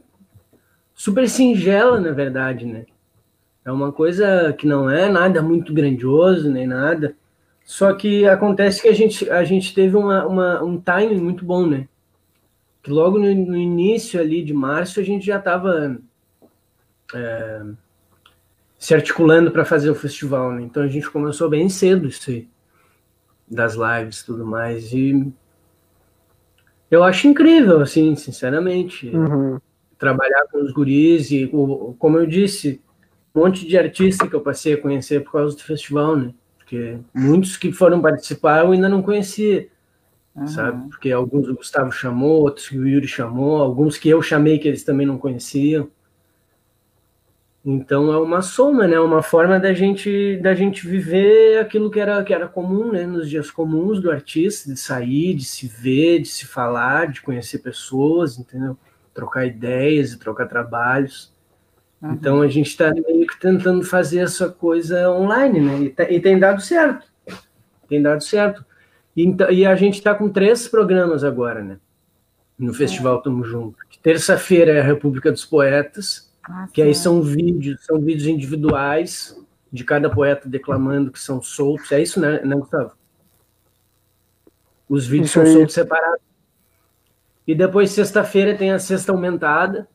super 0.93 1.27
singela, 1.27 1.99
na 1.99 2.11
verdade, 2.11 2.65
né? 2.65 2.85
É 3.65 3.71
uma 3.71 3.91
coisa 3.91 4.53
que 4.53 4.67
não 4.67 4.87
é 4.87 5.09
nada 5.09 5.41
muito 5.41 5.73
grandioso, 5.73 6.51
nem 6.51 6.67
nada. 6.67 7.15
Só 7.65 7.91
que 7.93 8.27
acontece 8.27 8.83
que 8.83 8.87
a 8.87 8.93
gente, 8.93 9.27
a 9.31 9.43
gente 9.43 9.73
teve 9.73 9.97
uma, 9.97 10.25
uma 10.27 10.63
um 10.63 10.79
timing 10.79 11.19
muito 11.19 11.43
bom, 11.43 11.65
né? 11.65 11.87
Que 12.83 12.91
logo 12.91 13.17
no, 13.17 13.33
no 13.33 13.57
início 13.57 14.21
ali 14.21 14.43
de 14.43 14.53
março 14.53 14.99
a 14.99 15.03
gente 15.03 15.25
já 15.25 15.39
estava 15.39 15.97
é, 17.15 17.63
se 18.77 18.93
articulando 18.93 19.49
para 19.49 19.65
fazer 19.65 19.89
o 19.89 19.95
festival, 19.95 20.51
né? 20.51 20.61
Então 20.61 20.83
a 20.83 20.87
gente 20.87 21.09
começou 21.09 21.49
bem 21.49 21.67
cedo 21.67 22.07
isso 22.07 22.29
aí, 22.29 22.47
das 23.49 23.73
lives 23.73 24.19
e 24.19 24.25
tudo 24.27 24.45
mais. 24.45 24.93
E 24.93 25.33
eu 26.95 27.03
acho 27.03 27.27
incrível, 27.27 27.81
assim, 27.81 28.15
sinceramente. 28.15 29.07
Uhum. 29.09 29.59
Trabalhar 29.97 30.45
com 30.51 30.61
os 30.61 30.71
guris 30.71 31.31
e, 31.31 31.49
como 31.99 32.17
eu 32.17 32.25
disse, 32.25 32.81
um 33.33 33.41
monte 33.41 33.67
de 33.67 33.77
artista 33.77 34.27
que 34.27 34.35
eu 34.35 34.41
passei 34.41 34.73
a 34.73 34.81
conhecer 34.81 35.23
por 35.23 35.33
causa 35.33 35.55
do 35.55 35.61
festival, 35.61 36.15
né? 36.15 36.33
Porque 36.57 36.97
muitos 37.13 37.57
que 37.57 37.71
foram 37.71 38.01
participar 38.01 38.65
eu 38.65 38.71
ainda 38.71 38.89
não 38.89 39.01
conhecia, 39.01 39.67
uhum. 40.35 40.47
sabe? 40.47 40.89
Porque 40.89 41.11
alguns 41.11 41.47
o 41.47 41.55
Gustavo 41.55 41.91
chamou, 41.91 42.41
outros 42.41 42.69
que 42.69 42.77
o 42.77 42.87
Yuri 42.87 43.07
chamou, 43.07 43.61
alguns 43.61 43.97
que 43.97 44.09
eu 44.09 44.21
chamei 44.21 44.57
que 44.57 44.67
eles 44.67 44.83
também 44.83 45.05
não 45.05 45.17
conheciam. 45.17 45.89
Então 47.65 48.13
é 48.13 48.17
uma 48.19 48.43
soma, 48.43 48.87
né? 48.87 48.99
Uma 48.99 49.23
forma 49.23 49.59
da 49.59 49.73
gente 49.73 50.37
da 50.37 50.53
gente 50.53 50.87
viver 50.87 51.57
aquilo 51.57 51.89
que 51.89 51.99
era 51.99 52.23
que 52.23 52.31
era 52.31 52.47
comum, 52.47 52.91
né? 52.91 53.07
Nos 53.07 53.27
dias 53.27 53.49
comuns 53.49 53.99
do 53.99 54.11
artista, 54.11 54.71
de 54.71 54.79
sair, 54.79 55.33
de 55.33 55.43
se 55.45 55.67
ver, 55.67 56.19
de 56.19 56.27
se 56.27 56.45
falar, 56.45 57.07
de 57.07 57.23
conhecer 57.23 57.57
pessoas, 57.59 58.37
entendeu? 58.37 58.77
Trocar 59.15 59.47
ideias 59.47 60.13
e 60.13 60.19
trocar 60.19 60.47
trabalhos. 60.47 61.33
Uhum. 61.99 62.11
Então 62.11 62.41
a 62.43 62.47
gente 62.47 62.67
está 62.67 62.93
meio 62.93 63.25
que 63.25 63.39
tentando 63.39 63.83
fazer 63.83 64.19
essa 64.19 64.47
coisa 64.47 65.09
online, 65.09 65.59
né? 65.59 65.79
E, 65.79 65.89
tá, 65.89 66.03
e 66.03 66.19
tem 66.19 66.37
dado 66.37 66.61
certo, 66.61 67.07
tem 67.89 67.99
dado 67.99 68.23
certo. 68.23 68.63
E, 69.15 69.25
então, 69.25 69.49
e 69.49 69.65
a 69.65 69.75
gente 69.75 69.95
está 69.95 70.13
com 70.13 70.29
três 70.29 70.67
programas 70.67 71.23
agora, 71.23 71.63
né? 71.63 71.79
No 72.59 72.73
é. 72.73 72.75
Festival 72.75 73.23
Tamo 73.23 73.43
Junto. 73.43 73.77
Terça-feira 74.03 74.73
é 74.73 74.81
a 74.81 74.83
República 74.83 75.31
dos 75.31 75.45
Poetas 75.45 76.31
que 76.73 76.81
aí 76.81 76.93
são 76.93 77.21
vídeos, 77.21 77.83
são 77.85 77.99
vídeos 77.99 78.27
individuais 78.27 79.35
de 79.71 79.83
cada 79.83 80.09
poeta 80.09 80.47
declamando 80.47 81.11
que 81.11 81.19
são 81.19 81.41
soltos. 81.41 81.91
É 81.91 82.01
isso, 82.01 82.19
né, 82.19 82.41
né 82.43 82.55
Gustavo? 82.55 82.91
Os 84.87 85.07
vídeos 85.07 85.31
isso 85.31 85.43
são 85.43 85.53
soltos 85.53 85.73
separados. 85.73 86.21
E 87.47 87.53
depois, 87.53 87.91
sexta-feira, 87.91 88.57
tem 88.57 88.71
a 88.71 88.79
sexta 88.79 89.11
aumentada, 89.11 89.87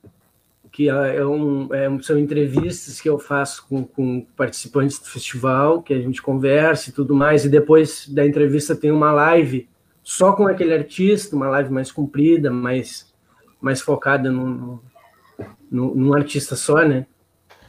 que 0.71 0.89
é, 0.89 1.17
é 1.17 1.27
um, 1.27 1.73
é, 1.75 2.03
são 2.03 2.17
entrevistas 2.19 3.01
que 3.01 3.09
eu 3.09 3.19
faço 3.19 3.67
com, 3.69 3.85
com, 3.85 4.25
participantes 4.37 4.99
do 4.99 5.07
festival, 5.07 5.83
que 5.83 5.93
a 5.93 6.01
gente 6.01 6.23
conversa 6.23 6.91
e 6.91 6.93
tudo 6.93 7.15
mais, 7.15 7.45
e 7.45 7.49
depois 7.49 8.09
da 8.09 8.25
entrevista 8.25 8.77
tem 8.77 8.93
uma 8.93 9.11
live 9.11 9.69
só 10.03 10.33
com 10.33 10.47
aquele 10.47 10.75
artista, 10.75 11.35
uma 11.35 11.49
live 11.49 11.73
mais 11.73 11.91
comprida, 11.91 12.51
mais, 12.51 13.13
mais 13.61 13.81
focada 13.81 14.31
no, 14.31 14.81
num 15.71 16.13
artista 16.13 16.57
só, 16.57 16.83
né? 16.87 17.07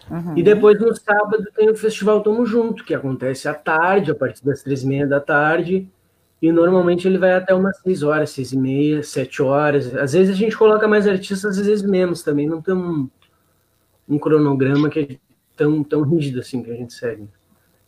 Uhum. 0.09 0.37
E 0.37 0.43
depois 0.43 0.79
no 0.79 0.93
sábado 0.95 1.45
tem 1.55 1.69
o 1.69 1.75
Festival 1.75 2.21
Tamo 2.21 2.45
Junto, 2.45 2.83
que 2.83 2.93
acontece 2.93 3.47
à 3.47 3.53
tarde, 3.53 4.11
a 4.11 4.15
partir 4.15 4.43
das 4.43 4.61
três 4.61 4.83
e 4.83 4.87
meia 4.87 5.07
da 5.07 5.19
tarde, 5.19 5.87
e 6.41 6.51
normalmente 6.51 7.07
ele 7.07 7.17
vai 7.17 7.33
até 7.33 7.53
umas 7.53 7.77
seis 7.77 8.01
horas, 8.01 8.31
seis 8.31 8.51
e 8.51 8.57
meia, 8.57 9.03
sete 9.03 9.41
horas. 9.41 9.95
Às 9.95 10.13
vezes 10.13 10.33
a 10.33 10.37
gente 10.37 10.57
coloca 10.57 10.87
mais 10.87 11.07
artistas, 11.07 11.57
às 11.57 11.65
vezes 11.65 11.85
menos 11.85 12.23
também, 12.23 12.47
não 12.47 12.61
tem 12.61 12.73
um, 12.73 13.07
um 14.09 14.17
cronograma 14.17 14.89
que 14.89 14.99
é 14.99 15.17
tão, 15.55 15.83
tão 15.83 16.01
rígido 16.01 16.39
assim 16.39 16.63
que 16.63 16.71
a 16.71 16.75
gente 16.75 16.93
segue. 16.93 17.21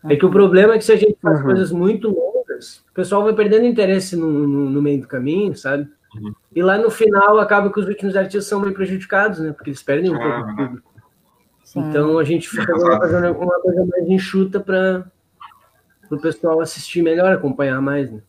Uhum. 0.04 0.12
É 0.12 0.16
que 0.16 0.26
o 0.26 0.32
problema 0.32 0.76
é 0.76 0.78
que 0.78 0.86
se 0.86 0.92
a 0.92 0.98
gente 0.98 1.18
faz 1.22 1.40
uhum. 1.40 1.46
coisas 1.46 1.72
muito 1.72 2.10
longas, 2.10 2.84
o 2.90 2.94
pessoal 2.94 3.24
vai 3.24 3.34
perdendo 3.34 3.66
interesse 3.66 4.16
no, 4.16 4.32
no, 4.48 4.70
no 4.70 4.82
meio 4.82 5.02
do 5.02 5.08
caminho, 5.08 5.56
sabe? 5.56 5.90
Uhum. 6.16 6.34
E 6.56 6.62
lá 6.62 6.78
no 6.78 6.90
final 6.92 7.40
acaba 7.40 7.72
que 7.72 7.80
os 7.80 7.88
últimos 7.88 8.16
artistas 8.16 8.46
são 8.46 8.60
meio 8.60 8.74
prejudicados, 8.74 9.40
né? 9.40 9.52
Porque 9.52 9.70
eles 9.70 9.82
perdem 9.82 10.12
um 10.12 10.20
pouco 10.20 10.48
do 10.48 10.56
público. 10.56 10.94
Sim. 11.64 11.80
Então 11.80 12.20
a 12.20 12.24
gente 12.24 12.48
fica 12.48 12.78
fazendo 12.78 13.32
uma 13.38 13.60
coisa 13.60 13.86
mais 13.86 14.08
enxuta 14.08 14.60
para 14.60 15.06
o 16.12 16.18
pessoal 16.20 16.62
assistir 16.62 17.02
melhor, 17.02 17.34
acompanhar 17.34 17.82
mais, 17.82 18.12
né? 18.12 18.22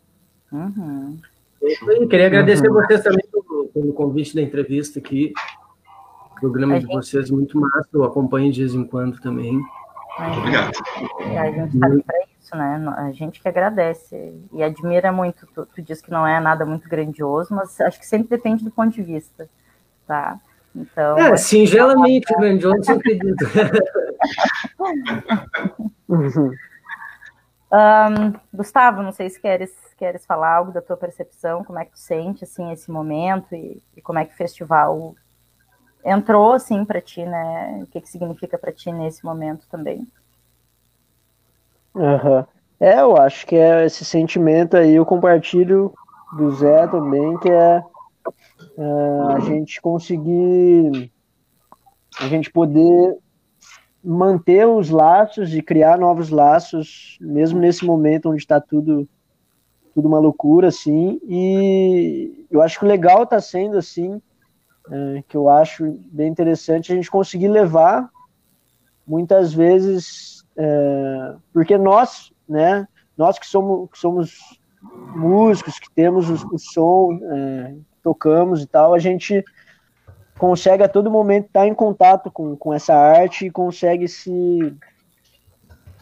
Uhum. 0.51 1.19
Eu 1.61 2.09
queria 2.09 2.27
agradecer 2.27 2.69
uhum. 2.69 2.75
vocês 2.75 3.03
também 3.03 3.25
pelo, 3.31 3.69
pelo, 3.69 3.93
convite 3.93 4.35
da 4.35 4.43
entrevista 4.43 4.99
aqui. 4.99 5.33
O 6.37 6.41
programa 6.41 6.77
a 6.77 6.79
de 6.79 6.87
gente... 6.87 6.95
vocês 6.95 7.31
muito 7.31 7.59
massa, 7.59 7.89
eu 7.93 8.05
acompanho 8.05 8.53
de 8.53 8.61
vez 8.61 8.75
em 8.75 8.85
quando 8.85 9.21
também. 9.21 9.61
Obrigado. 10.39 10.73
A 11.39 11.51
gente 11.51 11.75
está 11.75 12.34
isso, 12.55 12.57
né? 12.57 12.95
A 12.97 13.13
gente 13.13 13.41
que 13.41 13.49
agradece 13.49 14.35
e 14.53 14.63
admira 14.63 15.11
muito. 15.13 15.47
Tu, 15.47 15.67
tu 15.67 15.83
diz 15.83 16.01
que 16.01 16.11
não 16.11 16.27
é 16.27 16.41
nada 16.41 16.65
muito 16.65 16.89
grandioso, 16.89 17.55
mas 17.55 17.79
acho 17.81 17.99
que 17.99 18.07
sempre 18.07 18.29
depende 18.29 18.65
do 18.65 18.71
ponto 18.71 18.95
de 18.95 19.03
vista, 19.03 19.47
tá? 20.07 20.39
Então. 20.75 21.19
É, 21.19 21.37
singelamente 21.37 22.27
que... 22.27 22.35
grandioso, 22.35 22.91
eu 22.91 22.97
acredito. 22.97 23.45
um, 27.73 28.33
Gustavo, 28.53 29.03
não 29.03 29.13
sei 29.13 29.31
se 29.31 29.41
queres, 29.41 29.73
queres 29.97 30.27
falar 30.27 30.55
algo 30.55 30.73
da 30.73 30.83
tua 30.83 30.97
percepção, 30.97 31.65
como 31.65 31.79
é 31.79 31.85
que 31.85 31.93
tu 31.93 31.99
sente 31.99 32.43
assim 32.45 32.73
esse 32.73 32.91
momento 32.91 33.55
e, 33.55 33.81
e 33.97 34.03
como 34.03 34.19
é 34.19 34.25
que 34.25 34.35
o 34.35 34.37
festival 34.37 35.15
entrou 36.05 36.53
assim 36.53 36.85
para 36.85 37.01
ti, 37.01 37.25
né? 37.25 37.81
O 37.83 37.87
que, 37.87 38.01
que 38.01 38.09
significa 38.09 38.59
para 38.59 38.73
ti 38.73 38.91
nesse 38.91 39.25
momento 39.25 39.67
também? 39.71 40.05
Uhum. 41.95 42.45
É, 42.81 43.01
eu 43.01 43.17
acho 43.17 43.47
que 43.47 43.57
é 43.57 43.87
esse 43.87 44.05
sentimento 44.05 44.77
aí, 44.77 44.95
eu 44.95 45.07
compartilho 45.07 45.93
do 46.37 46.51
Zé 46.51 46.87
também, 46.89 47.39
que 47.39 47.49
é 47.49 47.83
uh, 48.77 49.29
a 49.29 49.41
gente 49.41 49.81
conseguir, 49.81 51.11
a 52.21 52.27
gente 52.27 52.51
poder 52.51 53.17
manter 54.03 54.67
os 54.67 54.91
laços 54.91 55.55
e 55.55 55.63
criar 55.63 55.97
novos 55.97 56.29
laços, 56.31 57.17
mesmo 57.21 57.59
nesse 57.59 57.85
momento 57.85 58.31
onde 58.31 58.43
está 58.43 58.61
tudo 58.61 59.09
tudo 59.95 60.09
uma 60.09 60.19
loucura, 60.19 60.69
assim, 60.69 61.21
e 61.23 62.47
eu 62.51 62.61
acho 62.61 62.81
que 62.81 62.85
o 62.85 62.89
legal 62.89 63.23
está 63.23 63.41
sendo, 63.41 63.79
assim, 63.79 64.21
é, 64.91 65.23
que 65.29 65.37
eu 65.37 65.49
acho 65.49 65.99
bem 66.11 66.29
interessante 66.29 66.93
a 66.93 66.97
gente 66.97 67.09
conseguir 67.09 67.47
levar 67.47 68.11
muitas 69.07 69.55
vezes, 69.55 70.34
é, 70.57 71.35
porque 71.53 71.77
nós, 71.77 72.33
né, 72.49 72.87
nós 73.17 73.39
que 73.39 73.47
somos, 73.47 73.91
que 73.91 73.99
somos 73.99 74.61
músicos, 75.15 75.79
que 75.79 75.91
temos 75.91 76.29
o, 76.31 76.55
o 76.55 76.59
som, 76.59 77.19
é, 77.23 77.75
tocamos 78.03 78.63
e 78.63 78.67
tal, 78.67 78.95
a 78.95 78.99
gente 78.99 79.43
consegue 80.39 80.83
a 80.83 80.89
todo 80.89 81.11
momento 81.11 81.47
estar 81.47 81.67
em 81.67 81.75
contato 81.75 82.31
com, 82.31 82.57
com 82.57 82.73
essa 82.73 82.95
arte 82.95 83.47
e 83.47 83.51
consegue 83.51 84.07
se. 84.09 84.77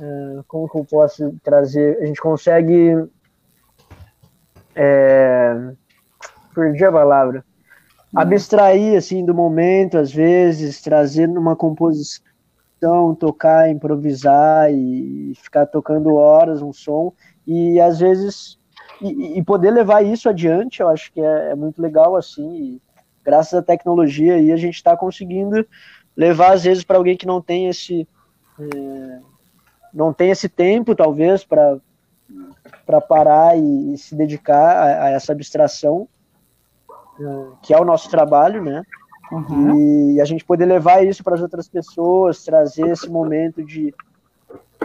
É, 0.00 0.40
como 0.48 0.68
que 0.68 0.78
eu 0.78 0.84
posso 0.84 1.34
trazer? 1.42 1.98
A 2.00 2.07
gente 2.07 2.20
consegue. 2.20 3.09
É, 4.74 5.55
perdi 6.55 6.84
a 6.84 6.92
palavra. 6.92 7.44
Abstrair 8.14 8.96
assim 8.96 9.24
do 9.24 9.34
momento, 9.34 9.96
às 9.96 10.12
vezes, 10.12 10.82
trazer 10.82 11.26
numa 11.26 11.57
composição 11.57 12.32
tocar, 13.18 13.70
improvisar 13.70 14.72
e 14.72 15.33
ficar 15.37 15.66
tocando 15.66 16.14
horas 16.14 16.61
um 16.62 16.72
som 16.72 17.12
e 17.47 17.80
às 17.80 18.01
vezes 18.01 18.59
e, 19.01 19.39
e 19.39 19.45
poder 19.45 19.70
levar 19.70 20.05
isso 20.05 20.28
adiante, 20.28 20.80
eu 20.80 20.89
acho 20.89 21.12
que 21.12 21.20
é, 21.20 21.51
é 21.51 21.55
muito 21.55 21.80
legal 21.80 22.16
assim. 22.16 22.80
Graças 23.24 23.55
à 23.55 23.62
tecnologia 23.62 24.35
aí 24.35 24.51
a 24.51 24.57
gente 24.57 24.74
está 24.74 24.97
conseguindo 24.97 25.66
levar 26.16 26.53
às 26.53 26.64
vezes 26.64 26.85
para 26.85 26.97
alguém 26.97 27.16
que 27.16 27.26
não 27.26 27.41
tem 27.41 27.68
esse 27.68 28.07
é, 28.59 29.20
não 29.93 30.12
tem 30.12 30.30
esse 30.30 30.49
tempo 30.49 30.95
talvez 30.95 31.45
para 31.45 31.78
para 32.87 33.01
parar 33.01 33.57
e, 33.57 33.95
e, 33.95 33.99
se 33.99 34.14
dedicar 34.14 34.76
a, 34.76 35.05
a 35.05 35.11
essa 35.11 35.33
abstração 35.33 36.09
é, 37.20 37.47
que 37.62 37.74
é 37.74 37.78
o 37.78 37.85
nosso 37.85 38.11
trabalho, 38.11 38.62
né? 38.62 38.83
Uhum. 39.33 40.12
E 40.12 40.20
a 40.20 40.24
gente 40.26 40.45
poder 40.45 40.66
levar 40.66 41.03
isso 41.05 41.24
para 41.24 41.35
as 41.35 41.41
outras 41.41 41.66
pessoas, 41.66 42.45
trazer 42.45 42.87
esse 42.89 43.09
momento 43.09 43.64
de, 43.64 43.95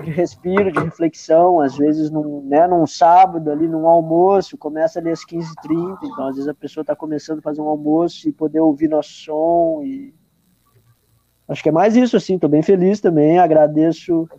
de 0.02 0.10
respiro, 0.10 0.72
de 0.72 0.80
reflexão, 0.80 1.60
às 1.60 1.76
vezes 1.76 2.10
num, 2.10 2.42
né, 2.44 2.66
num 2.66 2.88
sábado, 2.88 3.52
ali 3.52 3.68
num 3.68 3.86
almoço, 3.86 4.58
começa 4.58 5.00
ali 5.00 5.10
às 5.10 5.26
15h30, 5.26 5.98
então 6.02 6.28
às 6.28 6.36
vezes 6.36 6.48
a 6.48 6.54
pessoa 6.54 6.82
está 6.82 6.96
começando 6.96 7.40
a 7.40 7.42
fazer 7.42 7.60
um 7.60 7.68
almoço 7.68 8.30
e 8.30 8.32
poder 8.32 8.62
ouvir 8.62 8.88
nosso 8.88 9.12
som 9.12 9.82
e 9.84 10.14
acho 11.50 11.62
que 11.62 11.70
é 11.70 11.72
mais 11.72 11.98
isso, 11.98 12.16
assim, 12.16 12.36
estou 12.36 12.50
bem 12.50 12.62
feliz 12.62 13.02
também, 13.02 13.40
agradeço 13.40 14.30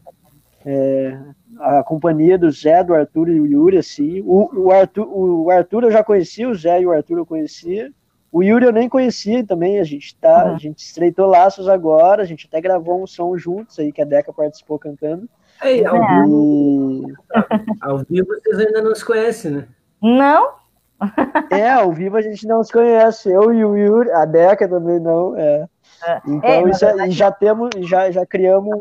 é, 0.65 1.19
a 1.61 1.83
companhia 1.83 2.39
do 2.39 2.51
Zé, 2.51 2.83
do 2.83 2.95
Arthur 2.95 3.29
e 3.29 3.41
o 3.41 3.47
Yuri, 3.47 3.77
assim, 3.77 4.23
o, 4.23 4.49
o, 4.55 4.71
Arthur, 4.71 5.07
o 5.07 5.51
Arthur 5.51 5.85
eu 5.85 5.91
já 5.91 6.03
conhecia, 6.03 6.49
o 6.49 6.55
Zé 6.55 6.81
e 6.81 6.87
o 6.87 6.93
Arthur 6.93 7.19
eu 7.19 7.27
conhecia, 7.27 7.93
o 8.31 8.43
Yuri 8.43 8.67
eu 8.67 8.73
nem 8.73 8.89
conhecia 8.89 9.45
também, 9.45 9.79
a 9.79 9.85
gente 9.85 10.15
tá, 10.17 10.45
uhum. 10.45 10.55
a 10.55 10.59
gente 10.59 10.79
estreitou 10.79 11.27
laços 11.27 11.69
agora, 11.69 12.23
a 12.23 12.27
gente 12.27 12.47
até 12.47 12.61
gravou 12.61 13.03
um 13.03 13.07
som 13.07 13.37
juntos 13.37 13.79
aí, 13.79 13.91
que 13.91 14.03
a 14.03 14.05
Deca 14.05 14.33
participou 14.33 14.79
cantando. 14.79 15.29
Ei, 15.63 15.85
ao, 15.85 15.97
é. 15.97 16.23
vivo, 16.23 17.13
ao 17.81 17.99
vivo 17.99 18.27
vocês 18.29 18.59
ainda 18.59 18.83
não 18.83 18.95
se 18.95 19.05
conhecem, 19.05 19.51
né? 19.53 19.69
Não? 20.03 20.59
É, 21.53 21.71
ao 21.71 21.93
vivo 21.93 22.17
a 22.17 22.21
gente 22.21 22.45
não 22.47 22.63
se 22.65 22.73
conhece, 22.73 23.31
eu 23.31 23.55
e 23.55 23.65
o 23.65 23.77
Yuri, 23.77 24.11
a 24.11 24.25
Deca 24.25 24.69
também 24.69 24.99
não, 24.99 25.37
é. 25.37 25.69
é. 26.05 26.21
Então 26.27 26.51
é, 26.51 26.69
isso, 26.69 26.85
verdade... 26.85 27.13
já 27.13 27.31
temos, 27.31 27.71
já, 27.89 28.11
já 28.11 28.27
criamos... 28.27 28.81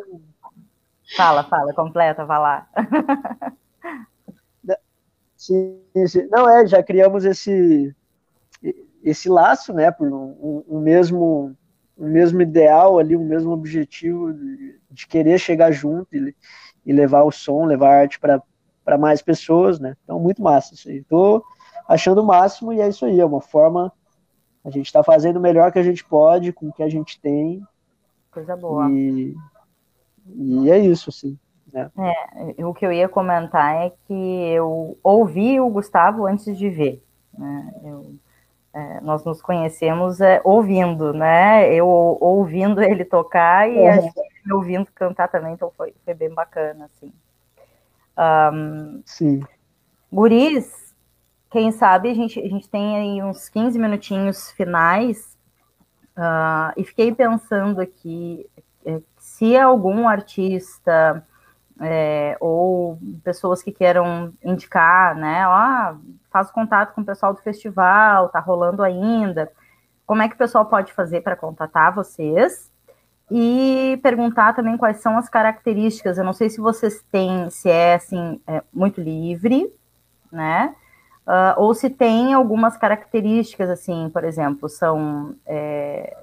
Fala, 1.15 1.43
fala, 1.43 1.73
completa, 1.73 2.25
vai 2.25 2.39
lá. 2.39 2.67
Sim, 5.37 5.79
sim, 6.07 6.27
não 6.31 6.49
é, 6.49 6.65
já 6.65 6.81
criamos 6.81 7.23
esse 7.23 7.95
esse 9.09 9.29
laço, 9.29 9.73
né, 9.73 9.89
por 9.89 10.07
um, 10.11 10.63
um, 10.67 10.79
mesmo 10.79 11.55
um 11.97 12.07
mesmo 12.07 12.41
ideal 12.41 12.99
ali, 12.99 13.15
um 13.15 13.25
mesmo 13.25 13.51
objetivo 13.51 14.33
de, 14.33 14.79
de 14.91 15.07
querer 15.07 15.39
chegar 15.39 15.71
junto 15.71 16.15
e, 16.15 16.35
e, 16.85 16.93
levar 16.93 17.23
o 17.23 17.31
som, 17.31 17.65
levar 17.65 17.89
a 17.89 17.99
arte 18.01 18.19
para 18.19 18.97
mais 18.97 19.21
pessoas, 19.21 19.79
né? 19.79 19.95
Então, 20.03 20.19
muito 20.19 20.41
massa 20.41 20.75
isso 20.75 20.89
aí. 20.89 21.03
Tô 21.03 21.43
achando 21.87 22.21
o 22.21 22.25
máximo 22.25 22.71
e 22.71 22.81
é 22.81 22.87
isso 22.87 23.05
aí, 23.05 23.19
é 23.19 23.25
uma 23.25 23.41
forma 23.41 23.91
a 24.63 24.69
gente 24.69 24.87
está 24.87 25.01
fazendo 25.01 25.37
o 25.37 25.41
melhor 25.41 25.71
que 25.71 25.79
a 25.79 25.83
gente 25.83 26.03
pode 26.03 26.51
com 26.51 26.67
o 26.67 26.73
que 26.73 26.83
a 26.83 26.89
gente 26.89 27.19
tem. 27.21 27.63
Coisa 28.29 28.55
boa. 28.57 28.91
E, 28.91 29.33
e 30.35 30.69
é 30.69 30.77
isso, 30.77 31.09
assim. 31.09 31.39
Né? 31.71 31.89
É, 32.57 32.65
o 32.65 32.73
que 32.73 32.85
eu 32.85 32.91
ia 32.91 33.07
comentar 33.07 33.75
é 33.75 33.93
que 34.05 34.13
eu 34.13 34.97
ouvi 35.01 35.57
o 35.57 35.69
Gustavo 35.69 36.27
antes 36.27 36.57
de 36.57 36.69
ver. 36.69 37.01
Né? 37.37 37.73
Eu 37.85 38.13
é, 38.73 39.01
nós 39.01 39.23
nos 39.23 39.41
conhecemos 39.41 40.21
é, 40.21 40.41
ouvindo, 40.43 41.13
né? 41.13 41.73
Eu 41.73 41.87
ouvindo 41.87 42.81
ele 42.81 43.03
tocar 43.03 43.69
e 43.69 43.77
uhum. 43.77 43.89
a 43.89 43.99
gente 43.99 44.21
ouvindo 44.51 44.87
cantar 44.93 45.27
também, 45.27 45.53
então 45.53 45.71
foi, 45.75 45.93
foi 46.05 46.13
bem 46.13 46.33
bacana, 46.33 46.85
assim. 46.85 47.11
Um, 48.17 49.01
Sim. 49.05 49.41
Guris, 50.11 50.95
quem 51.49 51.71
sabe 51.71 52.09
a 52.09 52.13
gente, 52.13 52.39
a 52.39 52.47
gente 52.47 52.69
tem 52.69 52.97
aí 52.97 53.23
uns 53.23 53.49
15 53.49 53.77
minutinhos 53.77 54.51
finais 54.51 55.37
uh, 56.17 56.73
e 56.75 56.83
fiquei 56.83 57.13
pensando 57.13 57.81
aqui 57.81 58.49
é, 58.85 59.01
se 59.17 59.57
algum 59.57 60.07
artista 60.07 61.25
é, 61.79 62.37
ou 62.39 62.97
pessoas 63.23 63.61
que 63.61 63.71
queiram 63.71 64.33
indicar, 64.43 65.15
né? 65.15 65.47
Ó, 65.47 65.95
faz 66.37 66.51
contato 66.51 66.93
com 66.93 67.01
o 67.01 67.05
pessoal 67.05 67.33
do 67.33 67.41
festival, 67.41 68.29
tá 68.29 68.39
rolando 68.39 68.83
ainda. 68.83 69.51
Como 70.05 70.21
é 70.21 70.27
que 70.27 70.35
o 70.35 70.37
pessoal 70.37 70.65
pode 70.65 70.93
fazer 70.93 71.21
para 71.21 71.35
contatar 71.35 71.93
vocês? 71.93 72.71
E 73.29 73.99
perguntar 74.03 74.53
também 74.53 74.77
quais 74.77 74.97
são 74.97 75.17
as 75.17 75.27
características. 75.27 76.17
Eu 76.17 76.23
não 76.23 76.33
sei 76.33 76.49
se 76.49 76.61
vocês 76.61 77.03
têm, 77.11 77.49
se 77.49 77.69
é 77.69 77.95
assim, 77.95 78.39
é 78.47 78.63
muito 78.71 79.01
livre, 79.01 79.73
né? 80.31 80.75
Uh, 81.25 81.59
ou 81.59 81.73
se 81.73 81.89
tem 81.89 82.33
algumas 82.33 82.77
características, 82.77 83.69
assim, 83.69 84.09
por 84.13 84.23
exemplo, 84.23 84.69
são 84.69 85.35
é, 85.45 86.15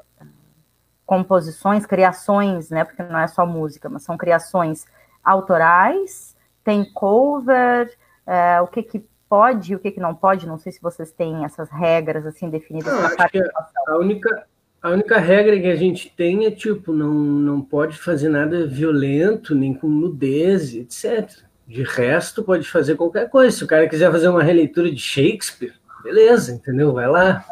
composições, 1.05 1.85
criações, 1.85 2.71
né? 2.71 2.85
Porque 2.85 3.03
não 3.03 3.19
é 3.19 3.27
só 3.27 3.45
música, 3.45 3.91
mas 3.91 4.03
são 4.03 4.17
criações 4.17 4.87
autorais, 5.23 6.35
tem 6.63 6.91
cover, 6.91 7.93
é, 8.27 8.63
o 8.63 8.67
que 8.67 8.83
que 8.83 9.14
pode 9.29 9.73
e 9.73 9.77
o 9.77 9.79
que 9.79 9.91
que 9.91 10.01
não 10.01 10.15
pode, 10.15 10.47
não 10.47 10.59
sei 10.59 10.73
se 10.73 10.81
vocês 10.81 11.13
têm 11.13 11.45
essas 11.45 11.71
regras 11.71 12.27
assim 12.27 12.49
definidas 12.49 12.93
não, 12.93 13.07
acho 13.07 13.29
que 13.29 13.43
a 13.89 13.97
única 13.97 14.47
a 14.83 14.91
única 14.91 15.19
regra 15.19 15.59
que 15.59 15.67
a 15.67 15.77
gente 15.77 16.13
tem 16.15 16.47
é 16.47 16.51
tipo 16.51 16.93
não 16.93 17.13
não 17.13 17.61
pode 17.61 17.99
fazer 17.99 18.29
nada 18.29 18.67
violento 18.67 19.55
nem 19.55 19.75
com 19.75 19.89
nudez 19.89 20.75
etc 20.75 21.43
de 21.67 21.83
resto 21.83 22.43
pode 22.43 22.69
fazer 22.69 22.95
qualquer 22.95 23.31
coisa. 23.31 23.57
Se 23.57 23.65
o 23.65 23.67
cara 23.67 23.89
quiser 23.89 24.13
fazer 24.13 24.29
uma 24.29 24.43
releitura 24.43 24.91
de 24.91 25.01
Shakespeare 25.01 25.75
beleza 26.03 26.53
entendeu? 26.53 26.93
Vai 26.93 27.09
lá. 27.09 27.45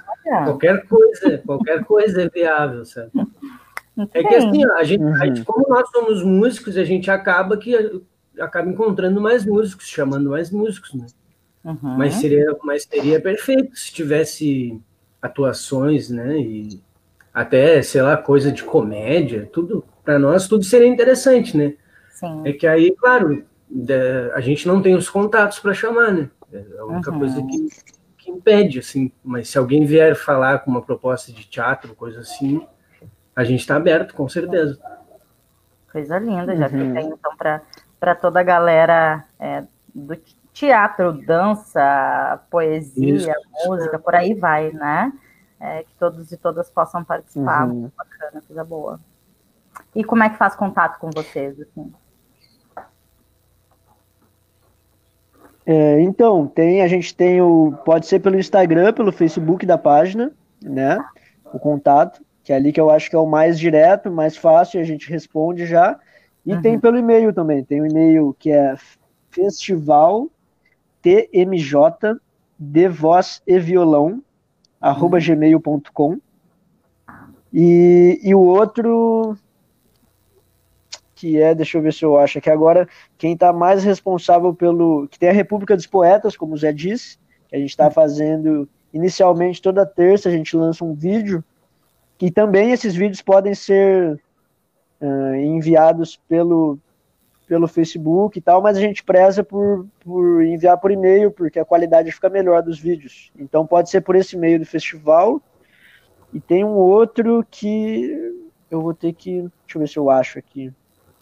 Qualquer 0.44 0.86
coisa 0.86 1.38
qualquer 1.38 1.84
coisa 1.84 2.22
é 2.22 2.28
viável 2.28 2.84
sabe? 2.84 3.10
É 4.14 4.22
que 4.22 4.34
assim, 4.34 4.64
a 4.64 4.84
gente, 4.84 5.02
uhum. 5.02 5.14
a 5.14 5.26
gente, 5.26 5.44
como 5.44 5.68
nós 5.68 5.88
somos 5.90 6.22
músicos, 6.22 6.78
a 6.78 6.84
gente 6.84 7.10
acaba 7.10 7.56
que 7.56 8.02
acaba 8.38 8.68
encontrando 8.68 9.20
mais 9.20 9.44
músicos, 9.44 9.86
chamando 9.86 10.30
mais 10.30 10.50
músicos, 10.50 10.94
né? 10.94 11.06
Uhum. 11.64 11.96
Mas 11.96 12.14
seria, 12.14 12.56
mas 12.64 12.84
seria 12.84 13.20
perfeito 13.20 13.76
se 13.76 13.92
tivesse 13.92 14.80
atuações, 15.20 16.10
né? 16.10 16.38
E 16.38 16.80
até, 17.32 17.80
sei 17.82 18.02
lá, 18.02 18.16
coisa 18.16 18.50
de 18.50 18.62
comédia, 18.62 19.48
tudo 19.52 19.84
para 20.04 20.18
nós 20.18 20.48
tudo 20.48 20.64
seria 20.64 20.88
interessante, 20.88 21.56
né? 21.56 21.74
Sim. 22.10 22.42
É 22.44 22.52
que 22.52 22.66
aí, 22.66 22.94
claro, 22.96 23.44
a 24.34 24.40
gente 24.40 24.66
não 24.66 24.82
tem 24.82 24.94
os 24.94 25.08
contatos 25.08 25.58
para 25.60 25.72
chamar, 25.72 26.12
né? 26.12 26.28
É 26.52 26.64
a 26.78 26.84
única 26.84 27.10
uhum. 27.10 27.20
coisa 27.20 27.42
que, 27.46 27.68
que 28.18 28.30
impede, 28.30 28.80
assim. 28.80 29.10
Mas 29.24 29.48
se 29.48 29.56
alguém 29.56 29.86
vier 29.86 30.14
falar 30.14 30.58
com 30.58 30.70
uma 30.70 30.82
proposta 30.82 31.32
de 31.32 31.44
teatro, 31.44 31.94
coisa 31.94 32.20
assim, 32.20 32.66
a 33.34 33.44
gente 33.44 33.60
está 33.60 33.76
aberto, 33.76 34.14
com 34.14 34.28
certeza. 34.28 34.78
Coisa 35.90 36.18
linda, 36.18 36.56
já 36.56 36.68
uhum. 36.68 36.88
fica 36.88 37.00
então 37.02 37.36
para 37.98 38.14
toda 38.14 38.40
a 38.40 38.42
galera 38.42 39.24
é, 39.38 39.64
do 39.94 40.16
teatro, 40.53 41.12
dança, 41.12 42.40
poesia, 42.50 43.14
Isso. 43.14 43.68
música, 43.68 43.98
por 43.98 44.14
aí 44.14 44.34
vai, 44.34 44.70
né? 44.72 45.12
É, 45.61 45.84
que 45.84 45.94
todos 45.98 46.30
e 46.32 46.36
todas 46.36 46.68
possam 46.70 47.05
participar, 47.05 47.66
uhum. 47.66 47.74
muito 47.74 47.94
bacana, 47.96 48.42
coisa 48.46 48.64
boa. 48.64 49.00
E 49.94 50.03
como 50.03 50.22
é 50.22 50.28
que 50.28 50.36
faz 50.36 50.55
contato 50.55 50.98
com 50.98 51.11
vocês? 51.11 51.59
Assim? 51.61 51.92
É, 55.64 56.00
então, 56.00 56.46
tem, 56.48 56.82
a 56.82 56.88
gente 56.88 57.14
tem 57.14 57.40
o. 57.40 57.72
Pode 57.84 58.07
ser 58.07 58.18
pelo 58.20 58.38
Instagram, 58.38 58.92
pelo 58.92 59.12
Facebook 59.12 59.64
da 59.64 59.78
página, 59.78 60.32
né? 60.61 60.98
O 61.53 61.59
contato 61.59 62.20
que 62.42 62.53
é 62.53 62.57
ali 62.57 62.72
que 62.72 62.80
eu 62.80 62.90
acho 62.90 63.09
que 63.09 63.16
é 63.16 63.18
o 63.18 63.26
mais 63.26 63.59
direto, 63.59 64.11
mais 64.11 64.36
fácil, 64.36 64.80
a 64.80 64.84
gente 64.84 65.09
responde 65.09 65.66
já. 65.66 65.98
E 66.44 66.55
uhum. 66.55 66.61
tem 66.62 66.78
pelo 66.78 66.98
e-mail 66.98 67.32
também, 67.32 67.64
tem 67.64 67.80
o 67.80 67.84
um 67.84 67.86
e-mail 67.86 68.36
que 68.38 68.50
é 68.50 68.74
festival 69.30 70.28
tmj 71.03 72.20
de 72.59 72.88
voz 72.88 73.42
e 73.46 73.59
violão 73.59 74.22
arroba 74.80 75.18
uhum. 75.18 75.22
gmail.com 75.22 76.18
E, 77.53 78.20
e 78.22 78.34
o 78.34 78.40
outro 78.40 79.36
que 81.22 81.40
é, 81.40 81.55
deixa 81.55 81.78
eu 81.78 81.82
ver 81.82 81.92
se 81.92 82.05
eu 82.05 82.18
acho, 82.18 82.40
que 82.40 82.50
agora 82.50 82.88
quem 83.16 83.34
está 83.34 83.53
mais 83.53 83.84
responsável 83.84 84.53
pelo. 84.53 85.07
que 85.07 85.16
tem 85.16 85.28
a 85.28 85.32
República 85.32 85.76
dos 85.76 85.86
Poetas, 85.86 86.36
como 86.36 86.55
o 86.55 86.57
Zé 86.57 86.72
disse, 86.72 87.16
que 87.48 87.55
a 87.55 87.61
gente 87.61 87.70
está 87.70 87.88
fazendo 87.92 88.68
inicialmente 88.92 89.62
toda 89.62 89.86
terça, 89.86 90.28
a 90.28 90.32
gente 90.32 90.57
lança 90.57 90.84
um 90.84 90.94
vídeo, 90.94 91.44
e 92.20 92.28
também 92.28 92.72
esses 92.72 92.96
vídeos 92.96 93.22
podem 93.22 93.55
ser 93.55 94.20
uh, 95.00 95.34
enviados 95.36 96.20
pelo, 96.28 96.76
pelo 97.53 97.68
Facebook 97.68 98.38
e 98.38 98.40
tal, 98.40 98.62
mas 98.62 98.78
a 98.78 98.80
gente 98.80 99.05
preza 99.05 99.44
por, 99.44 99.86
por 100.00 100.42
enviar 100.42 100.78
por 100.78 100.90
e-mail, 100.90 101.30
porque 101.30 101.61
a 101.61 101.66
qualidade 101.66 102.11
fica 102.11 102.30
melhor 102.30 102.62
dos 102.62 102.80
vídeos. 102.80 103.30
Então 103.38 103.66
pode 103.66 103.90
ser 103.90 104.00
por 104.00 104.16
esse 104.16 104.38
meio 104.38 104.59
do 104.59 104.64
festival. 104.64 105.38
E 106.32 106.40
tem 106.40 106.64
um 106.64 106.72
outro 106.72 107.46
que 107.50 108.11
eu 108.70 108.80
vou 108.80 108.94
ter 108.94 109.12
que. 109.12 109.42
Deixa 109.66 109.76
eu 109.76 109.80
ver 109.80 109.86
se 109.86 109.98
eu 109.98 110.09
acho 110.09 110.38
aqui 110.38 110.72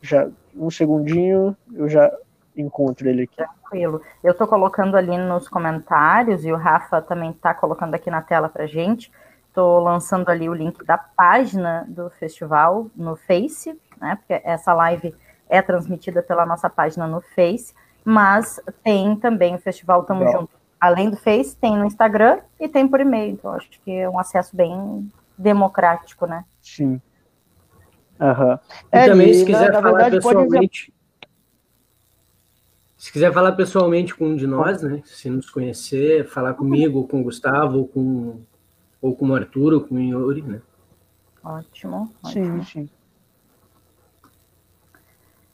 já 0.00 0.30
um 0.54 0.70
segundinho, 0.70 1.56
eu 1.74 1.88
já 1.88 2.08
encontro 2.56 3.08
ele 3.08 3.22
aqui. 3.24 3.34
Tranquilo. 3.34 4.00
Eu 4.22 4.30
estou 4.30 4.46
colocando 4.46 4.96
ali 4.96 5.18
nos 5.18 5.48
comentários 5.48 6.44
e 6.44 6.52
o 6.52 6.56
Rafa 6.56 7.02
também 7.02 7.32
está 7.32 7.52
colocando 7.52 7.96
aqui 7.96 8.08
na 8.08 8.22
tela 8.22 8.48
para 8.48 8.68
gente. 8.68 9.10
Estou 9.48 9.80
lançando 9.80 10.28
ali 10.28 10.48
o 10.48 10.54
link 10.54 10.84
da 10.84 10.96
página 10.96 11.84
do 11.88 12.08
festival 12.08 12.86
no 12.94 13.16
Face, 13.16 13.76
né? 14.00 14.14
Porque 14.14 14.40
essa 14.44 14.72
live 14.72 15.12
é 15.50 15.60
transmitida 15.60 16.22
pela 16.22 16.46
nossa 16.46 16.70
página 16.70 17.06
no 17.06 17.20
Face, 17.20 17.74
mas 18.04 18.60
tem 18.82 19.16
também 19.16 19.54
o 19.54 19.58
festival 19.58 20.04
Tamo 20.04 20.20
Legal. 20.20 20.40
Junto. 20.42 20.60
Além 20.80 21.10
do 21.10 21.16
Face, 21.16 21.54
tem 21.56 21.76
no 21.76 21.84
Instagram 21.84 22.38
e 22.58 22.66
tem 22.66 22.88
por 22.88 23.00
e-mail. 23.00 23.32
Então, 23.32 23.52
acho 23.52 23.68
que 23.84 23.90
é 23.90 24.08
um 24.08 24.18
acesso 24.18 24.56
bem 24.56 25.10
democrático, 25.36 26.24
né? 26.24 26.44
Sim. 26.62 27.00
Uhum. 28.18 28.58
E 28.92 28.96
é, 28.96 29.06
também, 29.06 29.34
se 29.34 29.44
quiser 29.44 29.72
na, 29.72 29.80
falar 29.80 29.82
na 29.82 29.98
verdade, 29.98 30.16
pessoalmente. 30.16 30.94
Se 32.96 33.12
quiser 33.12 33.32
falar 33.32 33.52
pessoalmente 33.52 34.14
com 34.14 34.28
um 34.28 34.36
de 34.36 34.46
nós, 34.46 34.82
né? 34.82 35.02
Se 35.04 35.28
nos 35.28 35.50
conhecer, 35.50 36.26
falar 36.28 36.54
comigo, 36.54 36.98
ou 36.98 37.08
com 37.08 37.20
o 37.20 37.24
Gustavo, 37.24 37.78
ou 37.78 37.88
com, 37.88 38.40
ou 39.02 39.14
com 39.14 39.28
o 39.28 39.34
Arthur, 39.34 39.74
ou 39.74 39.80
com 39.80 39.96
o 39.96 40.00
Yuri, 40.00 40.42
né? 40.42 40.62
Ótimo. 41.42 42.12
ótimo. 42.22 42.62
Sim, 42.62 42.64
sim. 42.64 42.90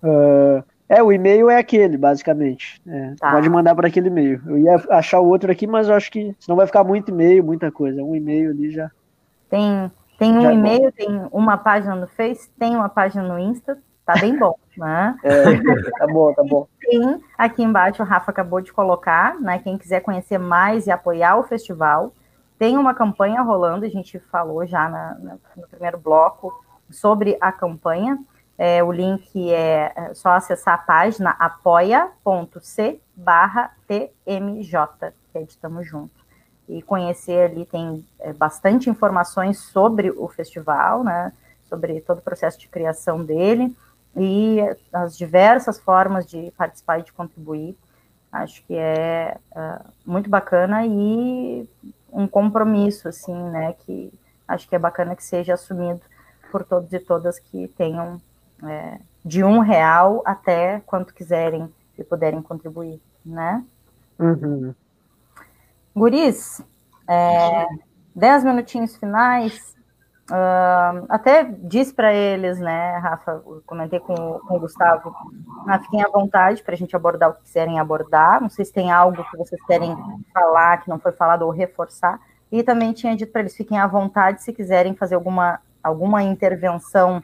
Uh, 0.06 0.64
é, 0.88 1.02
o 1.02 1.12
e-mail 1.12 1.50
é 1.50 1.58
aquele, 1.58 1.96
basicamente. 1.96 2.80
É, 2.86 3.14
tá. 3.18 3.32
Pode 3.32 3.48
mandar 3.50 3.74
para 3.74 3.88
aquele 3.88 4.08
e-mail. 4.08 4.40
Eu 4.46 4.58
ia 4.58 4.76
achar 4.90 5.20
o 5.20 5.26
outro 5.26 5.50
aqui, 5.50 5.66
mas 5.66 5.88
eu 5.88 5.94
acho 5.94 6.10
que 6.10 6.34
senão 6.38 6.56
vai 6.56 6.66
ficar 6.66 6.84
muito 6.84 7.10
e-mail, 7.10 7.42
muita 7.42 7.72
coisa. 7.72 8.02
Um 8.02 8.14
e-mail 8.14 8.50
ali 8.50 8.70
já. 8.70 8.90
Tem 9.50 9.90
tem 10.18 10.36
um 10.36 10.48
é 10.48 10.54
e-mail, 10.54 10.92
tem 10.92 11.28
uma 11.30 11.58
página 11.58 11.94
no 11.94 12.06
Face, 12.06 12.48
tem 12.58 12.74
uma 12.74 12.88
página 12.88 13.22
no 13.22 13.38
Insta, 13.38 13.78
tá 14.04 14.14
bem 14.14 14.38
bom, 14.38 14.54
né? 14.76 15.16
É, 15.22 15.90
tá 15.98 16.06
bom, 16.06 16.32
tá 16.32 16.42
bom. 16.42 16.66
Tem 16.80 17.20
aqui 17.36 17.62
embaixo, 17.62 18.02
o 18.02 18.06
Rafa 18.06 18.30
acabou 18.30 18.60
de 18.60 18.72
colocar, 18.72 19.38
né? 19.40 19.58
Quem 19.58 19.76
quiser 19.76 20.00
conhecer 20.00 20.38
mais 20.38 20.86
e 20.86 20.90
apoiar 20.90 21.36
o 21.36 21.42
festival, 21.42 22.12
tem 22.58 22.78
uma 22.78 22.94
campanha 22.94 23.42
rolando, 23.42 23.84
a 23.84 23.88
gente 23.88 24.18
falou 24.18 24.66
já 24.66 24.88
na, 24.88 25.18
na, 25.18 25.36
no 25.56 25.68
primeiro 25.68 25.98
bloco 25.98 26.52
sobre 26.90 27.36
a 27.40 27.52
campanha. 27.52 28.18
É, 28.58 28.82
o 28.82 28.90
link 28.90 29.52
é, 29.52 29.92
é 29.94 30.14
só 30.14 30.30
acessar 30.30 30.74
a 30.74 30.78
página 30.78 31.30
apoia.c 31.38 33.00
barra 33.14 33.70
TMJ, 33.86 35.12
que 35.32 35.38
é 35.38 35.42
de 35.42 35.56
Tamo 35.58 35.82
Junto. 35.82 36.24
E 36.68 36.82
conhecer 36.82 37.50
ali 37.50 37.66
tem 37.66 38.06
é, 38.18 38.32
bastante 38.32 38.88
informações 38.88 39.58
sobre 39.58 40.10
o 40.10 40.26
festival, 40.28 41.04
né, 41.04 41.32
sobre 41.64 42.00
todo 42.00 42.18
o 42.18 42.22
processo 42.22 42.58
de 42.58 42.68
criação 42.68 43.24
dele 43.24 43.76
e 44.16 44.58
as 44.92 45.16
diversas 45.16 45.78
formas 45.78 46.26
de 46.26 46.50
participar 46.56 47.00
e 47.00 47.02
de 47.02 47.12
contribuir. 47.12 47.76
Acho 48.32 48.62
que 48.64 48.74
é 48.74 49.36
uh, 49.52 49.84
muito 50.04 50.28
bacana 50.28 50.84
e 50.86 51.68
um 52.10 52.26
compromisso, 52.26 53.08
assim, 53.08 53.34
né, 53.50 53.74
que 53.80 54.12
acho 54.48 54.68
que 54.68 54.74
é 54.74 54.78
bacana 54.78 55.14
que 55.14 55.24
seja 55.24 55.54
assumido 55.54 56.00
por 56.50 56.64
todos 56.64 56.92
e 56.92 56.98
todas 56.98 57.38
que 57.38 57.68
tenham 57.76 58.20
é, 58.64 58.98
de 59.24 59.42
um 59.42 59.58
real 59.58 60.22
até 60.24 60.80
quanto 60.86 61.14
quiserem 61.14 61.72
e 61.98 62.04
puderem 62.04 62.42
contribuir, 62.42 63.00
né? 63.24 63.64
Uhum. 64.18 64.74
Guris, 65.94 66.62
é, 67.08 67.66
dez 68.14 68.44
minutinhos 68.44 68.96
finais. 68.96 69.76
Uh, 70.28 71.06
até 71.08 71.44
disse 71.44 71.94
para 71.94 72.12
eles, 72.12 72.58
né, 72.58 72.98
Rafa, 72.98 73.40
comentei 73.64 74.00
com, 74.00 74.14
com 74.14 74.56
o 74.56 74.58
Gustavo, 74.58 75.14
ah, 75.68 75.78
fiquem 75.78 76.02
à 76.02 76.08
vontade 76.08 76.64
para 76.64 76.74
a 76.74 76.76
gente 76.76 76.96
abordar 76.96 77.30
o 77.30 77.34
que 77.34 77.42
quiserem 77.42 77.78
abordar. 77.78 78.40
Não 78.40 78.48
sei 78.48 78.64
se 78.64 78.72
tem 78.72 78.90
algo 78.90 79.24
que 79.30 79.36
vocês 79.36 79.62
querem 79.66 79.96
falar 80.34 80.78
que 80.78 80.88
não 80.88 80.98
foi 80.98 81.12
falado 81.12 81.42
ou 81.42 81.50
reforçar. 81.50 82.20
E 82.50 82.62
também 82.62 82.92
tinha 82.92 83.14
dito 83.16 83.30
para 83.30 83.42
eles 83.42 83.56
fiquem 83.56 83.78
à 83.78 83.86
vontade 83.86 84.42
se 84.42 84.52
quiserem 84.52 84.94
fazer 84.96 85.14
alguma, 85.14 85.60
alguma 85.86 86.22
intervenção 86.22 87.22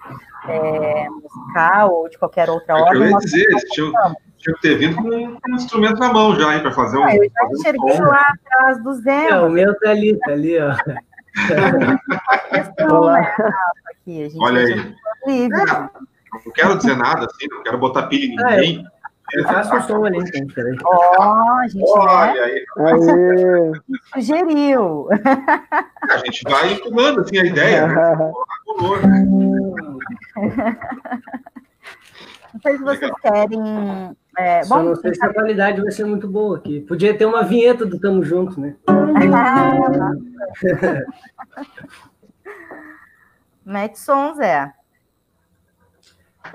é, 0.49 1.09
musical 1.09 1.93
ou 1.93 2.09
de 2.09 2.19
qualquer 2.19 2.49
outra 2.49 2.77
ordem. 2.77 3.03
Eu 3.03 3.11
ia 3.11 3.19
dizer, 3.19 3.47
tinha 4.39 4.55
que 4.57 4.61
ter 4.61 4.77
vindo 4.77 4.97
com 4.97 5.09
um 5.09 5.55
instrumento 5.55 5.99
na 5.99 6.13
mão 6.13 6.35
já, 6.39 6.59
para 6.61 6.73
fazer 6.73 6.99
um. 6.99 7.05
Ah, 7.05 7.17
eu 7.17 7.25
já 7.25 7.49
enxerguei 7.53 8.01
um 8.01 8.05
lá 8.05 8.35
atrás 8.35 8.83
do 8.83 8.95
Zé. 8.95 9.29
É, 9.29 9.41
o 9.41 9.49
meu 9.49 9.79
tá 9.79 9.91
ali, 9.91 10.19
tá 10.19 10.33
ali, 10.33 10.59
ó. 10.59 10.75
Olha 14.41 14.61
aí. 14.61 14.93
não 15.49 16.53
quero 16.55 16.77
dizer 16.77 16.97
nada 16.97 17.27
assim, 17.27 17.47
não 17.51 17.63
quero 17.63 17.79
botar 17.79 18.05
pilha 18.05 18.25
em 18.25 18.41
ah, 18.41 18.51
ninguém. 18.51 18.87
Eu 19.35 19.45
faço 19.45 19.75
o 19.75 19.81
som 19.83 20.03
ali, 20.05 20.19
então, 20.19 20.47
peraí. 20.55 20.77
Ó, 20.85 21.59
a 21.59 21.67
gente 21.69 21.85
Olha 21.85 22.33
né? 22.33 22.41
aí. 22.41 22.65
aí. 22.79 23.73
Sugeriu. 24.15 25.09
A 26.11 26.17
gente 26.19 26.43
vai 26.45 26.73
empurrando 26.73 27.21
assim 27.21 27.39
a 27.39 27.45
ideia. 27.45 27.87
Né? 27.87 28.33
Não 32.53 32.61
sei 32.61 32.77
se 32.77 32.85
vocês 32.85 33.11
querem 33.23 34.15
é, 34.39 34.63
Só 34.63 34.79
bom, 34.79 34.91
não 34.91 34.97
sei 34.97 35.15
se 35.15 35.25
a 35.25 35.33
qualidade 35.33 35.81
vai 35.81 35.91
ser 35.91 36.05
muito 36.05 36.29
boa 36.29 36.59
aqui. 36.59 36.81
Podia 36.81 37.17
ter 37.17 37.25
uma 37.25 37.43
vinheta 37.43 37.87
do 37.87 37.99
Tamo 37.99 38.23
Junto, 38.23 38.61
né? 38.61 38.77
Mete 43.65 43.99
som, 43.99 44.35
Zé. 44.35 44.75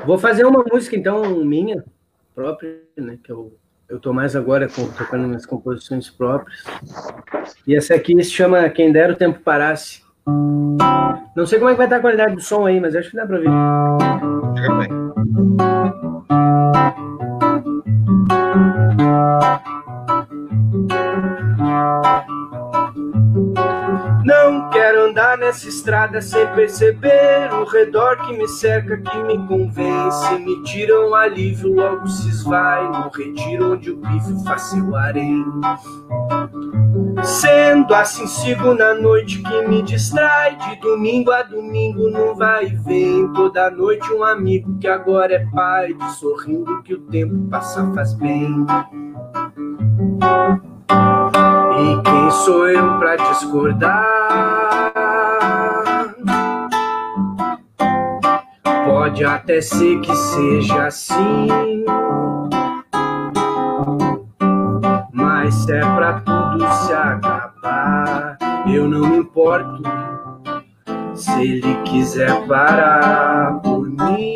Vou 0.06 0.20
fazer 0.20 0.46
uma 0.46 0.64
música, 0.64 0.96
então, 0.96 1.44
minha 1.44 1.84
própria, 2.38 2.78
né? 2.96 3.18
Que 3.24 3.32
eu, 3.32 3.58
eu 3.90 4.00
tô 4.00 4.14
mais 4.14 4.36
agora 4.36 4.70
com, 4.70 4.88
tocando 4.92 5.28
minhas 5.28 5.48
composições 5.48 6.08
próprias. 6.08 6.64
E 7.66 7.76
essa 7.76 7.96
aqui 7.96 8.14
se 8.24 8.30
chama 8.30 8.70
Quem 8.70 8.92
Dera 8.92 9.14
o 9.14 9.16
Tempo 9.16 9.40
Parasse. 9.40 10.04
Não 11.36 11.48
sei 11.48 11.58
como 11.58 11.72
é 11.72 11.74
que 11.74 11.78
vai 11.78 11.88
estar 11.88 11.98
a 11.98 12.02
qualidade 12.02 12.36
do 12.36 12.42
som 12.42 12.68
aí, 12.68 12.80
mas 12.80 12.96
acho 12.96 13.10
que 13.10 13.16
dá 13.16 13.26
pra 13.26 13.40
ver. 13.40 13.50
Chega 14.56 14.76
bem. 14.76 15.08
Quero 24.78 25.10
andar 25.10 25.40
nessa 25.40 25.68
estrada 25.68 26.22
sem 26.22 26.46
perceber 26.54 27.52
o 27.52 27.64
redor 27.64 28.16
que 28.18 28.38
me 28.38 28.48
cerca, 28.48 28.96
que 28.96 29.18
me 29.24 29.36
convence. 29.48 30.36
Me 30.36 30.62
tiram 30.64 31.16
alívio, 31.16 31.74
logo 31.74 32.08
se 32.08 32.30
esvai 32.30 32.88
no 32.88 33.10
retiro 33.10 33.74
onde 33.74 33.90
o 33.90 33.98
bife 33.98 34.44
faz 34.46 34.62
seu 34.64 34.96
harém. 34.96 35.44
Sendo 37.24 37.96
assim, 37.96 38.28
sigo 38.28 38.76
na 38.76 38.94
noite 38.94 39.42
que 39.42 39.68
me 39.68 39.82
distrai. 39.82 40.56
De 40.58 40.80
domingo 40.80 41.32
a 41.32 41.42
domingo 41.42 42.12
no 42.12 42.36
vai 42.36 42.68
e 42.68 42.76
vem. 42.76 43.34
Toda 43.34 43.72
noite 43.72 44.14
um 44.14 44.24
amigo 44.24 44.78
que 44.78 44.88
agora 44.88 45.34
é 45.34 45.46
pai. 45.48 45.94
De 45.94 46.12
sorrindo 46.18 46.84
que 46.84 46.94
o 46.94 47.00
tempo 47.00 47.50
passa 47.50 47.92
faz 47.96 48.14
bem. 48.14 48.64
E 51.80 52.02
quem 52.02 52.32
sou 52.32 52.68
eu 52.70 52.98
pra 52.98 53.16
discordar? 53.16 54.04
Pode 58.86 59.24
até 59.24 59.62
ser 59.62 60.00
que 60.02 60.16
seja 60.16 60.88
assim. 60.88 61.86
Mas 65.14 65.70
é 65.70 65.80
pra 65.80 66.22
tudo 66.22 66.68
se 66.74 66.94
acabar, 66.94 68.38
eu 68.68 68.88
não 68.88 69.08
me 69.08 69.18
importo. 69.18 69.84
Se 71.14 71.42
ele 71.42 71.76
quiser 71.84 72.48
parar 72.48 73.60
por 73.62 73.88
mim, 73.88 74.36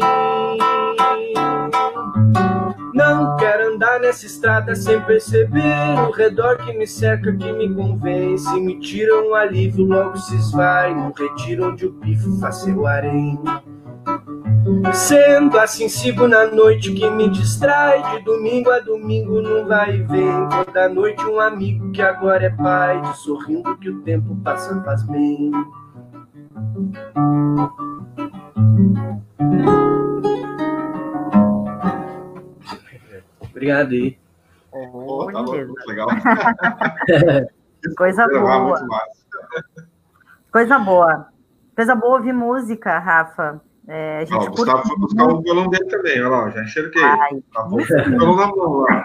nessa 4.11 4.25
estrada 4.25 4.75
sem 4.75 4.99
perceber 5.01 5.97
o 6.05 6.11
redor 6.11 6.57
que 6.57 6.73
me 6.73 6.85
cerca, 6.85 7.33
que 7.33 7.51
me 7.53 7.73
convence. 7.73 8.59
Me 8.59 8.77
tiram 8.77 9.29
um 9.29 9.33
alívio, 9.33 9.85
logo 9.85 10.17
se 10.17 10.35
esvai. 10.35 10.93
No 10.93 11.13
retiro 11.13 11.69
onde 11.69 11.85
o 11.85 11.93
pifo 11.93 12.37
faz 12.37 12.57
seu 12.57 12.85
harém. 12.85 13.39
Sendo 14.93 15.57
assim, 15.57 15.87
sigo 15.87 16.27
na 16.27 16.45
noite 16.47 16.91
que 16.91 17.09
me 17.09 17.29
distrai. 17.29 18.03
De 18.11 18.25
domingo 18.25 18.69
a 18.69 18.79
domingo, 18.79 19.41
não 19.41 19.65
vai 19.65 19.95
e 19.95 20.03
vem. 20.03 20.49
Toda 20.65 20.89
noite, 20.89 21.23
um 21.23 21.39
amigo 21.39 21.89
que 21.91 22.01
agora 22.01 22.47
é 22.47 22.49
pai. 22.49 23.01
De 23.01 23.17
sorrindo 23.19 23.77
que 23.77 23.89
o 23.89 24.01
tempo 24.01 24.35
passa 24.43 24.83
faz 24.83 25.03
bem. 25.03 25.51
Obrigado 33.61 33.91
aí. 33.91 34.17
Oh, 34.71 35.27
tá 35.31 35.39
louco, 35.41 35.75
legal. 35.85 36.07
Coisa 37.95 38.27
boa. 38.27 38.87
Coisa 40.51 40.79
boa. 40.79 41.27
Coisa 41.75 41.95
boa 41.95 42.17
ouvir 42.17 42.33
música, 42.33 42.97
Rafa. 42.97 43.61
É, 43.87 44.19
a 44.19 44.25
gente 44.25 44.35
ó, 44.35 44.43
o 44.45 44.49
Gustavo 44.49 44.87
foi 44.87 44.97
buscar 44.97 45.25
o 45.25 45.41
violão 45.41 45.69
dele 45.69 45.85
também, 45.85 46.19
olha 46.21 46.29
lá, 46.29 46.49
já 46.49 46.63
enxerguei. 46.63 47.03
Ai, 47.03 47.43
tá 47.53 47.63
bom, 47.63 47.77
violão 47.77 48.35
na 48.35 48.47
mão 48.47 48.77
lá. 48.79 49.03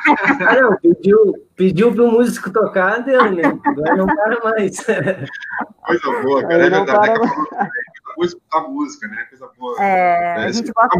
Ah, 0.48 0.60
não, 0.60 0.76
pediu, 0.76 1.34
pediu 1.54 1.94
para 1.94 2.04
o 2.04 2.12
músico 2.12 2.50
tocar, 2.50 3.02
deu, 3.02 3.30
né? 3.32 3.42
Agora 3.64 3.96
não 3.96 4.06
para 4.06 4.40
mais. 4.42 4.76
Coisa 5.84 6.22
boa, 6.22 6.42
cara, 6.42 6.66
é 6.66 6.70
verdade. 6.70 7.20
Para... 7.20 7.70
É 8.18 8.24
escutar 8.24 8.68
música, 8.68 9.08
né? 9.08 9.24
Coisa 9.28 9.50
boa. 9.58 9.82
É, 9.82 10.44
a 10.44 10.50
gente 10.50 10.72
gosta. 10.72 10.98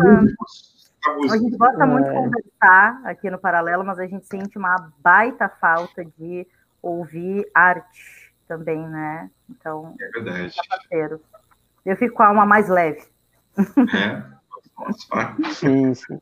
A 1.31 1.37
gente 1.37 1.57
gosta 1.57 1.87
muito 1.87 2.05
de 2.05 2.11
é. 2.11 2.15
conversar 2.15 3.01
aqui 3.05 3.31
no 3.31 3.39
Paralelo, 3.39 3.85
mas 3.85 3.99
a 3.99 4.07
gente 4.07 4.27
sente 4.27 4.59
uma 4.59 4.93
baita 4.99 5.49
falta 5.49 6.05
de 6.05 6.47
ouvir 6.83 7.49
arte 7.55 8.33
também, 8.47 8.87
né? 8.89 9.31
Então, 9.49 9.95
é 10.01 10.09
verdade. 10.11 10.55
Parceiro. 10.69 11.21
Eu 11.85 11.97
fico 11.97 12.17
com 12.17 12.23
a 12.23 12.29
alma 12.29 12.47
mais 12.47 12.69
leve. 12.69 13.03
É, 13.59 14.23
sim, 15.53 15.95
sim. 15.95 16.19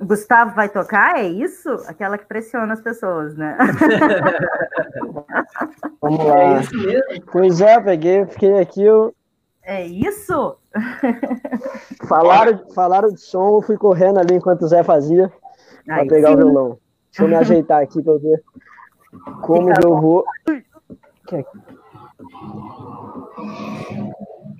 Gustavo 0.00 0.54
vai 0.54 0.68
tocar, 0.68 1.18
é 1.18 1.26
isso? 1.26 1.68
Aquela 1.86 2.18
que 2.18 2.26
pressiona 2.26 2.72
as 2.72 2.80
pessoas, 2.80 3.36
né? 3.36 3.56
Vamos 6.00 6.24
lá. 6.24 6.40
É 6.40 6.60
isso 6.60 6.76
mesmo? 6.76 7.24
Pois 7.30 7.60
é, 7.60 7.80
peguei, 7.80 8.26
fiquei 8.26 8.58
aqui. 8.58 8.82
Eu... 8.82 9.14
É 9.64 9.86
isso? 9.86 10.56
falaram, 12.06 12.68
falaram 12.74 13.08
de 13.08 13.20
som, 13.20 13.56
eu 13.56 13.62
fui 13.62 13.78
correndo 13.78 14.18
ali 14.18 14.34
enquanto 14.34 14.62
o 14.62 14.68
Zé 14.68 14.82
fazia 14.82 15.32
para 15.86 16.06
pegar 16.06 16.28
sim. 16.28 16.34
o 16.34 16.36
violão. 16.36 16.78
Deixa 17.10 17.22
eu 17.22 17.28
me 17.28 17.34
ajeitar 17.34 17.82
aqui 17.82 18.02
para 18.02 18.18
ver 18.18 18.42
como 19.40 19.70
eu 19.70 20.00
vou. 20.00 20.24
Deixa 20.46 21.44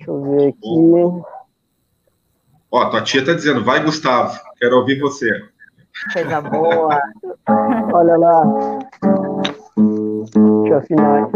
eu 0.07 0.23
ver 0.23 0.47
aqui. 0.47 1.25
Ó, 2.71 2.89
tua 2.89 3.03
tia 3.03 3.23
tá 3.23 3.33
dizendo, 3.33 3.63
vai, 3.63 3.83
Gustavo, 3.83 4.39
quero 4.57 4.77
ouvir 4.77 4.99
você. 4.99 5.29
Coisa 6.13 6.41
boa. 6.41 6.99
Olha 7.93 8.17
lá. 8.17 8.43
Deixa 9.75 10.73
eu 10.73 10.77
afinar. 10.77 11.29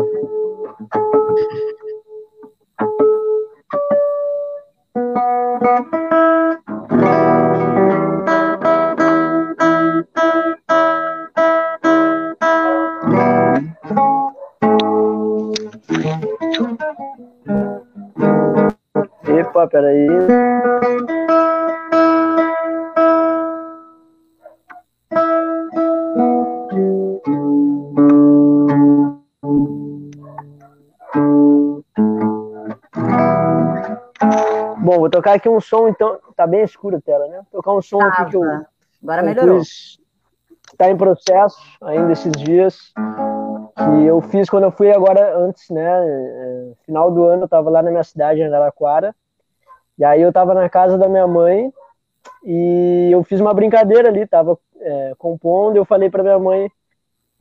Epa, 19.27 19.67
peraí. 19.67 20.58
Tocar 35.29 35.33
aqui 35.33 35.49
um 35.49 35.61
som, 35.61 35.87
então. 35.87 36.19
Tá 36.35 36.47
bem 36.47 36.63
escura 36.63 36.97
a 36.97 37.01
tela, 37.01 37.27
né? 37.27 37.41
Tocar 37.51 37.73
um 37.73 37.81
som 37.81 38.01
aqui 38.01 38.25
que 38.31 38.35
eu. 38.35 38.43
Agora 39.03 39.23
melhorou. 39.23 39.59
Fiz, 39.59 39.99
tá 40.77 40.89
em 40.89 40.97
processo 40.97 41.59
ainda 41.81 42.11
esses 42.11 42.31
dias. 42.31 42.91
Que 43.75 44.05
eu 44.05 44.21
fiz 44.21 44.49
quando 44.49 44.63
eu 44.63 44.71
fui 44.71 44.91
agora, 44.91 45.37
antes, 45.37 45.69
né? 45.69 45.85
É, 45.85 46.71
final 46.85 47.11
do 47.11 47.23
ano, 47.23 47.43
eu 47.43 47.47
tava 47.47 47.69
lá 47.69 47.81
na 47.81 47.91
minha 47.91 48.03
cidade, 48.03 48.41
em 48.41 48.45
Araraquara. 48.45 49.15
E 49.97 50.03
aí 50.03 50.21
eu 50.21 50.31
tava 50.31 50.53
na 50.53 50.69
casa 50.69 50.97
da 50.97 51.07
minha 51.07 51.27
mãe 51.27 51.73
e 52.43 53.09
eu 53.11 53.23
fiz 53.23 53.39
uma 53.39 53.53
brincadeira 53.53 54.09
ali, 54.09 54.25
tava 54.25 54.57
é, 54.79 55.13
compondo, 55.17 55.75
eu 55.75 55.85
falei 55.85 56.09
para 56.09 56.23
minha 56.23 56.39
mãe, 56.39 56.69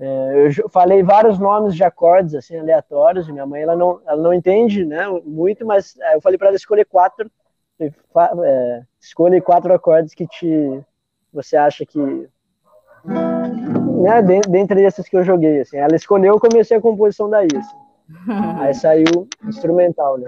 é, 0.01 0.49
eu 0.59 0.69
falei 0.69 1.03
vários 1.03 1.39
nomes 1.39 1.75
de 1.75 1.85
acordes 1.85 2.35
assim 2.35 2.57
aleatórios, 2.57 3.29
e 3.29 3.33
minha 3.33 3.47
mãe 3.47 3.63
ela 3.63 3.77
não, 3.77 4.01
ela 4.07 4.21
não 4.21 4.35
entende, 4.35 4.85
né, 4.85 5.07
muito, 5.25 5.65
mas 5.67 5.97
é, 6.01 6.17
eu 6.17 6.21
falei 6.21 6.37
para 6.39 6.49
ela 6.49 6.57
escolher 6.57 6.85
quatro, 6.85 7.31
é, 7.81 8.83
quatro 9.41 9.73
acordes 9.73 10.15
que 10.15 10.27
te 10.27 10.81
você 11.33 11.57
acha 11.57 11.87
que 11.87 12.29
né, 13.05 14.23
dentre 14.49 14.83
esses 14.85 15.09
que 15.09 15.17
eu 15.17 15.25
joguei 15.25 15.61
assim 15.61 15.77
ela 15.79 15.95
escolheu 15.95 16.35
eu 16.35 16.41
comecei 16.41 16.77
a 16.77 16.81
composição 16.81 17.31
daí 17.31 17.49
assim. 17.55 17.77
aí 18.61 18.75
saiu 18.75 19.29
instrumental 19.45 20.19
né 20.19 20.27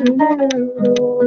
Hallelujah. 0.02 1.21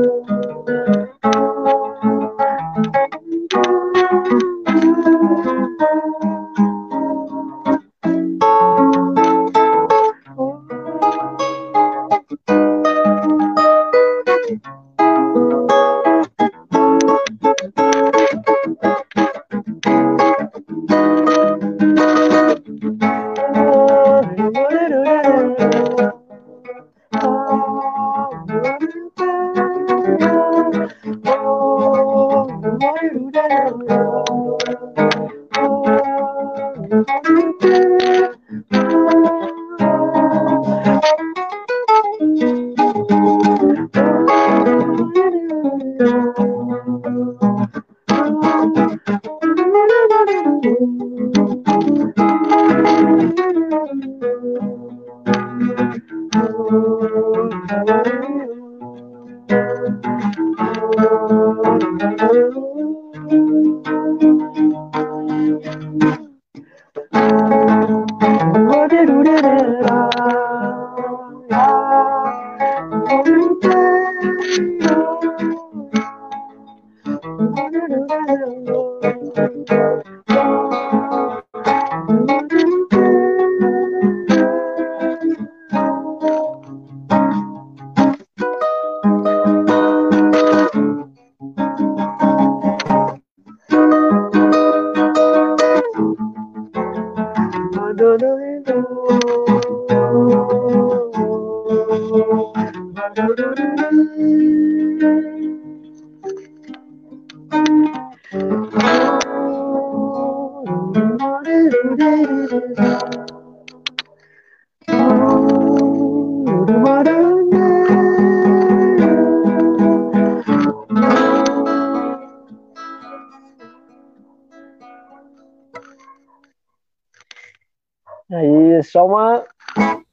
Uma. 129.05 129.45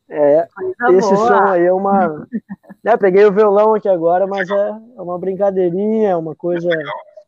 É, 0.10 0.48
esse 0.92 1.14
boa. 1.14 1.28
som 1.28 1.44
aí 1.48 1.66
é 1.66 1.74
uma. 1.74 2.28
né, 2.84 2.98
peguei 2.98 3.26
o 3.26 3.32
violão 3.32 3.74
aqui 3.74 3.88
agora, 3.88 4.28
mas 4.28 4.50
é, 4.50 4.70
é 4.98 5.02
uma 5.02 5.18
brincadeirinha, 5.18 6.10
é 6.10 6.16
uma 6.16 6.36
coisa. 6.36 6.70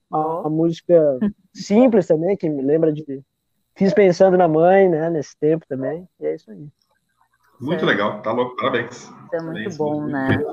Uma, 0.09 0.41
uma, 0.41 0.49
música 0.49 1.17
simples 1.53 2.07
também, 2.07 2.37
que 2.37 2.49
me 2.49 2.61
lembra 2.61 2.91
de. 2.91 3.23
Fiz 3.75 3.93
pensando 3.93 4.37
na 4.37 4.47
mãe, 4.47 4.87
né, 4.87 5.09
nesse 5.09 5.35
tempo 5.39 5.65
também, 5.67 6.07
e 6.19 6.27
é 6.27 6.35
isso 6.35 6.51
aí. 6.51 6.67
Muito 7.59 7.85
legal, 7.85 8.21
tá 8.21 8.31
louco, 8.31 8.55
parabéns. 8.57 8.95
Isso 8.95 9.13
é 9.31 9.41
muito 9.41 9.53
parabéns, 9.53 9.77
bom, 9.77 10.01
muito 10.01 10.11
né? 10.11 10.45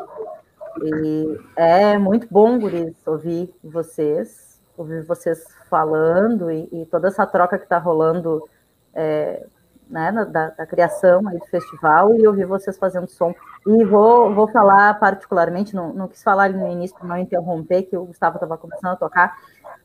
E 0.82 1.38
é 1.56 1.98
muito 1.98 2.26
bom, 2.30 2.58
Guris, 2.58 2.94
ouvir 3.06 3.52
vocês, 3.62 4.62
ouvir 4.76 5.04
vocês 5.04 5.44
falando 5.68 6.50
e, 6.50 6.68
e 6.72 6.86
toda 6.86 7.08
essa 7.08 7.26
troca 7.26 7.58
que 7.58 7.64
está 7.64 7.78
rolando 7.78 8.48
é, 8.94 9.46
né, 9.90 10.12
da, 10.12 10.50
da, 10.50 10.66
criação 10.66 11.26
aí 11.28 11.38
do 11.38 11.46
festival 11.46 12.14
e 12.14 12.26
ouvir 12.26 12.46
vocês 12.46 12.78
fazendo 12.78 13.08
som. 13.08 13.34
E 13.66 13.84
vou, 13.84 14.32
vou 14.32 14.48
falar 14.48 14.94
particularmente, 14.98 15.74
não, 15.74 15.92
não 15.92 16.08
quis 16.08 16.22
falar 16.22 16.50
no 16.50 16.66
início 16.68 16.96
para 16.96 17.08
não 17.08 17.18
interromper, 17.18 17.82
que 17.82 17.96
o 17.96 18.06
Gustavo 18.06 18.36
estava 18.36 18.56
começando 18.56 18.92
a 18.92 18.96
tocar, 18.96 19.36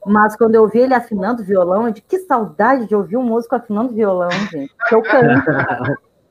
mas 0.06 0.36
quando 0.36 0.56
eu 0.56 0.62
ouvi 0.62 0.80
ele 0.80 0.94
afinando 0.94 1.44
violão, 1.44 1.88
eu 1.88 1.94
de 1.94 2.02
que 2.02 2.20
saudade 2.20 2.88
de 2.88 2.96
ouvir 2.96 3.18
um 3.18 3.24
músico 3.24 3.56
afinando 3.56 3.94
violão, 3.94 4.30
gente. 4.32 4.72
Eu 4.92 5.02
canto, 5.02 5.52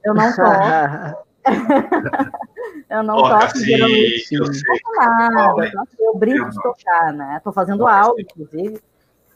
eu 0.05 0.15
não 0.15 0.33
toco. 0.35 1.25
eu 2.89 3.03
não 3.03 3.17
Toca 3.17 3.41
toco 3.41 3.59
sim, 3.59 3.65
geralmente. 3.65 4.35
Eu, 4.35 4.45
não 4.45 5.07
nada, 5.19 5.73
eu 5.99 6.17
brinco 6.17 6.49
de 6.49 6.63
tocar, 6.63 7.13
né? 7.13 7.35
Estou 7.37 7.53
fazendo 7.53 7.87
aula, 7.87 8.15
inclusive. 8.19 8.81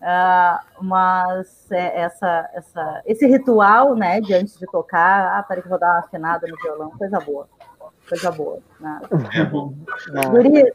Uh, 0.00 0.84
mas 0.84 1.70
é, 1.72 2.02
essa, 2.02 2.48
essa, 2.54 3.02
esse 3.04 3.26
ritual, 3.26 3.96
né, 3.96 4.20
de 4.20 4.32
antes 4.32 4.56
de 4.56 4.66
tocar, 4.66 5.38
ah, 5.38 5.42
para 5.42 5.60
que 5.60 5.68
vou 5.68 5.78
dar 5.78 5.90
uma 5.90 5.98
afinada 5.98 6.46
no 6.46 6.56
violão, 6.56 6.90
coisa 6.96 7.18
boa, 7.18 7.48
coisa 8.08 8.30
boa. 8.30 8.60
Né? 8.78 9.00
É. 10.14 10.26
Guri, 10.26 10.72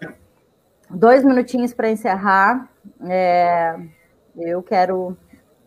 dois 0.89 1.24
minutinhos 1.24 1.74
para 1.74 1.89
encerrar. 1.89 2.69
É, 3.07 3.80
eu 4.36 4.61
quero 4.61 5.17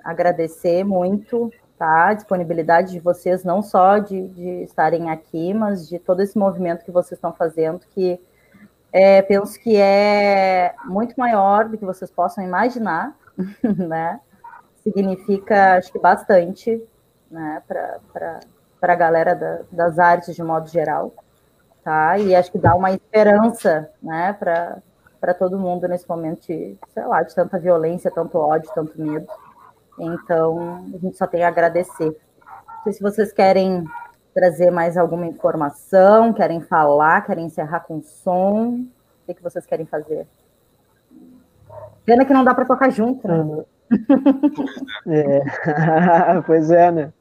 agradecer 0.05 0.85
muito 0.85 1.51
tá, 1.79 2.09
a 2.09 2.15
disponibilidade 2.15 2.93
de 2.93 3.01
vocês, 3.01 3.43
não 3.43 3.63
só 3.63 3.99
de, 3.99 4.29
de 4.29 4.49
estarem 4.65 5.11
aqui, 5.11 5.55
mas 5.55 5.89
de 5.89 5.99
todo 5.99 6.21
esse 6.21 6.37
movimento 6.39 6.85
que 6.85 6.91
vocês 6.91 7.17
estão 7.19 7.33
fazendo, 7.33 7.81
que 7.95 8.21
é, 8.93 9.21
penso 9.23 9.59
que 9.61 9.77
é 9.77 10.75
muito 10.85 11.15
maior 11.17 11.69
do 11.69 11.77
que 11.77 11.85
vocês 11.85 12.11
possam 12.11 12.45
imaginar, 12.45 13.17
né? 13.63 14.21
Significa, 14.83 15.77
acho 15.77 15.93
que 15.93 15.99
bastante, 15.99 16.83
né, 17.31 17.63
para 17.67 18.41
a 18.83 18.95
galera 18.95 19.35
da, 19.35 19.61
das 19.71 19.99
artes 19.99 20.35
de 20.35 20.43
modo 20.43 20.69
geral, 20.69 21.13
tá? 21.83 22.19
E 22.19 22.35
acho 22.35 22.53
que 22.53 22.59
dá 22.59 22.75
uma 22.75 22.93
esperança, 22.93 23.91
né, 24.03 24.33
para 24.33 25.35
todo 25.35 25.59
mundo 25.59 25.89
nesse 25.89 26.09
momento 26.09 26.47
de, 26.47 26.77
sei 26.89 27.05
lá, 27.05 27.23
de 27.23 27.35
tanta 27.35 27.59
violência, 27.59 28.11
tanto 28.11 28.39
ódio, 28.39 28.71
tanto 28.75 29.01
medo. 29.01 29.27
Então, 29.99 30.85
a 30.95 30.99
gente 30.99 31.17
só 31.17 31.27
tem 31.27 31.43
a 31.43 31.49
agradecer. 31.49 32.17
Não 32.45 32.83
sei 32.85 32.93
se 32.93 33.03
vocês 33.03 33.33
querem 33.33 33.85
trazer 34.35 34.71
mais 34.71 34.97
alguma 34.97 35.27
informação, 35.27 36.33
querem 36.33 36.61
falar, 36.61 37.25
querem 37.25 37.47
encerrar 37.47 37.81
com 37.81 38.03
som. 38.03 38.85
O 39.23 39.27
que, 39.27 39.35
que 39.35 39.43
vocês 39.43 39.65
querem 39.65 39.87
fazer? 39.87 40.29
Pena 42.07 42.25
que 42.25 42.33
não 42.33 42.45
dá 42.45 42.55
para 42.55 42.65
tocar 42.65 42.91
junto, 42.91 43.27
né? 43.27 43.65
É. 45.09 45.43
pois 46.47 46.71
é, 46.71 46.91
né? 46.91 47.13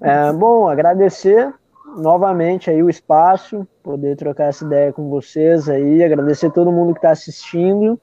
É, 0.00 0.32
bom, 0.32 0.68
agradecer 0.68 1.52
novamente 1.96 2.70
aí 2.70 2.82
o 2.82 2.88
espaço, 2.88 3.66
poder 3.82 4.16
trocar 4.16 4.44
essa 4.44 4.64
ideia 4.64 4.92
com 4.92 5.08
vocês 5.08 5.68
aí, 5.68 6.02
agradecer 6.02 6.50
todo 6.50 6.72
mundo 6.72 6.92
que 6.92 6.98
está 6.98 7.10
assistindo. 7.10 8.00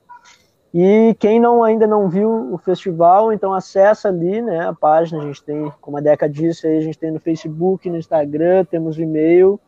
E 0.74 1.16
quem 1.20 1.39
não 1.39 1.64
ainda 1.64 1.86
não 1.86 2.07
viu 2.07 2.53
o 2.53 2.57
festival, 2.57 3.34
então 3.34 3.53
acessa 3.53 4.07
ali, 4.07 4.41
né, 4.41 4.66
a 4.66 4.74
página, 4.74 5.22
a 5.22 5.26
gente 5.26 5.43
tem, 5.43 5.72
como 5.82 5.97
a 5.97 6.01
Deca 6.01 6.30
disse 6.30 6.66
aí, 6.66 6.78
a 6.78 6.82
gente 6.82 6.97
tem 6.97 7.12
no 7.12 7.20
Facebook, 7.20 7.89
no 7.89 7.97
Instagram, 7.97 8.64
temos 8.64 8.97
e-mail, 8.97 9.59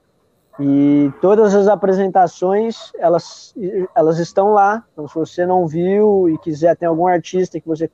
e 0.60 1.12
todas 1.20 1.56
as 1.56 1.68
apresentações, 1.68 2.92
elas, 3.00 3.56
elas 3.96 4.20
estão 4.20 4.54
lá. 4.54 4.86
Então, 4.94 5.08
se 5.08 5.16
você 5.16 5.46
não 5.46 5.66
viu 5.66 6.30
e 6.30 6.38
quiser, 6.38 6.76
tem 6.76 6.88
algum 6.88 7.08
artista 7.08 7.60
que 7.60 7.68
você 7.68 7.90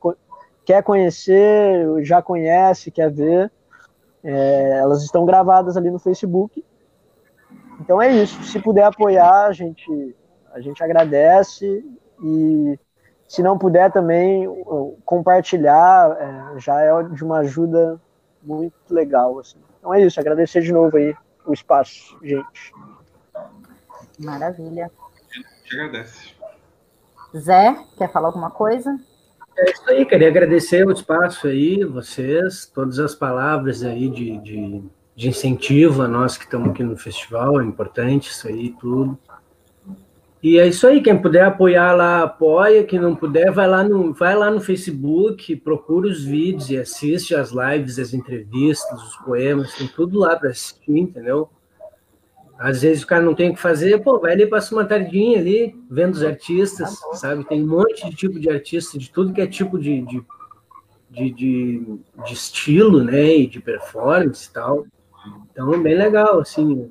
quer 0.64 0.82
conhecer, 0.82 1.86
já 2.02 2.20
conhece, 2.20 2.90
quer 2.90 3.10
ver, 3.10 3.50
é, 4.22 4.78
elas 4.78 5.02
estão 5.02 5.24
gravadas 5.24 5.76
ali 5.76 5.90
no 5.90 5.98
Facebook. 5.98 6.62
Então 7.80 8.00
é 8.00 8.12
isso. 8.12 8.42
Se 8.42 8.60
puder 8.60 8.84
apoiar, 8.84 9.46
a 9.46 9.52
gente, 9.52 10.14
a 10.52 10.60
gente 10.60 10.84
agradece. 10.84 11.82
E 12.22 12.78
se 13.26 13.42
não 13.42 13.56
puder 13.56 13.90
também 13.90 14.46
compartilhar, 15.06 16.14
é, 16.20 16.60
já 16.60 16.78
é 16.82 17.02
de 17.04 17.24
uma 17.24 17.38
ajuda 17.38 17.98
muito 18.42 18.74
legal. 18.90 19.38
Assim. 19.38 19.56
Então 19.78 19.94
é 19.94 20.02
isso. 20.02 20.20
Agradecer 20.20 20.60
de 20.60 20.72
novo 20.72 20.98
aí 20.98 21.14
o 21.46 21.52
espaço, 21.52 22.18
gente. 22.22 22.72
Maravilha. 24.18 24.90
Te 25.64 25.74
agradece. 25.74 26.34
Zé, 27.36 27.76
quer 27.96 28.10
falar 28.10 28.28
alguma 28.28 28.50
coisa? 28.50 28.98
É 29.56 29.70
isso 29.70 29.82
aí, 29.88 30.06
queria 30.06 30.28
agradecer 30.28 30.86
o 30.86 30.90
espaço 30.90 31.46
aí, 31.46 31.84
vocês, 31.84 32.66
todas 32.66 32.98
as 32.98 33.14
palavras 33.14 33.82
aí 33.82 34.08
de, 34.08 34.38
de, 34.38 34.82
de 35.14 35.28
incentivo 35.28 36.02
a 36.02 36.08
nós 36.08 36.36
que 36.36 36.44
estamos 36.44 36.70
aqui 36.70 36.82
no 36.82 36.96
festival, 36.96 37.60
é 37.60 37.64
importante 37.64 38.30
isso 38.30 38.48
aí, 38.48 38.74
tudo. 38.80 39.18
E 40.42 40.58
é 40.58 40.66
isso 40.66 40.86
aí, 40.86 41.02
quem 41.02 41.20
puder 41.20 41.44
apoiar 41.44 41.92
lá, 41.92 42.22
apoia, 42.22 42.82
quem 42.82 42.98
não 42.98 43.14
puder, 43.14 43.52
vai 43.52 43.68
lá 43.68 43.84
no, 43.84 44.14
vai 44.14 44.34
lá 44.34 44.50
no 44.50 44.60
Facebook, 44.60 45.54
procura 45.56 46.08
os 46.08 46.24
vídeos 46.24 46.70
e 46.70 46.78
assiste 46.78 47.34
as 47.34 47.50
lives, 47.50 47.98
as 47.98 48.14
entrevistas, 48.14 49.02
os 49.02 49.16
poemas, 49.18 49.74
tem 49.74 49.86
tudo 49.86 50.18
lá 50.18 50.34
para 50.36 50.48
assistir, 50.48 50.96
entendeu? 50.96 51.50
Às 52.58 52.80
vezes 52.80 53.02
o 53.02 53.06
cara 53.06 53.22
não 53.22 53.34
tem 53.34 53.50
o 53.50 53.54
que 53.54 53.60
fazer, 53.60 54.02
pô, 54.02 54.18
vai 54.18 54.32
ali, 54.32 54.46
passa 54.46 54.74
uma 54.74 54.84
tardinha 54.84 55.38
ali, 55.38 55.74
vendo 55.90 56.14
os 56.14 56.22
artistas, 56.22 56.98
sabe? 57.14 57.46
Tem 57.46 57.62
um 57.62 57.66
monte 57.66 58.08
de 58.08 58.16
tipo 58.16 58.40
de 58.40 58.48
artista, 58.48 58.98
de 58.98 59.10
tudo 59.10 59.34
que 59.34 59.40
é 59.42 59.46
tipo 59.46 59.78
de, 59.78 60.00
de, 60.02 60.22
de, 61.10 61.30
de, 61.30 61.98
de 62.24 62.32
estilo, 62.32 63.04
né, 63.04 63.36
e 63.36 63.46
de 63.46 63.60
performance 63.60 64.48
e 64.48 64.52
tal. 64.52 64.86
Então, 65.50 65.82
bem 65.82 65.96
legal, 65.96 66.40
assim, 66.40 66.90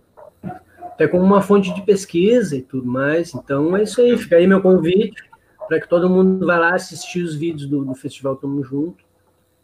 até 1.00 1.08
como 1.08 1.24
uma 1.24 1.42
fonte 1.42 1.74
de 1.74 1.82
pesquisa 1.82 2.58
e 2.58 2.62
tudo 2.62 2.86
mais. 2.86 3.34
Então 3.34 3.78
é 3.78 3.84
isso 3.84 4.02
aí, 4.02 4.18
fica 4.18 4.36
aí 4.36 4.46
meu 4.46 4.62
convite 4.62 5.24
para 5.66 5.80
que 5.80 5.88
todo 5.88 6.10
mundo 6.10 6.46
vá 6.46 6.58
lá 6.58 6.76
assistir 6.76 7.24
os 7.24 7.34
vídeos 7.34 7.70
do, 7.70 7.86
do 7.86 7.96
Festival 7.96 8.36
Tamo 8.36 8.62
Junto. 8.66 9.06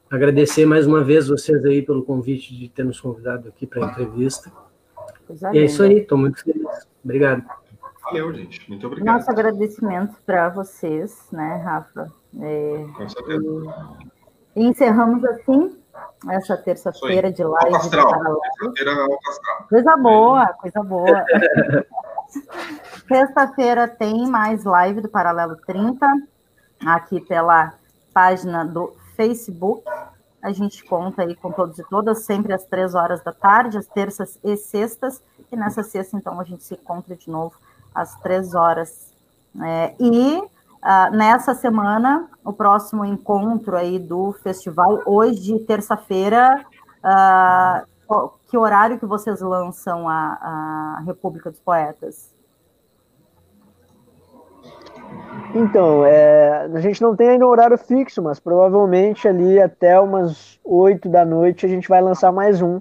Agradecer 0.10 0.66
mais 0.66 0.88
uma 0.88 1.04
vez 1.04 1.28
vocês 1.28 1.66
aí 1.66 1.82
pelo 1.82 2.04
convite 2.04 2.56
de 2.56 2.70
ter 2.70 2.86
nos 2.86 3.02
convidado 3.02 3.50
aqui 3.50 3.68
para 3.68 3.86
a 3.86 3.92
entrevista. 3.92 4.50
e 5.52 5.58
é 5.58 5.66
isso 5.66 5.84
aí, 5.84 6.00
estou 6.00 6.18
muito 6.18 6.42
feliz. 6.42 6.88
Obrigado. 7.04 7.44
Valeu, 8.06 8.34
gente. 8.34 8.70
Muito 8.70 8.88
obrigado. 8.88 9.16
Nosso 9.18 9.30
agradecimento 9.30 10.16
para 10.26 10.48
vocês, 10.48 11.28
né, 11.34 11.58
Rafa? 11.58 12.14
É, 12.40 12.86
Com 12.96 13.10
certeza. 13.10 13.74
E 14.56 14.64
encerramos 14.64 15.26
assim 15.26 15.76
essa 16.30 16.58
terça-feira 16.58 17.32
de 17.32 17.44
live. 17.44 17.90
Terça-feira 17.90 19.08
Coisa 19.70 19.98
boa, 19.98 20.48
coisa 20.54 20.84
boa. 20.84 21.26
Sexta-feira 23.08 23.88
tem 23.88 24.28
mais 24.28 24.64
live 24.64 25.02
do 25.02 25.10
Paralelo 25.10 25.56
30, 25.68 26.08
aqui 26.86 27.22
pela 27.22 27.74
página 28.14 28.66
do 28.66 28.96
Facebook. 29.16 29.84
A 30.42 30.52
gente 30.52 30.84
conta 30.84 31.24
aí 31.24 31.36
com 31.36 31.52
todos 31.52 31.80
e 31.80 31.84
todas, 31.84 32.24
sempre 32.24 32.54
às 32.54 32.64
três 32.66 32.94
horas 32.94 33.24
da 33.24 33.32
tarde, 33.32 33.78
às 33.78 33.88
terças 33.88 34.40
e 34.44 34.58
sextas. 34.58 35.22
E 35.52 35.56
nessa 35.56 35.84
sexta, 35.84 36.18
então, 36.18 36.40
a 36.40 36.44
gente 36.44 36.64
se 36.64 36.74
encontra 36.74 37.16
de 37.16 37.30
novo 37.30 37.56
às 37.94 38.16
três 38.22 38.54
horas. 38.54 39.14
É, 39.64 39.96
e 40.00 40.44
Uh, 40.86 41.10
nessa 41.16 41.56
semana, 41.56 42.30
o 42.46 42.54
próximo 42.54 43.04
encontro 43.04 43.76
aí 43.76 43.98
do 43.98 44.32
festival, 44.32 45.02
hoje, 45.06 45.58
terça-feira, 45.60 46.64
uh, 47.04 48.30
que 48.48 48.58
horário 48.58 49.00
que 49.00 49.06
vocês 49.06 49.42
lançam 49.42 50.08
a, 50.08 50.98
a 51.00 51.04
República 51.06 51.50
dos 51.50 51.60
Poetas? 51.60 52.34
Então, 55.56 56.06
é, 56.06 56.70
a 56.74 56.80
gente 56.80 57.02
não 57.02 57.16
tem 57.16 57.30
ainda 57.30 57.46
um 57.46 57.50
horário 57.50 57.78
fixo, 57.78 58.22
mas 58.22 58.40
provavelmente 58.40 59.28
ali 59.28 59.60
até 59.60 60.00
umas 60.00 60.60
8 60.64 61.10
da 61.10 61.26
noite 61.26 61.66
a 61.66 61.70
gente 61.70 61.88
vai 61.88 62.02
lançar 62.02 62.32
mais 62.32 62.62
um 62.62 62.80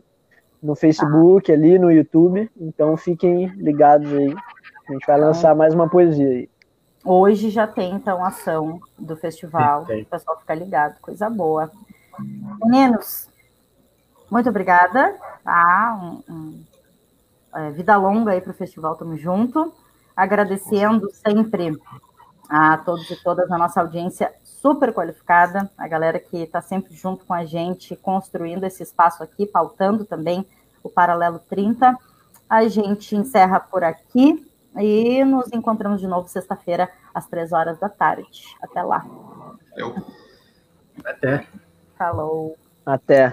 no 0.63 0.75
Facebook, 0.75 1.53
ah. 1.53 1.55
ali 1.55 1.79
no 1.79 1.91
YouTube. 1.91 2.51
Então 2.61 2.97
fiquem 2.97 3.47
ligados 3.57 4.13
aí. 4.13 4.35
A 4.89 4.93
gente 4.93 5.07
vai 5.07 5.19
lançar 5.19 5.55
mais 5.55 5.75
uma 5.75 5.89
poesia 5.89 6.29
aí. 6.29 6.49
Hoje 7.05 7.51
já 7.51 7.67
tem, 7.67 7.93
então, 7.93 8.25
ação 8.25 8.81
do 8.99 9.15
festival. 9.15 9.83
O 9.83 10.07
pessoal 10.07 10.39
fica 10.41 10.55
ligado, 10.55 10.99
coisa 11.01 11.29
boa. 11.29 11.71
Meninos, 12.65 13.29
muito 14.31 14.49
obrigada. 14.49 15.15
Tá? 15.45 16.01
Um, 16.03 16.33
um, 16.33 16.65
é, 17.55 17.71
vida 17.73 17.95
longa 17.99 18.33
aí 18.33 18.41
para 18.41 18.53
o 18.53 18.55
festival, 18.55 18.97
tamo 18.97 19.19
junto. 19.19 19.71
Agradecendo 20.17 21.11
sempre 21.13 21.79
a 22.49 22.79
todos 22.79 23.11
e 23.11 23.23
todas 23.23 23.51
a 23.51 23.59
nossa 23.59 23.83
audiência 23.83 24.33
super 24.43 24.91
qualificada, 24.95 25.71
a 25.77 25.87
galera 25.87 26.19
que 26.19 26.39
está 26.39 26.63
sempre 26.63 26.95
junto 26.95 27.27
com 27.27 27.35
a 27.35 27.45
gente, 27.45 27.95
construindo 27.97 28.65
esse 28.65 28.83
espaço 28.83 29.23
aqui, 29.23 29.45
pautando 29.45 30.07
também 30.07 30.47
o 30.83 30.89
Paralelo 30.89 31.39
30. 31.39 31.99
A 32.49 32.67
gente 32.67 33.15
encerra 33.15 33.61
por 33.61 33.85
aqui 33.85 34.51
e 34.77 35.25
nos 35.25 35.53
encontramos 35.53 36.01
de 36.01 36.07
novo 36.07 36.29
sexta-feira, 36.29 36.91
às 37.15 37.27
três 37.27 37.53
horas 37.53 37.79
da 37.79 37.89
tarde. 37.89 38.57
Até 38.61 38.83
lá. 38.83 39.05
Eu. 39.77 39.95
Até. 41.05 41.47
Falou. 41.97 42.57
Até. 42.85 43.33